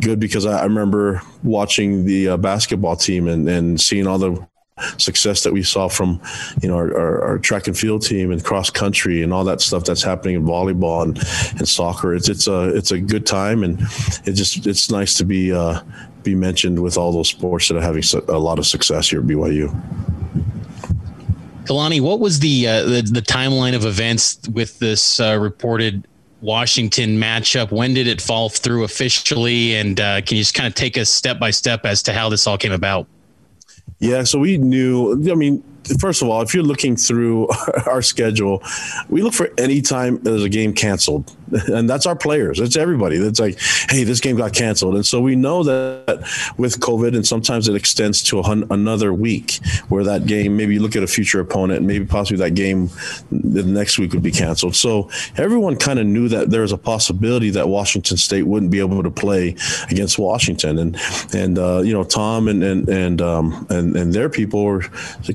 good 0.00 0.20
because 0.20 0.46
I, 0.46 0.60
I 0.60 0.64
remember 0.64 1.22
watching 1.42 2.04
the 2.04 2.28
uh, 2.28 2.36
basketball 2.36 2.96
team 2.96 3.28
and, 3.28 3.48
and 3.48 3.80
seeing 3.80 4.06
all 4.06 4.18
the 4.18 4.46
success 4.96 5.42
that 5.42 5.52
we 5.52 5.60
saw 5.62 5.88
from 5.88 6.20
you 6.62 6.68
know 6.68 6.76
our, 6.76 6.96
our, 6.96 7.22
our, 7.24 7.38
track 7.38 7.66
and 7.66 7.76
field 7.76 8.00
team 8.00 8.30
and 8.30 8.44
cross 8.44 8.70
country 8.70 9.24
and 9.24 9.32
all 9.32 9.42
that 9.42 9.60
stuff 9.60 9.82
that's 9.82 10.04
happening 10.04 10.36
in 10.36 10.44
volleyball 10.44 11.02
and, 11.02 11.18
and 11.58 11.68
soccer 11.68 12.14
it's 12.14 12.28
it's 12.28 12.46
a 12.46 12.68
it's 12.76 12.92
a 12.92 13.00
good 13.00 13.26
time 13.26 13.64
and 13.64 13.80
it 14.24 14.34
just 14.34 14.68
it's 14.68 14.88
nice 14.88 15.16
to 15.16 15.24
be 15.24 15.52
uh, 15.52 15.80
be 16.22 16.34
mentioned 16.34 16.80
with 16.80 16.96
all 16.96 17.12
those 17.12 17.28
sports 17.28 17.68
that 17.68 17.76
are 17.76 17.80
having 17.80 18.02
a 18.28 18.38
lot 18.38 18.58
of 18.58 18.66
success 18.66 19.08
here 19.10 19.20
at 19.20 19.26
BYU. 19.26 19.68
Kalani, 21.64 22.00
what 22.00 22.18
was 22.18 22.40
the, 22.40 22.66
uh, 22.66 22.82
the, 22.84 23.02
the 23.02 23.20
timeline 23.20 23.74
of 23.74 23.84
events 23.84 24.40
with 24.48 24.78
this 24.78 25.20
uh, 25.20 25.38
reported 25.38 26.07
Washington 26.40 27.18
matchup? 27.18 27.70
When 27.70 27.94
did 27.94 28.06
it 28.06 28.20
fall 28.20 28.48
through 28.48 28.84
officially? 28.84 29.74
And 29.76 30.00
uh, 30.00 30.20
can 30.22 30.36
you 30.36 30.42
just 30.42 30.54
kind 30.54 30.66
of 30.66 30.74
take 30.74 30.96
us 30.96 31.08
step 31.08 31.38
by 31.38 31.50
step 31.50 31.84
as 31.84 32.02
to 32.04 32.12
how 32.12 32.28
this 32.28 32.46
all 32.46 32.58
came 32.58 32.72
about? 32.72 33.06
Yeah, 33.98 34.22
so 34.22 34.38
we 34.38 34.58
knew. 34.58 35.12
I 35.30 35.34
mean, 35.34 35.62
first 36.00 36.22
of 36.22 36.28
all, 36.28 36.42
if 36.42 36.54
you're 36.54 36.62
looking 36.62 36.96
through 36.96 37.48
our 37.86 38.02
schedule, 38.02 38.62
we 39.08 39.22
look 39.22 39.34
for 39.34 39.50
any 39.58 39.80
time 39.80 40.22
there's 40.22 40.44
a 40.44 40.48
game 40.48 40.72
canceled, 40.72 41.34
and 41.68 41.88
that's 41.88 42.06
our 42.06 42.16
players. 42.16 42.60
It's 42.60 42.76
everybody. 42.76 43.16
It's 43.16 43.40
like, 43.40 43.58
hey, 43.88 44.04
this 44.04 44.20
game 44.20 44.36
got 44.36 44.52
canceled, 44.52 44.94
and 44.94 45.06
so 45.06 45.20
we 45.20 45.36
know 45.36 45.62
that 45.62 46.18
with 46.56 46.80
COVID, 46.80 47.14
and 47.14 47.26
sometimes 47.26 47.68
it 47.68 47.74
extends 47.74 48.22
to 48.24 48.42
hun- 48.42 48.66
another 48.70 49.12
week 49.12 49.58
where 49.88 50.04
that 50.04 50.26
game. 50.26 50.56
Maybe 50.56 50.74
you 50.74 50.80
look 50.80 50.96
at 50.96 51.02
a 51.02 51.06
future 51.06 51.40
opponent, 51.40 51.84
maybe 51.84 52.04
possibly 52.04 52.38
that 52.44 52.54
game 52.54 52.90
the 53.30 53.62
next 53.62 53.98
week 53.98 54.12
would 54.12 54.22
be 54.22 54.32
canceled. 54.32 54.76
So 54.76 55.10
everyone 55.36 55.76
kind 55.76 55.98
of 55.98 56.06
knew 56.06 56.28
that 56.28 56.50
there 56.50 56.62
was 56.62 56.72
a 56.72 56.78
possibility 56.78 57.50
that 57.50 57.68
Washington 57.68 58.16
State 58.16 58.42
wouldn't 58.42 58.70
be 58.70 58.80
able 58.80 59.02
to 59.02 59.10
play 59.10 59.56
against 59.90 60.18
Washington, 60.18 60.78
and 60.78 60.96
and 61.34 61.58
uh, 61.58 61.80
you 61.80 61.92
know 61.92 62.04
Tom 62.04 62.48
and 62.48 62.62
and 62.62 62.88
and 62.88 63.22
um, 63.22 63.66
and, 63.70 63.96
and 63.96 64.12
their 64.12 64.28
people 64.28 64.64
were 64.64 64.84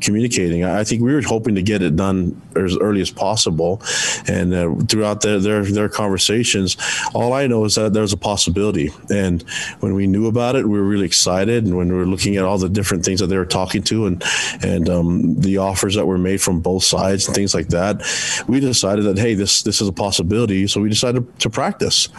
communicating 0.01 0.43
communicating. 0.44 0.64
I 0.64 0.84
think 0.84 1.02
we 1.02 1.14
were 1.14 1.22
hoping 1.22 1.56
to 1.56 1.62
get 1.62 1.82
it 1.82 1.96
done 1.96 2.39
as 2.56 2.78
early 2.78 3.02
as 3.02 3.12
possible, 3.12 3.82
and 4.28 4.54
uh, 4.54 4.74
throughout 4.86 5.22
their, 5.22 5.39
their 5.39 5.64
their 5.64 5.89
conversations, 5.89 6.78
all 7.14 7.34
I 7.34 7.48
know 7.48 7.66
is 7.66 7.76
that 7.76 7.94
there's 7.94 8.14
a 8.14 8.18
possibility. 8.18 8.91
And 9.10 9.41
when 9.80 9.94
we 9.94 10.08
knew 10.08 10.28
about 10.28 10.56
it, 10.56 10.68
we 10.68 10.78
were 10.80 10.88
really 10.88 11.06
excited, 11.06 11.66
and 11.66 11.76
when 11.78 11.89
we 11.89 11.96
were 11.96 12.06
looking 12.06 12.38
at 12.38 12.46
all 12.46 12.58
the 12.58 12.70
different 12.70 13.06
things 13.06 13.20
that 13.20 13.28
they 13.28 13.38
were 13.38 13.46
talking 13.46 13.84
to, 13.84 14.06
and 14.06 14.24
and 14.62 14.89
um, 14.89 15.39
the 15.39 15.58
offers 15.58 15.96
that 15.96 16.06
were 16.06 16.18
made 16.18 16.41
from 16.41 16.60
both 16.60 16.84
sides 16.84 17.28
and 17.28 17.36
things 17.36 17.54
like 17.54 17.70
that, 17.70 18.02
we 18.48 18.60
decided 18.60 19.06
that 19.06 19.18
hey, 19.18 19.36
this 19.36 19.64
this 19.64 19.82
is 19.82 19.88
a 19.88 19.94
possibility. 19.94 20.68
So 20.68 20.82
we 20.82 20.89
decided 20.89 21.24
to 21.39 21.50
practice. 21.50 22.10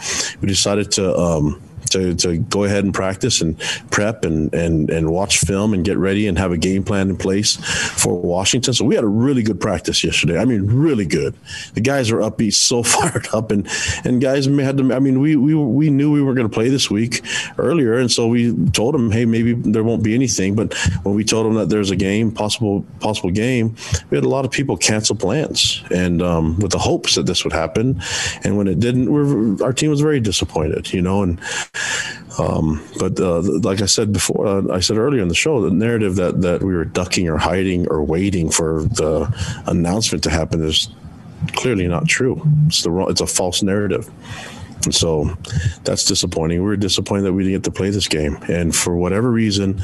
We 0.41 0.47
decided 0.47 0.91
to. 0.91 1.15
Um, 1.15 1.61
to, 1.91 2.15
to 2.15 2.37
go 2.37 2.63
ahead 2.63 2.83
and 2.83 2.93
practice 2.93 3.41
and 3.41 3.59
prep 3.91 4.25
and, 4.25 4.53
and, 4.53 4.89
and 4.89 5.09
watch 5.09 5.39
film 5.39 5.73
and 5.73 5.85
get 5.85 5.97
ready 5.97 6.27
and 6.27 6.37
have 6.37 6.51
a 6.51 6.57
game 6.57 6.83
plan 6.83 7.09
in 7.09 7.17
place 7.17 7.55
for 7.55 8.19
Washington. 8.19 8.73
So 8.73 8.85
we 8.85 8.95
had 8.95 9.03
a 9.03 9.07
really 9.07 9.43
good 9.43 9.59
practice 9.59 10.03
yesterday. 10.03 10.37
I 10.37 10.45
mean, 10.45 10.65
really 10.67 11.05
good. 11.05 11.35
The 11.73 11.81
guys 11.81 12.11
are 12.11 12.17
upbeat, 12.17 12.53
so 12.65 12.83
fired 12.83 13.27
up, 13.33 13.51
and 13.51 13.67
and 14.03 14.21
guys 14.21 14.45
had 14.45 14.77
to. 14.77 14.93
I 14.93 14.99
mean, 14.99 15.19
we 15.19 15.35
we 15.35 15.55
we 15.55 15.89
knew 15.89 16.11
we 16.11 16.21
were 16.21 16.33
going 16.33 16.47
to 16.47 16.53
play 16.53 16.69
this 16.69 16.89
week 16.89 17.21
earlier, 17.57 17.97
and 17.97 18.11
so 18.11 18.27
we 18.27 18.53
told 18.71 18.93
them, 18.93 19.11
hey, 19.11 19.25
maybe 19.25 19.53
there 19.53 19.83
won't 19.83 20.03
be 20.03 20.15
anything. 20.15 20.55
But 20.55 20.73
when 21.03 21.15
we 21.15 21.23
told 21.23 21.45
them 21.45 21.55
that 21.55 21.69
there's 21.69 21.91
a 21.91 21.95
game, 21.95 22.31
possible 22.31 22.85
possible 22.99 23.29
game, 23.29 23.75
we 24.09 24.17
had 24.17 24.25
a 24.25 24.29
lot 24.29 24.45
of 24.45 24.51
people 24.51 24.77
cancel 24.77 25.15
plans, 25.15 25.83
and 25.91 26.21
um, 26.21 26.59
with 26.59 26.71
the 26.71 26.79
hopes 26.79 27.15
that 27.15 27.25
this 27.25 27.43
would 27.43 27.53
happen, 27.53 28.01
and 28.43 28.57
when 28.57 28.67
it 28.67 28.79
didn't, 28.79 29.61
our 29.61 29.73
team 29.73 29.89
was 29.89 30.01
very 30.01 30.19
disappointed, 30.19 30.91
you 30.93 31.01
know, 31.01 31.23
and 31.23 31.39
um, 32.37 32.83
but 32.99 33.19
uh, 33.19 33.41
like 33.41 33.81
I 33.81 33.85
said 33.85 34.11
before, 34.11 34.45
uh, 34.45 34.73
I 34.73 34.79
said 34.79 34.97
earlier 34.97 35.21
in 35.21 35.27
the 35.27 35.35
show, 35.35 35.61
the 35.61 35.71
narrative 35.71 36.15
that 36.15 36.41
that 36.41 36.63
we 36.63 36.73
were 36.73 36.85
ducking 36.85 37.29
or 37.29 37.37
hiding 37.37 37.87
or 37.87 38.03
waiting 38.03 38.49
for 38.49 38.83
the 38.83 39.31
announcement 39.67 40.23
to 40.25 40.29
happen 40.29 40.63
is 40.63 40.89
clearly 41.53 41.87
not 41.87 42.07
true. 42.07 42.41
It's 42.67 42.83
the 42.83 42.91
wrong, 42.91 43.09
it's 43.09 43.21
a 43.21 43.27
false 43.27 43.63
narrative. 43.63 44.09
So 44.91 45.35
that's 45.83 46.05
disappointing. 46.05 46.59
We 46.59 46.65
were 46.65 46.77
disappointed 46.77 47.23
that 47.23 47.33
we 47.33 47.43
didn't 47.43 47.57
get 47.57 47.63
to 47.65 47.71
play 47.71 47.89
this 47.89 48.07
game. 48.07 48.37
And 48.47 48.75
for 48.75 48.95
whatever 48.95 49.31
reason, 49.31 49.81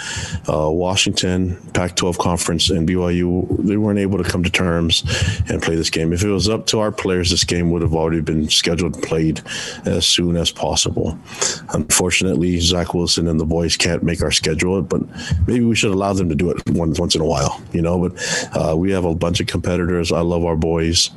uh, 0.48 0.70
Washington, 0.70 1.58
Pac 1.74 1.96
12 1.96 2.18
conference, 2.18 2.70
and 2.70 2.88
BYU, 2.88 3.48
they 3.66 3.78
weren't 3.78 4.00
able 4.00 4.22
to 4.22 4.30
come 4.30 4.44
to 4.44 4.50
terms 4.50 5.04
and 5.50 5.62
play 5.62 5.76
this 5.76 5.90
game. 5.90 6.14
If 6.14 6.24
it 6.24 6.30
was 6.30 6.50
up 6.50 6.66
to 6.68 6.80
our 6.80 6.92
players, 6.92 7.30
this 7.30 7.44
game 7.44 7.72
would 7.72 7.82
have 7.82 7.94
already 7.94 8.22
been 8.22 8.50
scheduled 8.50 8.96
and 8.96 9.04
played 9.04 9.42
as 9.86 10.06
soon 10.06 10.38
as 10.38 10.52
possible. 10.52 11.18
Unfortunately, 11.70 12.60
Zach 12.60 12.94
Wilson 12.94 13.28
and 13.28 13.40
the 13.40 13.46
boys 13.46 13.78
can't 13.78 14.04
make 14.04 14.22
our 14.22 14.32
schedule, 14.32 14.82
but 14.82 15.02
maybe 15.48 15.66
we 15.66 15.76
should 15.76 15.92
allow 15.92 16.14
them 16.14 16.30
to 16.30 16.36
do 16.36 16.50
it 16.52 16.70
once, 16.70 17.00
once 17.00 17.16
in 17.16 17.22
a 17.22 17.26
while, 17.26 17.62
you 17.72 17.82
know. 17.82 18.10
But 18.10 18.56
uh, 18.56 18.76
we 18.76 18.92
have 18.92 19.06
a 19.06 19.16
bunch 19.16 19.40
of 19.40 19.48
competitors. 19.48 20.12
I 20.12 20.22
love 20.22 20.46
our 20.46 20.56
boys, 20.56 21.10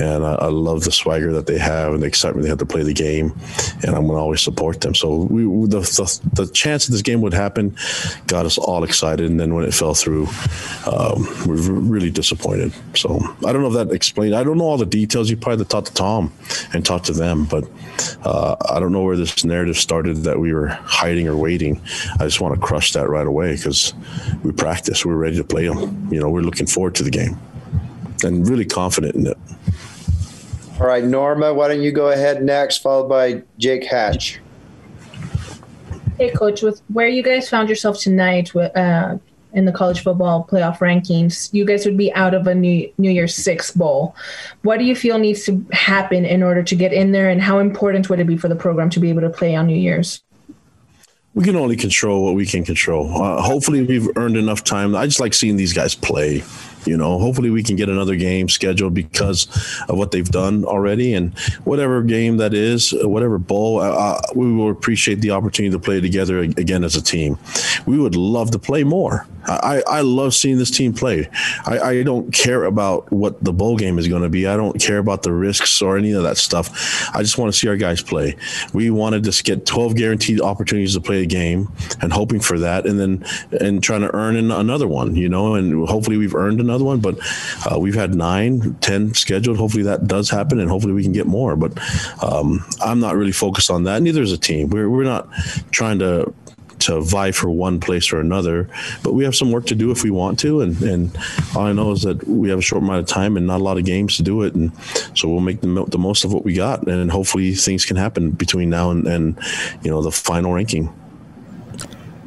and 0.00 0.24
I, 0.24 0.34
I 0.34 0.46
love 0.46 0.84
the 0.84 0.92
swagger 0.92 1.32
that 1.32 1.46
they 1.46 1.58
have 1.58 1.92
and 1.92 2.02
the 2.02 2.06
excitement 2.06 2.42
they 2.42 2.48
have 2.48 2.58
to 2.58 2.66
play 2.66 2.82
the 2.82 2.94
game 2.94 3.23
game, 3.28 3.38
and 3.82 3.94
I'm 3.94 4.06
going 4.06 4.16
to 4.16 4.22
always 4.22 4.40
support 4.40 4.80
them. 4.80 4.94
So 4.94 5.24
we, 5.24 5.44
the, 5.68 5.80
the, 5.80 6.44
the 6.44 6.52
chance 6.52 6.86
that 6.86 6.92
this 6.92 7.02
game 7.02 7.20
would 7.22 7.34
happen 7.34 7.76
got 8.26 8.46
us 8.46 8.58
all 8.58 8.84
excited, 8.84 9.30
and 9.30 9.38
then 9.38 9.54
when 9.54 9.64
it 9.64 9.74
fell 9.74 9.94
through, 9.94 10.26
um, 10.86 11.26
we're 11.46 11.60
really 11.72 12.10
disappointed. 12.10 12.72
So 12.94 13.18
I 13.46 13.52
don't 13.52 13.62
know 13.62 13.68
if 13.68 13.74
that 13.74 13.94
explained. 13.94 14.34
I 14.34 14.44
don't 14.44 14.58
know 14.58 14.64
all 14.64 14.78
the 14.78 14.86
details. 14.86 15.30
You 15.30 15.36
probably 15.36 15.64
talked 15.64 15.88
to 15.88 15.94
Tom 15.94 16.32
and 16.72 16.84
talked 16.84 17.06
to 17.06 17.12
them, 17.12 17.44
but 17.44 17.68
uh, 18.24 18.56
I 18.70 18.80
don't 18.80 18.92
know 18.92 19.02
where 19.02 19.16
this 19.16 19.44
narrative 19.44 19.76
started 19.76 20.18
that 20.18 20.38
we 20.38 20.52
were 20.52 20.68
hiding 20.68 21.28
or 21.28 21.36
waiting. 21.36 21.80
I 22.18 22.24
just 22.24 22.40
want 22.40 22.54
to 22.54 22.60
crush 22.60 22.92
that 22.92 23.08
right 23.08 23.26
away 23.26 23.56
because 23.56 23.94
we 24.42 24.52
practice. 24.52 25.04
We're 25.04 25.16
ready 25.16 25.36
to 25.36 25.44
play 25.44 25.68
them. 25.68 26.08
You 26.12 26.20
know, 26.20 26.30
we're 26.30 26.42
looking 26.42 26.66
forward 26.66 26.94
to 26.96 27.02
the 27.02 27.10
game 27.10 27.38
and 28.22 28.48
really 28.48 28.64
confident 28.64 29.14
in 29.14 29.26
it. 29.26 29.38
All 30.80 30.86
right, 30.86 31.04
Norma, 31.04 31.54
why 31.54 31.68
don't 31.68 31.82
you 31.82 31.92
go 31.92 32.08
ahead 32.08 32.42
next, 32.42 32.78
followed 32.78 33.08
by 33.08 33.42
Jake 33.58 33.84
Hatch. 33.84 34.40
Hey, 36.18 36.30
Coach, 36.30 36.62
with 36.62 36.82
where 36.88 37.08
you 37.08 37.22
guys 37.22 37.48
found 37.48 37.68
yourself 37.68 37.98
tonight 37.98 38.54
with, 38.54 38.76
uh, 38.76 39.18
in 39.52 39.66
the 39.66 39.72
college 39.72 40.02
football 40.02 40.46
playoff 40.50 40.78
rankings, 40.78 41.48
you 41.54 41.64
guys 41.64 41.86
would 41.86 41.96
be 41.96 42.12
out 42.14 42.34
of 42.34 42.48
a 42.48 42.54
New, 42.54 42.92
New 42.98 43.10
Year's 43.10 43.36
Six 43.36 43.70
bowl. 43.70 44.16
What 44.62 44.78
do 44.80 44.84
you 44.84 44.96
feel 44.96 45.18
needs 45.18 45.44
to 45.44 45.64
happen 45.72 46.24
in 46.24 46.42
order 46.42 46.62
to 46.64 46.74
get 46.74 46.92
in 46.92 47.12
there, 47.12 47.28
and 47.28 47.40
how 47.40 47.60
important 47.60 48.10
would 48.10 48.18
it 48.18 48.26
be 48.26 48.36
for 48.36 48.48
the 48.48 48.56
program 48.56 48.90
to 48.90 49.00
be 49.00 49.10
able 49.10 49.20
to 49.20 49.30
play 49.30 49.54
on 49.54 49.68
New 49.68 49.76
Year's? 49.76 50.24
We 51.34 51.44
can 51.44 51.54
only 51.54 51.76
control 51.76 52.24
what 52.24 52.34
we 52.34 52.46
can 52.46 52.64
control. 52.64 53.22
Uh, 53.22 53.40
hopefully, 53.42 53.82
we've 53.82 54.08
earned 54.16 54.36
enough 54.36 54.64
time. 54.64 54.96
I 54.96 55.06
just 55.06 55.20
like 55.20 55.34
seeing 55.34 55.56
these 55.56 55.72
guys 55.72 55.94
play. 55.94 56.42
You 56.86 56.96
know, 56.96 57.18
hopefully 57.18 57.50
we 57.50 57.62
can 57.62 57.76
get 57.76 57.88
another 57.88 58.16
game 58.16 58.48
scheduled 58.48 58.94
because 58.94 59.46
of 59.88 59.96
what 59.96 60.10
they've 60.10 60.28
done 60.28 60.64
already, 60.64 61.14
and 61.14 61.38
whatever 61.64 62.02
game 62.02 62.36
that 62.38 62.54
is, 62.54 62.94
whatever 63.02 63.38
bowl, 63.38 63.80
uh, 63.80 64.20
we 64.34 64.52
will 64.52 64.70
appreciate 64.70 65.20
the 65.20 65.30
opportunity 65.30 65.72
to 65.72 65.78
play 65.78 66.00
together 66.00 66.40
again 66.40 66.84
as 66.84 66.96
a 66.96 67.02
team. 67.02 67.38
We 67.86 67.98
would 67.98 68.16
love 68.16 68.50
to 68.52 68.58
play 68.58 68.84
more. 68.84 69.26
I, 69.46 69.82
I 69.86 70.00
love 70.00 70.34
seeing 70.34 70.58
this 70.58 70.70
team 70.70 70.94
play. 70.94 71.28
I, 71.66 71.78
I 71.78 72.02
don't 72.02 72.32
care 72.32 72.64
about 72.64 73.10
what 73.12 73.42
the 73.44 73.52
bowl 73.52 73.76
game 73.76 73.98
is 73.98 74.08
going 74.08 74.22
to 74.22 74.28
be. 74.28 74.46
I 74.46 74.56
don't 74.56 74.80
care 74.80 74.98
about 74.98 75.22
the 75.22 75.32
risks 75.32 75.82
or 75.82 75.98
any 75.98 76.12
of 76.12 76.22
that 76.22 76.38
stuff. 76.38 76.70
I 77.14 77.22
just 77.22 77.36
want 77.36 77.52
to 77.52 77.58
see 77.58 77.68
our 77.68 77.76
guys 77.76 78.02
play. 78.02 78.36
We 78.72 78.90
wanted 78.90 79.24
to 79.24 79.42
get 79.42 79.66
12 79.66 79.96
guaranteed 79.96 80.40
opportunities 80.40 80.94
to 80.94 81.00
play 81.00 81.22
a 81.22 81.26
game 81.26 81.70
and 82.00 82.12
hoping 82.12 82.40
for 82.40 82.58
that, 82.58 82.86
and 82.86 82.98
then 82.98 83.24
and 83.60 83.82
trying 83.82 84.00
to 84.00 84.14
earn 84.14 84.36
another 84.50 84.88
one, 84.88 85.14
you 85.14 85.28
know, 85.28 85.54
and 85.54 85.86
hopefully 85.88 86.16
we've 86.16 86.34
earned 86.34 86.60
another 86.60 86.73
one. 86.82 87.00
But 87.00 87.18
uh, 87.70 87.78
we've 87.78 87.94
had 87.94 88.14
nine, 88.14 88.74
ten 88.80 89.14
scheduled. 89.14 89.58
Hopefully 89.58 89.84
that 89.84 90.06
does 90.06 90.30
happen, 90.30 90.58
and 90.60 90.68
hopefully 90.68 90.94
we 90.94 91.02
can 91.02 91.12
get 91.12 91.26
more. 91.26 91.56
But 91.56 91.78
um, 92.22 92.64
I'm 92.80 93.00
not 93.00 93.16
really 93.16 93.32
focused 93.32 93.70
on 93.70 93.84
that. 93.84 94.02
Neither 94.02 94.22
is 94.22 94.32
a 94.32 94.38
team. 94.38 94.70
We're 94.70 94.88
we're 94.88 95.04
not 95.04 95.30
trying 95.70 95.98
to 96.00 96.32
to 96.80 97.00
vie 97.00 97.32
for 97.32 97.50
one 97.50 97.80
place 97.80 98.12
or 98.12 98.20
another. 98.20 98.68
But 99.02 99.14
we 99.14 99.24
have 99.24 99.34
some 99.34 99.50
work 99.50 99.66
to 99.66 99.74
do 99.74 99.90
if 99.90 100.02
we 100.02 100.10
want 100.10 100.38
to. 100.40 100.60
And, 100.60 100.80
and 100.82 101.18
all 101.54 101.62
I 101.62 101.72
know 101.72 101.92
is 101.92 102.02
that 102.02 102.26
we 102.26 102.50
have 102.50 102.58
a 102.58 102.62
short 102.62 102.82
amount 102.82 103.00
of 103.00 103.06
time 103.06 103.36
and 103.36 103.46
not 103.46 103.60
a 103.60 103.64
lot 103.64 103.78
of 103.78 103.84
games 103.84 104.16
to 104.16 104.22
do 104.22 104.42
it. 104.42 104.54
And 104.54 104.72
so 105.14 105.28
we'll 105.28 105.40
make 105.40 105.60
the, 105.60 105.84
the 105.88 105.98
most 105.98 106.24
of 106.24 106.32
what 106.32 106.44
we 106.44 106.54
got. 106.54 106.86
And 106.86 107.10
hopefully 107.10 107.54
things 107.54 107.84
can 107.84 107.96
happen 107.96 108.30
between 108.30 108.70
now 108.70 108.90
and, 108.90 109.06
and 109.06 109.38
you 109.82 109.90
know, 109.90 110.02
the 110.02 110.10
final 110.10 110.52
ranking. 110.52 110.92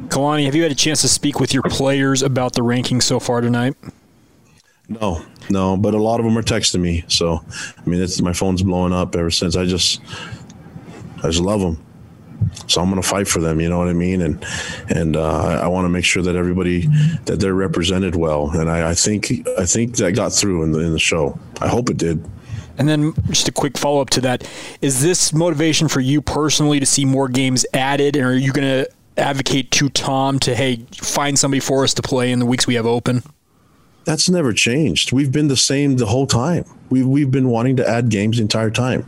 Kalani, 0.08 0.46
have 0.46 0.56
you 0.56 0.64
had 0.64 0.72
a 0.72 0.76
chance 0.76 1.02
to 1.02 1.10
speak 1.10 1.40
with 1.40 1.54
your 1.54 1.64
players 1.64 2.24
about 2.24 2.54
the 2.54 2.64
ranking 2.64 3.02
so 3.02 3.20
far 3.20 3.42
tonight? 3.42 3.76
No, 4.90 5.22
no, 5.50 5.76
but 5.76 5.94
a 5.94 5.98
lot 5.98 6.20
of 6.20 6.26
them 6.26 6.38
are 6.38 6.44
texting 6.44 6.80
me. 6.80 7.04
So, 7.08 7.44
I 7.78 7.90
mean, 7.90 8.02
it's 8.02 8.22
my 8.22 8.34
phone's 8.34 8.64
blowing 8.64 8.94
up 8.94 9.16
ever 9.16 9.32
since. 9.32 9.58
I 9.58 9.66
just, 9.66 10.02
I 11.18 11.30
just 11.30 11.42
love 11.42 11.60
them. 11.60 11.84
So 12.68 12.82
I'm 12.82 12.90
going 12.90 13.02
to 13.02 13.08
fight 13.08 13.28
for 13.28 13.40
them. 13.40 13.60
You 13.60 13.70
know 13.70 13.80
what 13.80 13.88
I 13.88 13.94
mean? 13.94 14.22
And 14.22 14.46
and 14.90 15.16
uh, 15.16 15.62
I 15.62 15.68
want 15.68 15.86
to 15.86 15.90
make 15.90 16.06
sure 16.06 16.22
that 16.24 16.36
everybody 16.36 16.88
that 17.26 17.40
they're 17.40 17.54
represented 17.54 18.16
well. 18.16 18.50
And 18.52 18.70
I, 18.70 18.92
I 18.92 18.94
think 18.94 19.32
I 19.58 19.66
think 19.66 19.98
that 19.98 20.14
got 20.14 20.32
through 20.32 20.64
in 20.64 20.72
the 20.72 20.80
in 20.80 20.94
the 20.94 21.00
show. 21.00 21.40
I 21.62 21.68
hope 21.68 21.90
it 21.90 21.98
did. 21.98 22.24
And 22.78 22.88
then 22.88 23.14
just 23.30 23.48
a 23.48 23.52
quick 23.52 23.78
follow 23.78 24.02
up 24.02 24.10
to 24.12 24.22
that: 24.22 24.50
Is 24.82 25.02
this 25.02 25.34
motivation 25.34 25.88
for 25.88 26.00
you 26.00 26.22
personally 26.22 26.80
to 26.80 26.86
see 26.86 27.06
more 27.06 27.28
games 27.28 27.66
added, 27.74 28.16
and 28.16 28.26
are 28.26 28.38
you 28.38 28.54
going 28.54 28.86
to 28.86 28.92
advocate 29.18 29.72
to 29.72 29.90
Tom 29.90 30.38
to 30.40 30.56
hey 30.56 30.86
find 30.94 31.40
somebody 31.40 31.60
for 31.60 31.84
us 31.84 31.94
to 31.96 32.02
play 32.02 32.32
in 32.32 32.40
the 32.40 32.46
weeks 32.46 32.68
we 32.68 32.76
have 32.76 32.86
open? 32.86 33.24
That's 34.08 34.30
never 34.30 34.54
changed. 34.54 35.12
We've 35.12 35.34
been 35.34 35.50
the 35.50 35.58
same 35.58 35.98
the 35.98 36.06
whole 36.06 36.28
time. 36.28 36.64
We've 36.90 37.06
we've 37.06 37.30
been 37.30 37.50
wanting 37.50 37.76
to 37.76 37.86
add 37.88 38.08
games 38.08 38.38
the 38.38 38.44
entire 38.44 38.72
time. 38.72 39.06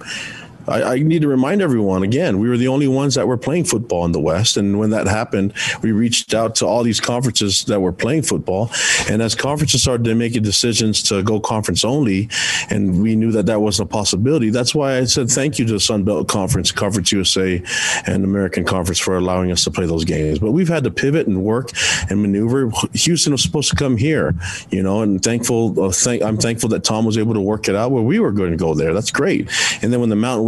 I, 0.67 0.83
I, 0.83 0.99
need 0.99 1.21
to 1.21 1.27
remind 1.27 1.61
everyone 1.61 2.03
again, 2.03 2.39
we 2.39 2.49
were 2.49 2.57
the 2.57 2.67
only 2.67 2.87
ones 2.87 3.15
that 3.15 3.27
were 3.27 3.37
playing 3.37 3.65
football 3.65 4.05
in 4.05 4.11
the 4.11 4.19
West. 4.19 4.57
And 4.57 4.79
when 4.79 4.89
that 4.91 5.07
happened, 5.07 5.53
we 5.81 5.91
reached 5.91 6.33
out 6.33 6.55
to 6.55 6.65
all 6.65 6.83
these 6.83 6.99
conferences 6.99 7.63
that 7.65 7.79
were 7.79 7.91
playing 7.91 8.23
football. 8.23 8.71
And 9.09 9.21
as 9.21 9.35
conferences 9.35 9.81
started 9.81 10.03
to 10.05 10.15
make 10.15 10.33
decisions 10.33 11.01
to 11.03 11.23
go 11.23 11.39
conference 11.39 11.83
only, 11.83 12.29
and 12.69 13.01
we 13.01 13.15
knew 13.15 13.31
that 13.31 13.45
that 13.47 13.61
wasn't 13.61 13.89
a 13.89 13.91
possibility, 13.91 14.49
that's 14.49 14.75
why 14.75 14.97
I 14.97 15.05
said 15.05 15.29
thank 15.29 15.59
you 15.59 15.65
to 15.65 15.73
the 15.73 15.79
Sun 15.79 16.03
Belt 16.03 16.27
Conference, 16.27 16.71
Conference 16.71 17.11
USA, 17.11 17.61
and 18.05 18.23
American 18.23 18.63
Conference 18.63 18.99
for 18.99 19.17
allowing 19.17 19.51
us 19.51 19.63
to 19.63 19.71
play 19.71 19.85
those 19.85 20.05
games. 20.05 20.39
But 20.39 20.51
we've 20.51 20.67
had 20.67 20.83
to 20.83 20.91
pivot 20.91 21.27
and 21.27 21.43
work 21.43 21.71
and 22.09 22.21
maneuver. 22.21 22.71
Houston 22.93 23.31
was 23.31 23.41
supposed 23.41 23.69
to 23.69 23.75
come 23.75 23.97
here, 23.97 24.35
you 24.69 24.83
know, 24.83 25.01
and 25.01 25.21
thankful, 25.21 25.79
uh, 25.81 25.91
thank, 25.91 26.21
I'm 26.21 26.37
thankful 26.37 26.69
that 26.69 26.83
Tom 26.83 27.05
was 27.05 27.17
able 27.17 27.33
to 27.33 27.41
work 27.41 27.67
it 27.67 27.75
out 27.75 27.91
where 27.91 28.03
we 28.03 28.19
were 28.19 28.31
going 28.31 28.51
to 28.51 28.57
go 28.57 28.73
there. 28.73 28.93
That's 28.93 29.11
great. 29.11 29.49
And 29.81 29.91
then 29.91 29.99
when 29.99 30.09
the 30.09 30.15
Mountain 30.15 30.45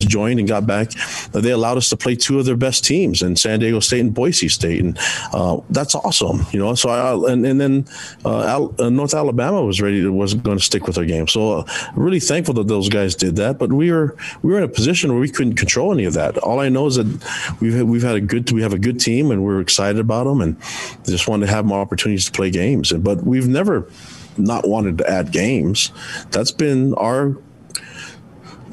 Joined 0.00 0.38
and 0.38 0.46
got 0.46 0.66
back, 0.66 0.90
they 1.32 1.50
allowed 1.50 1.78
us 1.78 1.88
to 1.88 1.96
play 1.96 2.14
two 2.14 2.38
of 2.38 2.44
their 2.44 2.56
best 2.56 2.84
teams 2.84 3.22
in 3.22 3.36
San 3.36 3.60
Diego 3.60 3.80
State 3.80 4.00
and 4.00 4.12
Boise 4.12 4.48
State, 4.48 4.80
and 4.80 4.98
uh, 5.32 5.60
that's 5.70 5.94
awesome. 5.94 6.44
You 6.52 6.58
know, 6.58 6.74
so 6.74 6.90
I 6.90 7.32
and, 7.32 7.46
and 7.46 7.60
then 7.60 7.86
uh, 8.24 8.44
Al, 8.44 8.74
uh, 8.78 8.90
North 8.90 9.14
Alabama 9.14 9.62
was 9.62 9.80
ready 9.80 10.02
to 10.02 10.12
was 10.12 10.34
going 10.34 10.58
to 10.58 10.64
stick 10.64 10.86
with 10.86 10.96
their 10.96 11.06
game. 11.06 11.26
So 11.26 11.60
uh, 11.60 11.66
really 11.96 12.20
thankful 12.20 12.54
that 12.54 12.68
those 12.68 12.88
guys 12.88 13.14
did 13.14 13.36
that. 13.36 13.58
But 13.58 13.72
we 13.72 13.90
were 13.90 14.16
we 14.42 14.52
were 14.52 14.58
in 14.58 14.64
a 14.64 14.68
position 14.68 15.10
where 15.10 15.20
we 15.20 15.30
couldn't 15.30 15.54
control 15.54 15.92
any 15.92 16.04
of 16.04 16.12
that. 16.14 16.36
All 16.38 16.60
I 16.60 16.68
know 16.68 16.86
is 16.86 16.96
that 16.96 17.56
we've 17.60 17.82
we've 17.82 18.02
had 18.02 18.16
a 18.16 18.20
good 18.20 18.50
we 18.52 18.62
have 18.62 18.74
a 18.74 18.78
good 18.78 19.00
team 19.00 19.30
and 19.30 19.42
we're 19.42 19.60
excited 19.60 19.98
about 19.98 20.24
them 20.24 20.40
and 20.40 20.60
just 21.06 21.28
wanted 21.28 21.46
to 21.46 21.52
have 21.52 21.64
more 21.64 21.80
opportunities 21.80 22.26
to 22.26 22.32
play 22.32 22.50
games. 22.50 22.92
And 22.92 23.02
but 23.02 23.24
we've 23.24 23.48
never 23.48 23.88
not 24.36 24.68
wanted 24.68 24.98
to 24.98 25.10
add 25.10 25.32
games. 25.32 25.92
That's 26.30 26.50
been 26.50 26.94
our 26.94 27.36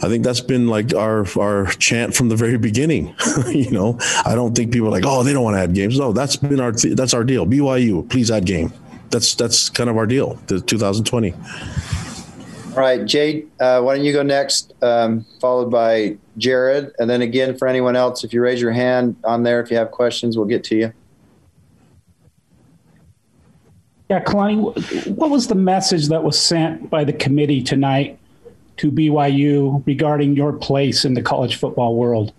I 0.04 0.10
think 0.10 0.24
that's 0.24 0.42
been 0.42 0.68
like 0.68 0.96
our 0.96 1.26
our 1.40 1.68
chant 1.74 2.16
from 2.16 2.30
the 2.30 2.36
very 2.36 2.58
beginning. 2.58 3.16
you 3.50 3.70
know, 3.70 3.98
I 4.26 4.34
don't 4.34 4.56
think 4.56 4.74
people 4.74 4.88
are 4.88 4.92
like, 4.92 5.06
oh, 5.06 5.24
they 5.24 5.32
don't 5.32 5.44
want 5.44 5.58
to 5.58 5.62
add 5.62 5.76
games. 5.76 6.00
No, 6.00 6.12
that's 6.12 6.36
been 6.36 6.60
our 6.60 6.72
that's 6.72 7.14
our 7.14 7.24
deal. 7.24 7.46
BYU, 7.46 8.10
please 8.10 8.32
add 8.32 8.46
game. 8.46 8.74
That's 9.12 9.36
that's 9.36 9.70
kind 9.70 9.90
of 9.90 9.98
our 9.98 10.08
deal. 10.08 10.40
The 10.48 10.60
2020. 10.60 11.34
All 11.34 12.78
right, 12.78 13.06
Jade, 13.06 13.52
uh, 13.60 13.82
why 13.82 13.98
don't 13.98 14.06
you 14.06 14.14
go 14.14 14.24
next, 14.24 14.74
um, 14.82 15.26
followed 15.42 15.70
by 15.70 16.18
Jared, 16.38 16.94
and 17.00 17.10
then 17.10 17.22
again 17.22 17.58
for 17.58 17.68
anyone 17.68 17.98
else, 17.98 18.24
if 18.24 18.34
you 18.34 18.42
raise 18.42 18.62
your 18.62 18.72
hand 18.72 19.18
on 19.26 19.44
there, 19.44 19.60
if 19.60 19.70
you 19.70 19.76
have 19.76 19.92
questions, 19.92 20.38
we'll 20.38 20.48
get 20.48 20.64
to 20.66 20.76
you. 20.78 20.94
Yeah, 24.10 24.24
Kalani, 24.24 25.16
what 25.16 25.30
was 25.30 25.48
the 25.48 25.56
message 25.56 26.08
that 26.08 26.24
was 26.24 26.40
sent 26.40 26.90
by 26.90 27.04
the 27.04 27.14
committee 27.14 27.62
tonight 27.62 28.18
to 28.82 28.92
BYU 28.92 29.86
regarding 29.86 30.36
your 30.36 30.54
place 30.54 31.06
in 31.06 31.14
the 31.14 31.22
college 31.22 31.56
football 31.56 31.96
world? 31.96 32.34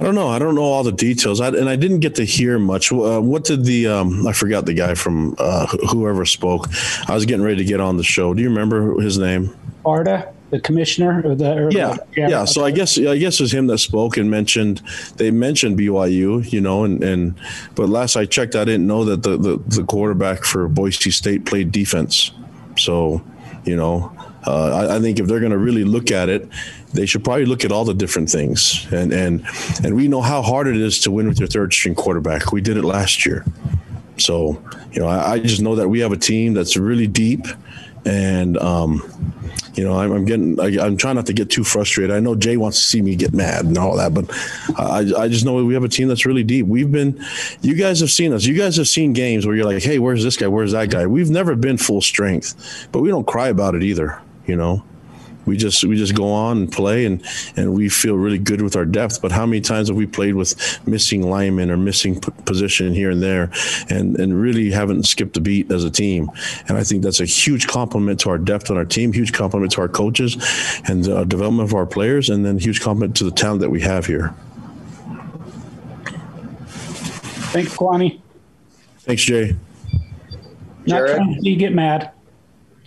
I 0.00 0.04
don't 0.04 0.14
know. 0.14 0.28
I 0.28 0.38
don't 0.38 0.54
know 0.54 0.62
all 0.62 0.82
the 0.82 0.92
details, 0.92 1.40
I, 1.40 1.48
and 1.48 1.68
I 1.68 1.76
didn't 1.76 2.00
get 2.00 2.14
to 2.16 2.24
hear 2.24 2.58
much. 2.58 2.92
Uh, 2.92 3.20
what 3.20 3.44
did 3.44 3.64
the 3.64 3.88
um, 3.88 4.26
I 4.26 4.32
forgot 4.32 4.64
the 4.64 4.74
guy 4.74 4.94
from 4.94 5.34
uh, 5.38 5.66
whoever 5.90 6.24
spoke. 6.24 6.68
I 7.08 7.14
was 7.14 7.26
getting 7.26 7.44
ready 7.44 7.58
to 7.58 7.64
get 7.64 7.80
on 7.80 7.98
the 7.98 8.04
show. 8.04 8.32
Do 8.32 8.42
you 8.42 8.48
remember 8.48 9.00
his 9.00 9.18
name? 9.18 9.54
Arda, 9.86 10.34
the 10.50 10.60
commissioner, 10.60 11.22
or 11.24 11.34
the 11.34 11.52
or 11.54 11.70
yeah, 11.70 11.94
the, 11.94 12.06
yeah, 12.16 12.28
yeah. 12.28 12.44
So 12.44 12.64
I 12.64 12.70
guess 12.70 12.98
I 12.98 13.18
guess 13.18 13.40
it 13.40 13.44
was 13.44 13.52
him 13.52 13.66
that 13.68 13.78
spoke 13.78 14.16
and 14.16 14.30
mentioned 14.30 14.82
they 15.16 15.30
mentioned 15.30 15.78
BYU, 15.78 16.50
you 16.52 16.60
know, 16.60 16.84
and 16.84 17.02
and 17.02 17.34
but 17.74 17.88
last 17.88 18.16
I 18.16 18.24
checked, 18.26 18.54
I 18.54 18.64
didn't 18.64 18.86
know 18.86 19.04
that 19.04 19.22
the 19.22 19.36
the, 19.36 19.56
the 19.66 19.84
quarterback 19.84 20.44
for 20.44 20.68
Boise 20.68 21.10
State 21.10 21.44
played 21.46 21.72
defense. 21.72 22.32
So, 22.78 23.22
you 23.64 23.76
know, 23.76 24.14
uh, 24.46 24.88
I, 24.88 24.96
I, 24.96 25.00
think 25.00 25.18
if 25.18 25.26
they're 25.26 25.40
going 25.40 25.52
to 25.52 25.58
really 25.58 25.84
look 25.84 26.10
at 26.10 26.28
it, 26.28 26.48
they 26.92 27.04
should 27.04 27.24
probably 27.24 27.46
look 27.46 27.64
at 27.64 27.72
all 27.72 27.84
the 27.84 27.94
different 27.94 28.30
things. 28.30 28.86
And 28.92 29.12
and 29.12 29.44
and 29.82 29.96
we 29.96 30.08
know 30.08 30.22
how 30.22 30.42
hard 30.42 30.68
it 30.68 30.76
is 30.76 31.00
to 31.00 31.10
win 31.10 31.26
with 31.28 31.38
your 31.38 31.48
third 31.48 31.72
string 31.72 31.94
quarterback. 31.94 32.52
We 32.52 32.60
did 32.60 32.76
it 32.76 32.84
last 32.84 33.26
year. 33.26 33.44
So 34.18 34.62
you 34.92 35.02
know, 35.02 35.08
I, 35.08 35.32
I 35.32 35.38
just 35.40 35.60
know 35.60 35.74
that 35.74 35.88
we 35.88 36.00
have 36.00 36.12
a 36.12 36.16
team 36.16 36.54
that's 36.54 36.76
really 36.76 37.08
deep, 37.08 37.44
and 38.04 38.56
um, 38.58 39.02
you 39.74 39.84
know, 39.84 39.98
I'm, 39.98 40.12
I'm 40.12 40.24
getting, 40.24 40.58
I, 40.58 40.86
am 40.86 40.96
trying 40.96 41.16
not 41.16 41.26
to 41.26 41.32
get 41.32 41.50
too 41.50 41.64
frustrated. 41.64 42.14
I 42.14 42.20
know 42.20 42.34
Jay 42.34 42.56
wants 42.56 42.78
to 42.78 42.84
see 42.84 43.02
me 43.02 43.14
get 43.14 43.34
mad 43.34 43.66
and 43.66 43.76
all 43.76 43.96
that, 43.96 44.14
but 44.14 44.24
I, 44.78 45.24
I 45.24 45.28
just 45.28 45.44
know 45.44 45.62
we 45.64 45.74
have 45.74 45.84
a 45.84 45.88
team 45.88 46.08
that's 46.08 46.24
really 46.24 46.44
deep. 46.44 46.66
We've 46.66 46.90
been, 46.90 47.22
you 47.60 47.74
guys 47.74 48.00
have 48.00 48.10
seen 48.10 48.32
us. 48.32 48.44
You 48.44 48.54
guys 48.54 48.76
have 48.78 48.88
seen 48.88 49.12
games 49.12 49.46
where 49.46 49.54
you're 49.54 49.66
like, 49.66 49.82
hey, 49.82 49.98
where's 49.98 50.24
this 50.24 50.36
guy? 50.36 50.46
Where's 50.46 50.72
that 50.72 50.88
guy? 50.88 51.06
We've 51.06 51.28
never 51.28 51.54
been 51.54 51.76
full 51.76 52.00
strength, 52.00 52.88
but 52.90 53.02
we 53.02 53.10
don't 53.10 53.26
cry 53.26 53.48
about 53.48 53.74
it 53.74 53.82
either 53.82 54.18
you 54.46 54.56
know? 54.56 54.82
We 55.46 55.56
just 55.56 55.84
we 55.84 55.96
just 55.96 56.14
go 56.14 56.32
on 56.32 56.58
and 56.58 56.72
play 56.72 57.04
and 57.04 57.24
and 57.56 57.72
we 57.72 57.88
feel 57.88 58.16
really 58.16 58.38
good 58.38 58.60
with 58.62 58.74
our 58.74 58.84
depth. 58.84 59.22
But 59.22 59.30
how 59.30 59.46
many 59.46 59.60
times 59.60 59.88
have 59.88 59.96
we 59.96 60.04
played 60.04 60.34
with 60.34 60.56
missing 60.86 61.22
linemen 61.22 61.70
or 61.70 61.76
missing 61.76 62.20
p- 62.20 62.32
position 62.44 62.92
here 62.92 63.10
and 63.10 63.22
there 63.22 63.50
and 63.88 64.18
and 64.18 64.40
really 64.40 64.70
haven't 64.72 65.04
skipped 65.04 65.36
a 65.36 65.40
beat 65.40 65.70
as 65.70 65.84
a 65.84 65.90
team? 65.90 66.28
And 66.68 66.76
i 66.76 66.82
think 66.82 67.04
that's 67.04 67.20
a 67.20 67.24
huge 67.24 67.68
compliment 67.68 68.18
to 68.20 68.30
our 68.30 68.38
depth 68.38 68.70
on 68.72 68.76
our 68.76 68.84
team 68.84 69.12
huge 69.12 69.32
compliment 69.32 69.70
to 69.72 69.80
our 69.80 69.88
coaches 69.88 70.36
and 70.88 71.04
the 71.04 71.22
development 71.24 71.68
of 71.68 71.74
our 71.74 71.86
players 71.86 72.28
and 72.28 72.44
then 72.44 72.58
huge 72.58 72.80
compliment 72.80 73.16
to 73.18 73.24
the 73.24 73.30
talent 73.30 73.60
that 73.60 73.70
we 73.70 73.80
have 73.80 74.04
here. 74.04 74.34
Thanks 77.52 77.76
Kalani 77.76 78.20
thanks 78.98 79.22
jay. 79.22 79.56
Not 80.86 81.06
trying 81.06 81.34
to 81.34 81.40
see 81.40 81.50
you 81.50 81.56
get 81.56 81.72
mad 81.72 82.10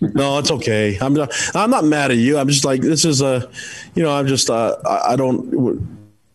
no, 0.01 0.39
it's 0.39 0.51
okay. 0.51 0.97
I'm 1.01 1.13
not. 1.13 1.31
I'm 1.55 1.69
not 1.69 1.83
mad 1.83 2.11
at 2.11 2.17
you. 2.17 2.37
I'm 2.37 2.47
just 2.47 2.65
like 2.65 2.81
this 2.81 3.05
is 3.05 3.21
a, 3.21 3.49
you 3.95 4.03
know, 4.03 4.11
I'm 4.11 4.27
just. 4.27 4.49
Uh, 4.49 4.75
I, 4.87 5.13
I 5.13 5.15
don't 5.15 5.87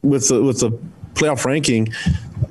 with 0.03 0.29
the 0.29 0.43
with 0.43 0.61
the 0.61 0.71
playoff 1.15 1.45
ranking. 1.45 1.89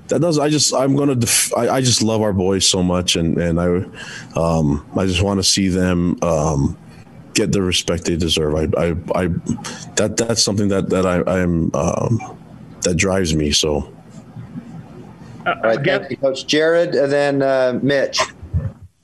That 0.08 0.22
does. 0.22 0.40
I 0.40 0.50
just. 0.50 0.74
I'm 0.74 0.96
gonna. 0.96 1.16
Def, 1.16 1.56
I, 1.56 1.70
I 1.70 1.82
just 1.82 2.02
love 2.02 2.22
our 2.22 2.34
boys 2.34 2.68
so 2.68 2.82
much, 2.82 3.16
and 3.16 3.38
and 3.38 3.60
I, 3.60 3.68
um, 4.40 4.86
I 4.98 5.06
just 5.06 5.22
want 5.22 5.40
to 5.40 5.44
see 5.44 5.68
them. 5.68 6.18
Um, 6.24 6.78
get 7.34 7.52
the 7.52 7.62
respect 7.62 8.06
they 8.06 8.16
deserve. 8.16 8.54
I, 8.54 8.64
I, 8.80 8.96
I 9.16 9.28
that 9.96 10.16
that's 10.18 10.44
something 10.44 10.68
that 10.68 10.90
that 10.90 11.06
I, 11.06 11.22
I 11.22 11.40
am 11.40 11.72
um, 11.74 12.38
that 12.82 12.96
drives 12.96 13.36
me. 13.36 13.52
So. 13.52 13.92
All 15.46 15.56
right, 15.62 15.84
thank 15.84 16.10
you, 16.10 16.16
Coach 16.16 16.48
Jared, 16.48 16.96
and 16.96 17.12
then 17.12 17.42
uh, 17.42 17.78
Mitch. 17.84 18.22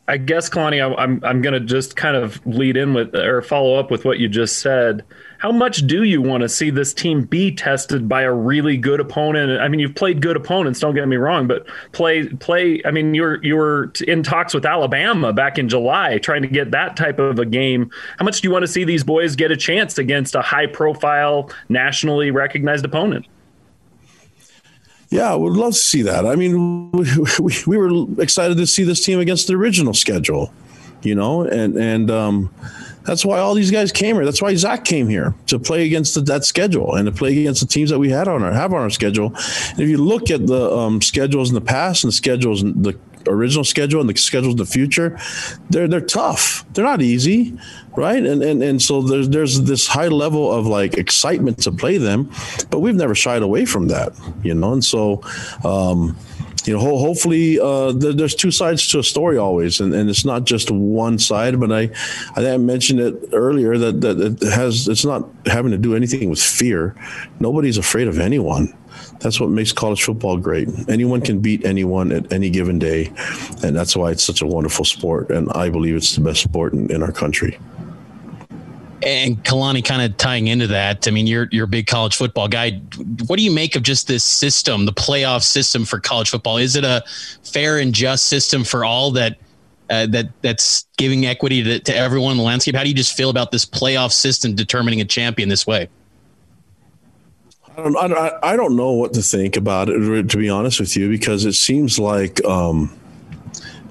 I 0.09 0.17
guess, 0.17 0.49
Kalani, 0.49 0.81
I, 0.81 0.91
I'm 0.95 1.23
I'm 1.23 1.39
going 1.39 1.53
to 1.53 1.59
just 1.59 1.95
kind 1.95 2.15
of 2.15 2.43
lead 2.47 2.75
in 2.75 2.95
with 2.95 3.13
or 3.13 3.43
follow 3.43 3.75
up 3.75 3.91
with 3.91 4.05
what 4.05 4.17
you 4.17 4.27
just 4.27 4.57
said. 4.57 5.05
How 5.37 5.51
much 5.51 5.85
do 5.85 6.01
you 6.01 6.19
want 6.19 6.41
to 6.41 6.49
see 6.49 6.71
this 6.71 6.95
team 6.95 7.21
be 7.21 7.53
tested 7.53 8.09
by 8.09 8.23
a 8.23 8.33
really 8.33 8.75
good 8.75 8.99
opponent? 8.99 9.61
I 9.61 9.67
mean, 9.67 9.79
you've 9.79 9.93
played 9.93 10.19
good 10.19 10.35
opponents. 10.35 10.79
Don't 10.79 10.95
get 10.95 11.07
me 11.07 11.15
wrong, 11.17 11.47
but 11.47 11.67
play 11.91 12.27
play. 12.27 12.81
I 12.85 12.91
mean, 12.91 13.13
you 13.13 13.21
were 13.21 13.43
you 13.43 13.55
were 13.55 13.93
in 14.07 14.23
talks 14.23 14.55
with 14.55 14.65
Alabama 14.65 15.31
back 15.31 15.59
in 15.59 15.69
July, 15.69 16.17
trying 16.17 16.41
to 16.41 16.47
get 16.47 16.71
that 16.71 16.97
type 16.97 17.19
of 17.19 17.37
a 17.37 17.45
game. 17.45 17.91
How 18.17 18.25
much 18.25 18.41
do 18.41 18.47
you 18.47 18.51
want 18.51 18.63
to 18.63 18.67
see 18.67 18.83
these 18.83 19.03
boys 19.03 19.35
get 19.35 19.51
a 19.51 19.57
chance 19.57 19.99
against 19.99 20.33
a 20.33 20.41
high 20.41 20.65
profile, 20.65 21.51
nationally 21.69 22.31
recognized 22.31 22.83
opponent? 22.83 23.27
Yeah, 25.09 25.33
would 25.33 25.53
love 25.53 25.73
to 25.73 25.79
see 25.79 26.03
that. 26.03 26.25
I 26.25 26.35
mean, 26.35 26.91
we, 26.91 27.07
we, 27.39 27.53
we, 27.65 27.77
were 27.77 28.21
excited 28.21 28.57
to 28.57 28.67
see 28.67 28.83
this 28.83 29.03
team 29.03 29.19
against 29.19 29.47
the 29.47 29.55
original 29.55 29.93
schedule, 29.93 30.53
you 31.01 31.15
know, 31.15 31.41
and 31.41 31.75
and 31.77 32.11
um, 32.11 32.53
that's 33.05 33.25
why 33.25 33.39
all 33.39 33.55
these 33.55 33.71
guys 33.71 33.91
came 33.91 34.15
here. 34.15 34.25
That's 34.25 34.41
why 34.41 34.53
Zach 34.53 34.85
came 34.85 35.07
here 35.07 35.33
to 35.47 35.57
play 35.57 35.87
against 35.87 36.13
the, 36.13 36.21
that 36.21 36.45
schedule 36.45 36.93
and 36.93 37.07
to 37.07 37.11
play 37.11 37.39
against 37.39 37.61
the 37.61 37.67
teams 37.67 37.89
that 37.89 37.97
we 37.97 38.11
had 38.11 38.27
on 38.27 38.43
our 38.43 38.53
have 38.53 38.71
on 38.71 38.81
our 38.81 38.91
schedule. 38.91 39.33
And 39.71 39.79
if 39.79 39.89
you 39.89 39.97
look 39.97 40.29
at 40.29 40.45
the 40.45 40.71
um, 40.71 41.01
schedules 41.01 41.49
in 41.49 41.55
the 41.55 41.61
past 41.61 42.03
and 42.03 42.09
the 42.09 42.15
schedules 42.15 42.61
the 42.61 42.95
original 43.29 43.63
schedule 43.63 44.01
and 44.01 44.09
the 44.09 44.17
schedules 44.17 44.53
in 44.53 44.57
the 44.57 44.65
future, 44.65 45.17
they're 45.69 45.87
they're 45.87 46.01
tough. 46.01 46.65
They're 46.73 46.85
not 46.85 47.01
easy, 47.01 47.57
right? 47.95 48.23
And 48.23 48.43
and 48.43 48.61
and 48.61 48.81
so 48.81 49.01
there's 49.01 49.29
there's 49.29 49.61
this 49.63 49.87
high 49.87 50.07
level 50.07 50.51
of 50.51 50.67
like 50.67 50.95
excitement 50.95 51.61
to 51.63 51.71
play 51.71 51.97
them, 51.97 52.31
but 52.69 52.79
we've 52.79 52.95
never 52.95 53.15
shied 53.15 53.41
away 53.41 53.65
from 53.65 53.87
that, 53.87 54.13
you 54.43 54.53
know. 54.53 54.73
And 54.73 54.83
so. 54.83 55.21
Um, 55.63 56.17
you 56.65 56.73
know, 56.73 56.79
ho- 56.79 56.97
hopefully, 56.99 57.59
uh, 57.59 57.93
th- 57.93 58.15
there's 58.15 58.35
two 58.35 58.51
sides 58.51 58.87
to 58.89 58.99
a 58.99 59.03
story 59.03 59.37
always, 59.37 59.79
and, 59.79 59.93
and 59.93 60.09
it's 60.09 60.25
not 60.25 60.43
just 60.43 60.69
one 60.69 61.17
side. 61.17 61.59
But 61.59 61.71
I, 61.71 61.89
I 62.35 62.57
mentioned 62.57 62.99
it 62.99 63.15
earlier 63.33 63.77
that 63.77 64.01
that 64.01 64.19
it 64.19 64.41
has 64.53 64.87
it's 64.87 65.05
not 65.05 65.27
having 65.45 65.71
to 65.71 65.77
do 65.77 65.95
anything 65.95 66.29
with 66.29 66.41
fear. 66.41 66.95
Nobody's 67.39 67.77
afraid 67.77 68.07
of 68.07 68.19
anyone. 68.19 68.75
That's 69.19 69.39
what 69.39 69.49
makes 69.49 69.71
college 69.71 70.03
football 70.03 70.37
great. 70.37 70.69
Anyone 70.87 71.21
can 71.21 71.39
beat 71.39 71.65
anyone 71.65 72.11
at 72.11 72.31
any 72.31 72.49
given 72.49 72.79
day. 72.79 73.11
And 73.63 73.75
that's 73.75 73.95
why 73.95 74.11
it's 74.11 74.23
such 74.23 74.41
a 74.41 74.47
wonderful 74.47 74.85
sport. 74.85 75.29
And 75.29 75.51
I 75.51 75.69
believe 75.69 75.95
it's 75.95 76.15
the 76.15 76.21
best 76.21 76.41
sport 76.41 76.73
in, 76.73 76.89
in 76.89 77.03
our 77.03 77.11
country. 77.11 77.59
And 79.01 79.41
Kalani, 79.43 79.83
kind 79.83 80.01
of 80.01 80.17
tying 80.17 80.47
into 80.47 80.67
that, 80.67 81.07
I 81.07 81.11
mean, 81.11 81.25
you're 81.25 81.47
you're 81.51 81.63
a 81.63 81.69
big 81.69 81.87
college 81.87 82.17
football 82.17 82.49
guy. 82.49 82.81
What 83.27 83.37
do 83.37 83.43
you 83.43 83.51
make 83.51 83.77
of 83.77 83.83
just 83.83 84.09
this 84.09 84.25
system, 84.25 84.85
the 84.85 84.91
playoff 84.91 85.41
system 85.43 85.85
for 85.85 86.01
college 86.01 86.29
football? 86.29 86.57
Is 86.57 86.75
it 86.75 86.83
a 86.83 87.03
fair 87.43 87.77
and 87.77 87.93
just 87.93 88.25
system 88.25 88.65
for 88.65 88.83
all 88.83 89.11
that 89.11 89.37
uh, 89.89 90.05
that 90.07 90.29
that's 90.41 90.85
giving 90.97 91.25
equity 91.25 91.63
to, 91.63 91.79
to 91.79 91.95
everyone 91.95 92.33
in 92.33 92.37
the 92.39 92.43
landscape? 92.43 92.75
How 92.75 92.83
do 92.83 92.89
you 92.89 92.95
just 92.95 93.15
feel 93.15 93.29
about 93.29 93.51
this 93.51 93.65
playoff 93.65 94.11
system 94.11 94.53
determining 94.53 94.99
a 94.99 95.05
champion 95.05 95.47
this 95.47 95.65
way? 95.65 95.87
I 97.79 98.07
don't, 98.07 98.43
I, 98.43 98.55
don't 98.55 98.75
know 98.75 98.91
what 98.91 99.13
to 99.13 99.21
think 99.21 99.57
about 99.57 99.89
it, 99.89 100.29
to 100.29 100.37
be 100.37 100.49
honest 100.49 100.79
with 100.79 100.95
you, 100.95 101.09
because 101.09 101.45
it 101.45 101.53
seems 101.53 101.99
like 101.99 102.43
um, 102.45 102.91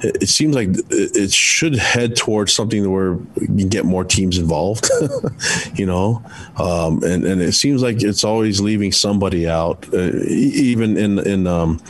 it 0.00 0.28
seems 0.28 0.54
like 0.54 0.68
it 0.90 1.32
should 1.32 1.74
head 1.76 2.16
towards 2.16 2.54
something 2.54 2.90
where 2.90 3.14
you 3.40 3.46
can 3.46 3.68
get 3.68 3.84
more 3.84 4.04
teams 4.04 4.38
involved, 4.38 4.88
you 5.74 5.86
know, 5.86 6.22
um, 6.56 7.02
and 7.02 7.24
and 7.24 7.42
it 7.42 7.52
seems 7.52 7.82
like 7.82 8.02
it's 8.02 8.24
always 8.24 8.60
leaving 8.60 8.92
somebody 8.92 9.48
out, 9.48 9.86
uh, 9.92 10.12
even 10.26 10.96
in 10.96 11.18
in 11.20 11.46
um, 11.46 11.80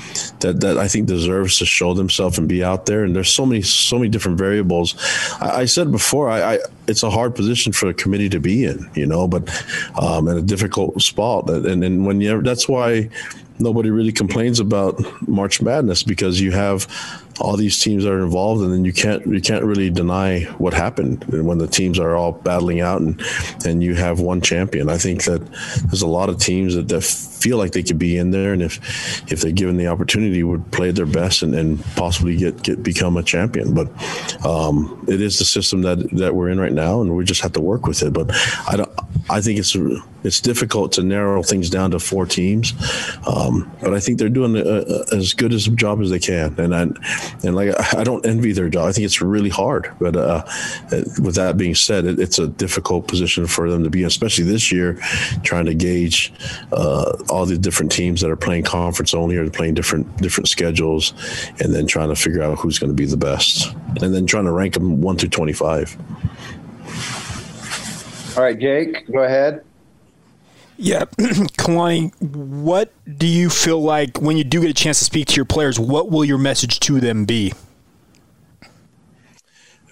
that 0.40 0.60
that 0.60 0.78
I 0.78 0.88
think 0.88 1.06
deserves 1.06 1.58
to 1.58 1.66
show 1.66 1.94
themselves 1.94 2.38
and 2.38 2.48
be 2.48 2.64
out 2.64 2.86
there. 2.86 3.04
And 3.04 3.14
there's 3.14 3.30
so 3.30 3.44
many 3.44 3.62
so 3.62 3.98
many 3.98 4.08
different 4.08 4.38
variables. 4.38 4.94
I, 5.40 5.60
I 5.60 5.64
said 5.66 5.90
before, 5.90 6.30
I, 6.30 6.54
I, 6.54 6.58
it's 6.86 7.02
a 7.02 7.10
hard 7.10 7.34
position 7.34 7.72
for 7.72 7.88
a 7.88 7.94
committee 7.94 8.30
to 8.30 8.40
be 8.40 8.64
in, 8.64 8.90
you 8.94 9.06
know, 9.06 9.28
but 9.28 9.48
um, 10.00 10.28
in 10.28 10.38
a 10.38 10.42
difficult 10.42 11.00
spot, 11.02 11.50
and 11.50 11.84
and 11.84 12.06
when 12.06 12.20
you 12.20 12.40
that's 12.42 12.68
why 12.68 13.10
nobody 13.60 13.90
really 13.90 14.12
complains 14.12 14.60
about 14.60 15.00
March 15.28 15.60
Madness 15.60 16.02
because 16.02 16.40
you 16.40 16.52
have 16.52 16.86
all 17.40 17.56
these 17.56 17.78
teams 17.78 18.04
are 18.04 18.22
involved, 18.22 18.62
and 18.62 18.72
then 18.72 18.84
you 18.84 18.92
can't 18.92 19.24
you 19.26 19.40
can't 19.40 19.64
really 19.64 19.90
deny 19.90 20.44
what 20.58 20.74
happened 20.74 21.24
when 21.24 21.58
the 21.58 21.66
teams 21.66 21.98
are 21.98 22.16
all 22.16 22.32
battling 22.32 22.80
out, 22.80 23.00
and 23.00 23.20
and 23.64 23.82
you 23.82 23.94
have 23.94 24.20
one 24.20 24.40
champion. 24.40 24.88
I 24.88 24.98
think 24.98 25.24
that 25.24 25.44
there's 25.86 26.02
a 26.02 26.06
lot 26.06 26.28
of 26.28 26.38
teams 26.38 26.74
that, 26.74 26.88
that 26.88 27.02
feel 27.04 27.56
like 27.56 27.72
they 27.72 27.82
could 27.82 27.98
be 27.98 28.16
in 28.16 28.30
there, 28.30 28.52
and 28.52 28.62
if 28.62 29.30
if 29.30 29.40
they're 29.40 29.52
given 29.52 29.76
the 29.76 29.86
opportunity, 29.86 30.42
would 30.42 30.70
play 30.72 30.90
their 30.90 31.06
best 31.06 31.42
and, 31.42 31.54
and 31.54 31.84
possibly 31.96 32.36
get, 32.36 32.62
get 32.62 32.82
become 32.82 33.16
a 33.16 33.22
champion. 33.22 33.74
But 33.74 33.88
um, 34.44 35.04
it 35.08 35.20
is 35.20 35.38
the 35.38 35.44
system 35.44 35.82
that 35.82 36.10
that 36.10 36.34
we're 36.34 36.48
in 36.48 36.60
right 36.60 36.72
now, 36.72 37.00
and 37.00 37.16
we 37.16 37.24
just 37.24 37.42
have 37.42 37.52
to 37.52 37.60
work 37.60 37.86
with 37.86 38.02
it. 38.02 38.12
But 38.12 38.30
I 38.68 38.76
don't. 38.76 38.90
I 39.30 39.40
think 39.40 39.58
it's 39.58 39.76
it's 40.24 40.40
difficult 40.40 40.92
to 40.92 41.02
narrow 41.02 41.42
things 41.42 41.70
down 41.70 41.90
to 41.92 41.98
four 41.98 42.26
teams, 42.26 42.72
um, 43.26 43.70
but 43.80 43.94
I 43.94 44.00
think 44.00 44.18
they're 44.18 44.28
doing 44.28 44.56
a, 44.56 44.60
a, 44.60 45.16
as 45.16 45.34
good 45.34 45.52
as 45.52 45.66
a 45.66 45.70
job 45.70 46.00
as 46.00 46.10
they 46.10 46.18
can. 46.18 46.58
And 46.58 46.74
I, 46.74 46.88
and 47.42 47.54
like 47.54 47.70
I 47.94 48.04
don't 48.04 48.24
envy 48.26 48.52
their 48.52 48.68
job. 48.68 48.88
I 48.88 48.92
think 48.92 49.04
it's 49.04 49.20
really 49.20 49.48
hard. 49.50 49.92
But 50.00 50.16
uh, 50.16 50.44
with 51.22 51.34
that 51.34 51.56
being 51.56 51.74
said, 51.74 52.04
it, 52.04 52.18
it's 52.18 52.38
a 52.38 52.48
difficult 52.48 53.08
position 53.08 53.46
for 53.46 53.70
them 53.70 53.84
to 53.84 53.90
be, 53.90 54.00
in, 54.00 54.06
especially 54.06 54.44
this 54.44 54.72
year, 54.72 54.98
trying 55.42 55.66
to 55.66 55.74
gauge 55.74 56.32
uh, 56.72 57.16
all 57.28 57.46
the 57.46 57.58
different 57.58 57.92
teams 57.92 58.20
that 58.20 58.30
are 58.30 58.36
playing 58.36 58.64
conference 58.64 59.14
only 59.14 59.36
or 59.36 59.48
playing 59.50 59.74
different 59.74 60.16
different 60.18 60.48
schedules, 60.48 61.12
and 61.60 61.74
then 61.74 61.86
trying 61.86 62.08
to 62.08 62.16
figure 62.16 62.42
out 62.42 62.58
who's 62.58 62.78
going 62.78 62.90
to 62.90 62.96
be 62.96 63.06
the 63.06 63.16
best, 63.16 63.74
and 64.00 64.14
then 64.14 64.26
trying 64.26 64.44
to 64.44 64.52
rank 64.52 64.74
them 64.74 65.00
one 65.00 65.16
through 65.16 65.30
twenty 65.30 65.52
five. 65.52 65.96
All 68.36 68.44
right, 68.44 68.58
Jake, 68.58 69.10
go 69.12 69.24
ahead. 69.24 69.64
Yeah, 70.80 71.04
Kalani, 71.58 72.12
what 72.22 72.92
do 73.18 73.26
you 73.26 73.50
feel 73.50 73.82
like 73.82 74.20
when 74.20 74.36
you 74.36 74.44
do 74.44 74.60
get 74.60 74.70
a 74.70 74.74
chance 74.74 75.00
to 75.00 75.04
speak 75.04 75.26
to 75.26 75.34
your 75.34 75.44
players? 75.44 75.78
What 75.78 76.08
will 76.08 76.24
your 76.24 76.38
message 76.38 76.78
to 76.80 77.00
them 77.00 77.24
be? 77.24 77.52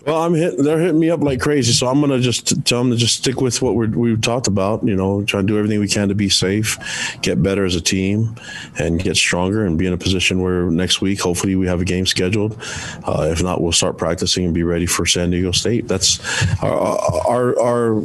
Well, 0.07 0.23
I'm 0.23 0.35
hit, 0.35 0.55
they're 0.57 0.79
hitting 0.79 1.01
me 1.01 1.11
up 1.11 1.21
like 1.21 1.41
crazy, 1.41 1.73
so 1.73 1.89
I'm 1.89 2.01
gonna 2.01 2.21
just 2.21 2.65
tell 2.65 2.79
them 2.79 2.93
to 2.93 2.97
just 2.97 3.17
stick 3.17 3.41
with 3.41 3.61
what 3.61 3.75
we 3.75 3.89
we've 3.89 4.21
talked 4.21 4.47
about. 4.47 4.87
You 4.87 4.95
know, 4.95 5.25
try 5.25 5.41
to 5.41 5.47
do 5.47 5.59
everything 5.59 5.81
we 5.81 5.89
can 5.89 6.09
to 6.09 6.15
be 6.15 6.29
safe, 6.29 6.79
get 7.23 7.43
better 7.43 7.65
as 7.65 7.75
a 7.75 7.81
team, 7.81 8.37
and 8.79 9.03
get 9.03 9.17
stronger, 9.17 9.67
and 9.67 9.77
be 9.77 9.89
in 9.89 9.93
a 9.93 9.99
position 9.99 10.41
where 10.41 10.71
next 10.71 11.01
week, 11.01 11.21
hopefully, 11.21 11.57
we 11.57 11.67
have 11.67 11.81
a 11.81 11.85
game 11.85 12.07
scheduled. 12.07 12.57
Uh, 13.03 13.29
if 13.33 13.43
not, 13.43 13.61
we'll 13.61 13.73
start 13.73 13.99
practicing 13.99 14.45
and 14.45 14.55
be 14.55 14.63
ready 14.63 14.87
for 14.87 15.05
San 15.05 15.31
Diego 15.31 15.51
State. 15.51 15.89
That's 15.89 16.21
our 16.63 17.01
our, 17.27 17.61
our 17.61 18.03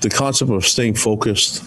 the 0.00 0.10
concept 0.10 0.50
of 0.50 0.64
staying 0.64 0.94
focused 0.94 1.62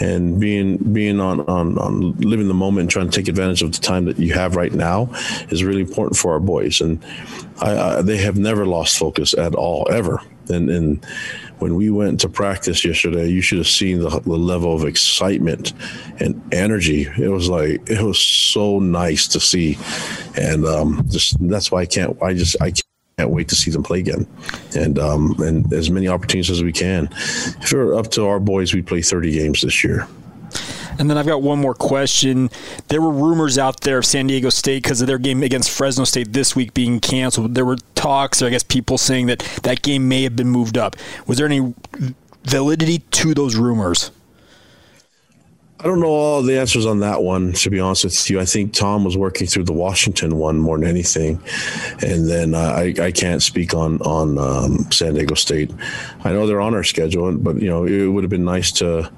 and 0.00 0.40
being 0.40 0.76
being 0.92 1.20
on, 1.20 1.40
on 1.40 1.78
on 1.78 2.12
living 2.16 2.48
the 2.48 2.54
moment 2.54 2.82
and 2.82 2.90
trying 2.90 3.10
to 3.10 3.16
take 3.16 3.28
advantage 3.28 3.62
of 3.62 3.72
the 3.72 3.80
time 3.80 4.04
that 4.06 4.18
you 4.18 4.32
have 4.32 4.56
right 4.56 4.72
now 4.72 5.08
is 5.50 5.64
really 5.64 5.82
important 5.82 6.16
for 6.16 6.32
our 6.32 6.40
boys. 6.40 6.80
And 6.80 7.02
I, 7.60 7.76
I, 7.76 8.02
they 8.02 8.16
have 8.18 8.36
never 8.36 8.66
lost 8.66 8.98
focus 8.98 9.34
at 9.34 9.54
all 9.54 9.86
ever. 9.90 10.20
And 10.48 10.70
and 10.70 11.04
when 11.58 11.74
we 11.74 11.90
went 11.90 12.20
to 12.20 12.28
practice 12.28 12.84
yesterday 12.84 13.28
you 13.28 13.40
should 13.40 13.58
have 13.58 13.66
seen 13.66 14.00
the, 14.00 14.10
the 14.10 14.36
level 14.36 14.74
of 14.74 14.84
excitement 14.84 15.72
and 16.20 16.40
energy. 16.52 17.08
It 17.18 17.28
was 17.28 17.48
like 17.48 17.88
it 17.88 18.02
was 18.02 18.18
so 18.18 18.78
nice 18.78 19.28
to 19.28 19.40
see. 19.40 19.78
And 20.36 20.66
um, 20.66 21.06
just 21.08 21.36
that's 21.48 21.70
why 21.70 21.82
I 21.82 21.86
can't 21.86 22.20
I 22.22 22.34
just 22.34 22.56
I 22.60 22.70
can't 22.70 22.82
can't 23.18 23.30
wait 23.30 23.48
to 23.48 23.54
see 23.54 23.70
them 23.70 23.82
play 23.82 24.00
again, 24.00 24.26
and 24.74 24.98
um, 24.98 25.34
and 25.38 25.72
as 25.72 25.88
many 25.88 26.06
opportunities 26.06 26.50
as 26.50 26.62
we 26.62 26.70
can. 26.70 27.08
If 27.62 27.72
it 27.72 27.74
were 27.74 27.94
up 27.94 28.10
to 28.10 28.26
our 28.26 28.38
boys, 28.38 28.74
we'd 28.74 28.86
play 28.86 29.00
30 29.00 29.32
games 29.32 29.62
this 29.62 29.82
year. 29.82 30.06
And 30.98 31.08
then 31.08 31.16
I've 31.16 31.26
got 31.26 31.40
one 31.40 31.58
more 31.58 31.72
question. 31.72 32.50
There 32.88 33.00
were 33.00 33.10
rumors 33.10 33.56
out 33.56 33.80
there 33.80 33.96
of 33.96 34.04
San 34.04 34.26
Diego 34.26 34.50
State 34.50 34.82
because 34.82 35.00
of 35.00 35.06
their 35.06 35.16
game 35.16 35.42
against 35.42 35.70
Fresno 35.70 36.04
State 36.04 36.34
this 36.34 36.54
week 36.54 36.74
being 36.74 37.00
canceled. 37.00 37.54
There 37.54 37.64
were 37.64 37.78
talks, 37.94 38.42
or 38.42 38.48
I 38.48 38.50
guess 38.50 38.62
people 38.62 38.98
saying 38.98 39.28
that 39.28 39.38
that 39.62 39.80
game 39.80 40.08
may 40.08 40.22
have 40.24 40.36
been 40.36 40.50
moved 40.50 40.76
up. 40.76 40.94
Was 41.26 41.38
there 41.38 41.46
any 41.46 41.72
validity 42.44 42.98
to 42.98 43.32
those 43.32 43.56
rumors? 43.56 44.10
I 45.78 45.84
don't 45.84 46.00
know 46.00 46.06
all 46.06 46.42
the 46.42 46.58
answers 46.58 46.86
on 46.86 47.00
that 47.00 47.22
one, 47.22 47.52
to 47.52 47.68
be 47.68 47.78
honest 47.78 48.04
with 48.04 48.30
you. 48.30 48.40
I 48.40 48.46
think 48.46 48.72
Tom 48.72 49.04
was 49.04 49.14
working 49.14 49.46
through 49.46 49.64
the 49.64 49.74
Washington 49.74 50.38
one 50.38 50.58
more 50.58 50.78
than 50.78 50.88
anything, 50.88 51.38
and 52.00 52.26
then 52.26 52.54
uh, 52.54 52.58
I, 52.58 52.94
I 52.98 53.12
can't 53.12 53.42
speak 53.42 53.74
on 53.74 54.00
on 54.00 54.38
um, 54.38 54.90
San 54.90 55.14
Diego 55.14 55.34
State. 55.34 55.70
I 56.24 56.32
know 56.32 56.46
they're 56.46 56.62
on 56.62 56.74
our 56.74 56.82
schedule, 56.82 57.30
but 57.36 57.60
you 57.60 57.68
know 57.68 57.84
it 57.84 58.06
would 58.06 58.24
have 58.24 58.30
been 58.30 58.44
nice 58.44 58.72
to 58.72 59.10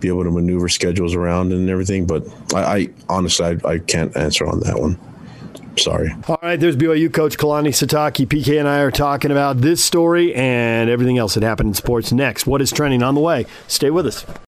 be 0.00 0.08
able 0.08 0.24
to 0.24 0.30
maneuver 0.30 0.70
schedules 0.70 1.14
around 1.14 1.52
and 1.52 1.68
everything. 1.68 2.06
But 2.06 2.26
I, 2.54 2.62
I 2.64 2.88
honestly 3.10 3.44
I, 3.44 3.68
I 3.68 3.78
can't 3.78 4.16
answer 4.16 4.46
on 4.46 4.60
that 4.60 4.80
one. 4.80 4.98
Sorry. 5.76 6.14
All 6.26 6.38
right, 6.42 6.58
there's 6.58 6.76
BYU 6.76 7.12
coach 7.12 7.36
Kalani 7.36 7.68
Sitake. 7.68 8.26
PK 8.26 8.58
and 8.58 8.66
I 8.66 8.78
are 8.78 8.90
talking 8.90 9.30
about 9.30 9.60
this 9.60 9.84
story 9.84 10.34
and 10.34 10.88
everything 10.88 11.18
else 11.18 11.34
that 11.34 11.42
happened 11.42 11.68
in 11.68 11.74
sports 11.74 12.10
next. 12.10 12.46
What 12.46 12.62
is 12.62 12.72
trending 12.72 13.02
on 13.02 13.14
the 13.14 13.20
way? 13.20 13.44
Stay 13.68 13.90
with 13.90 14.06
us. 14.06 14.24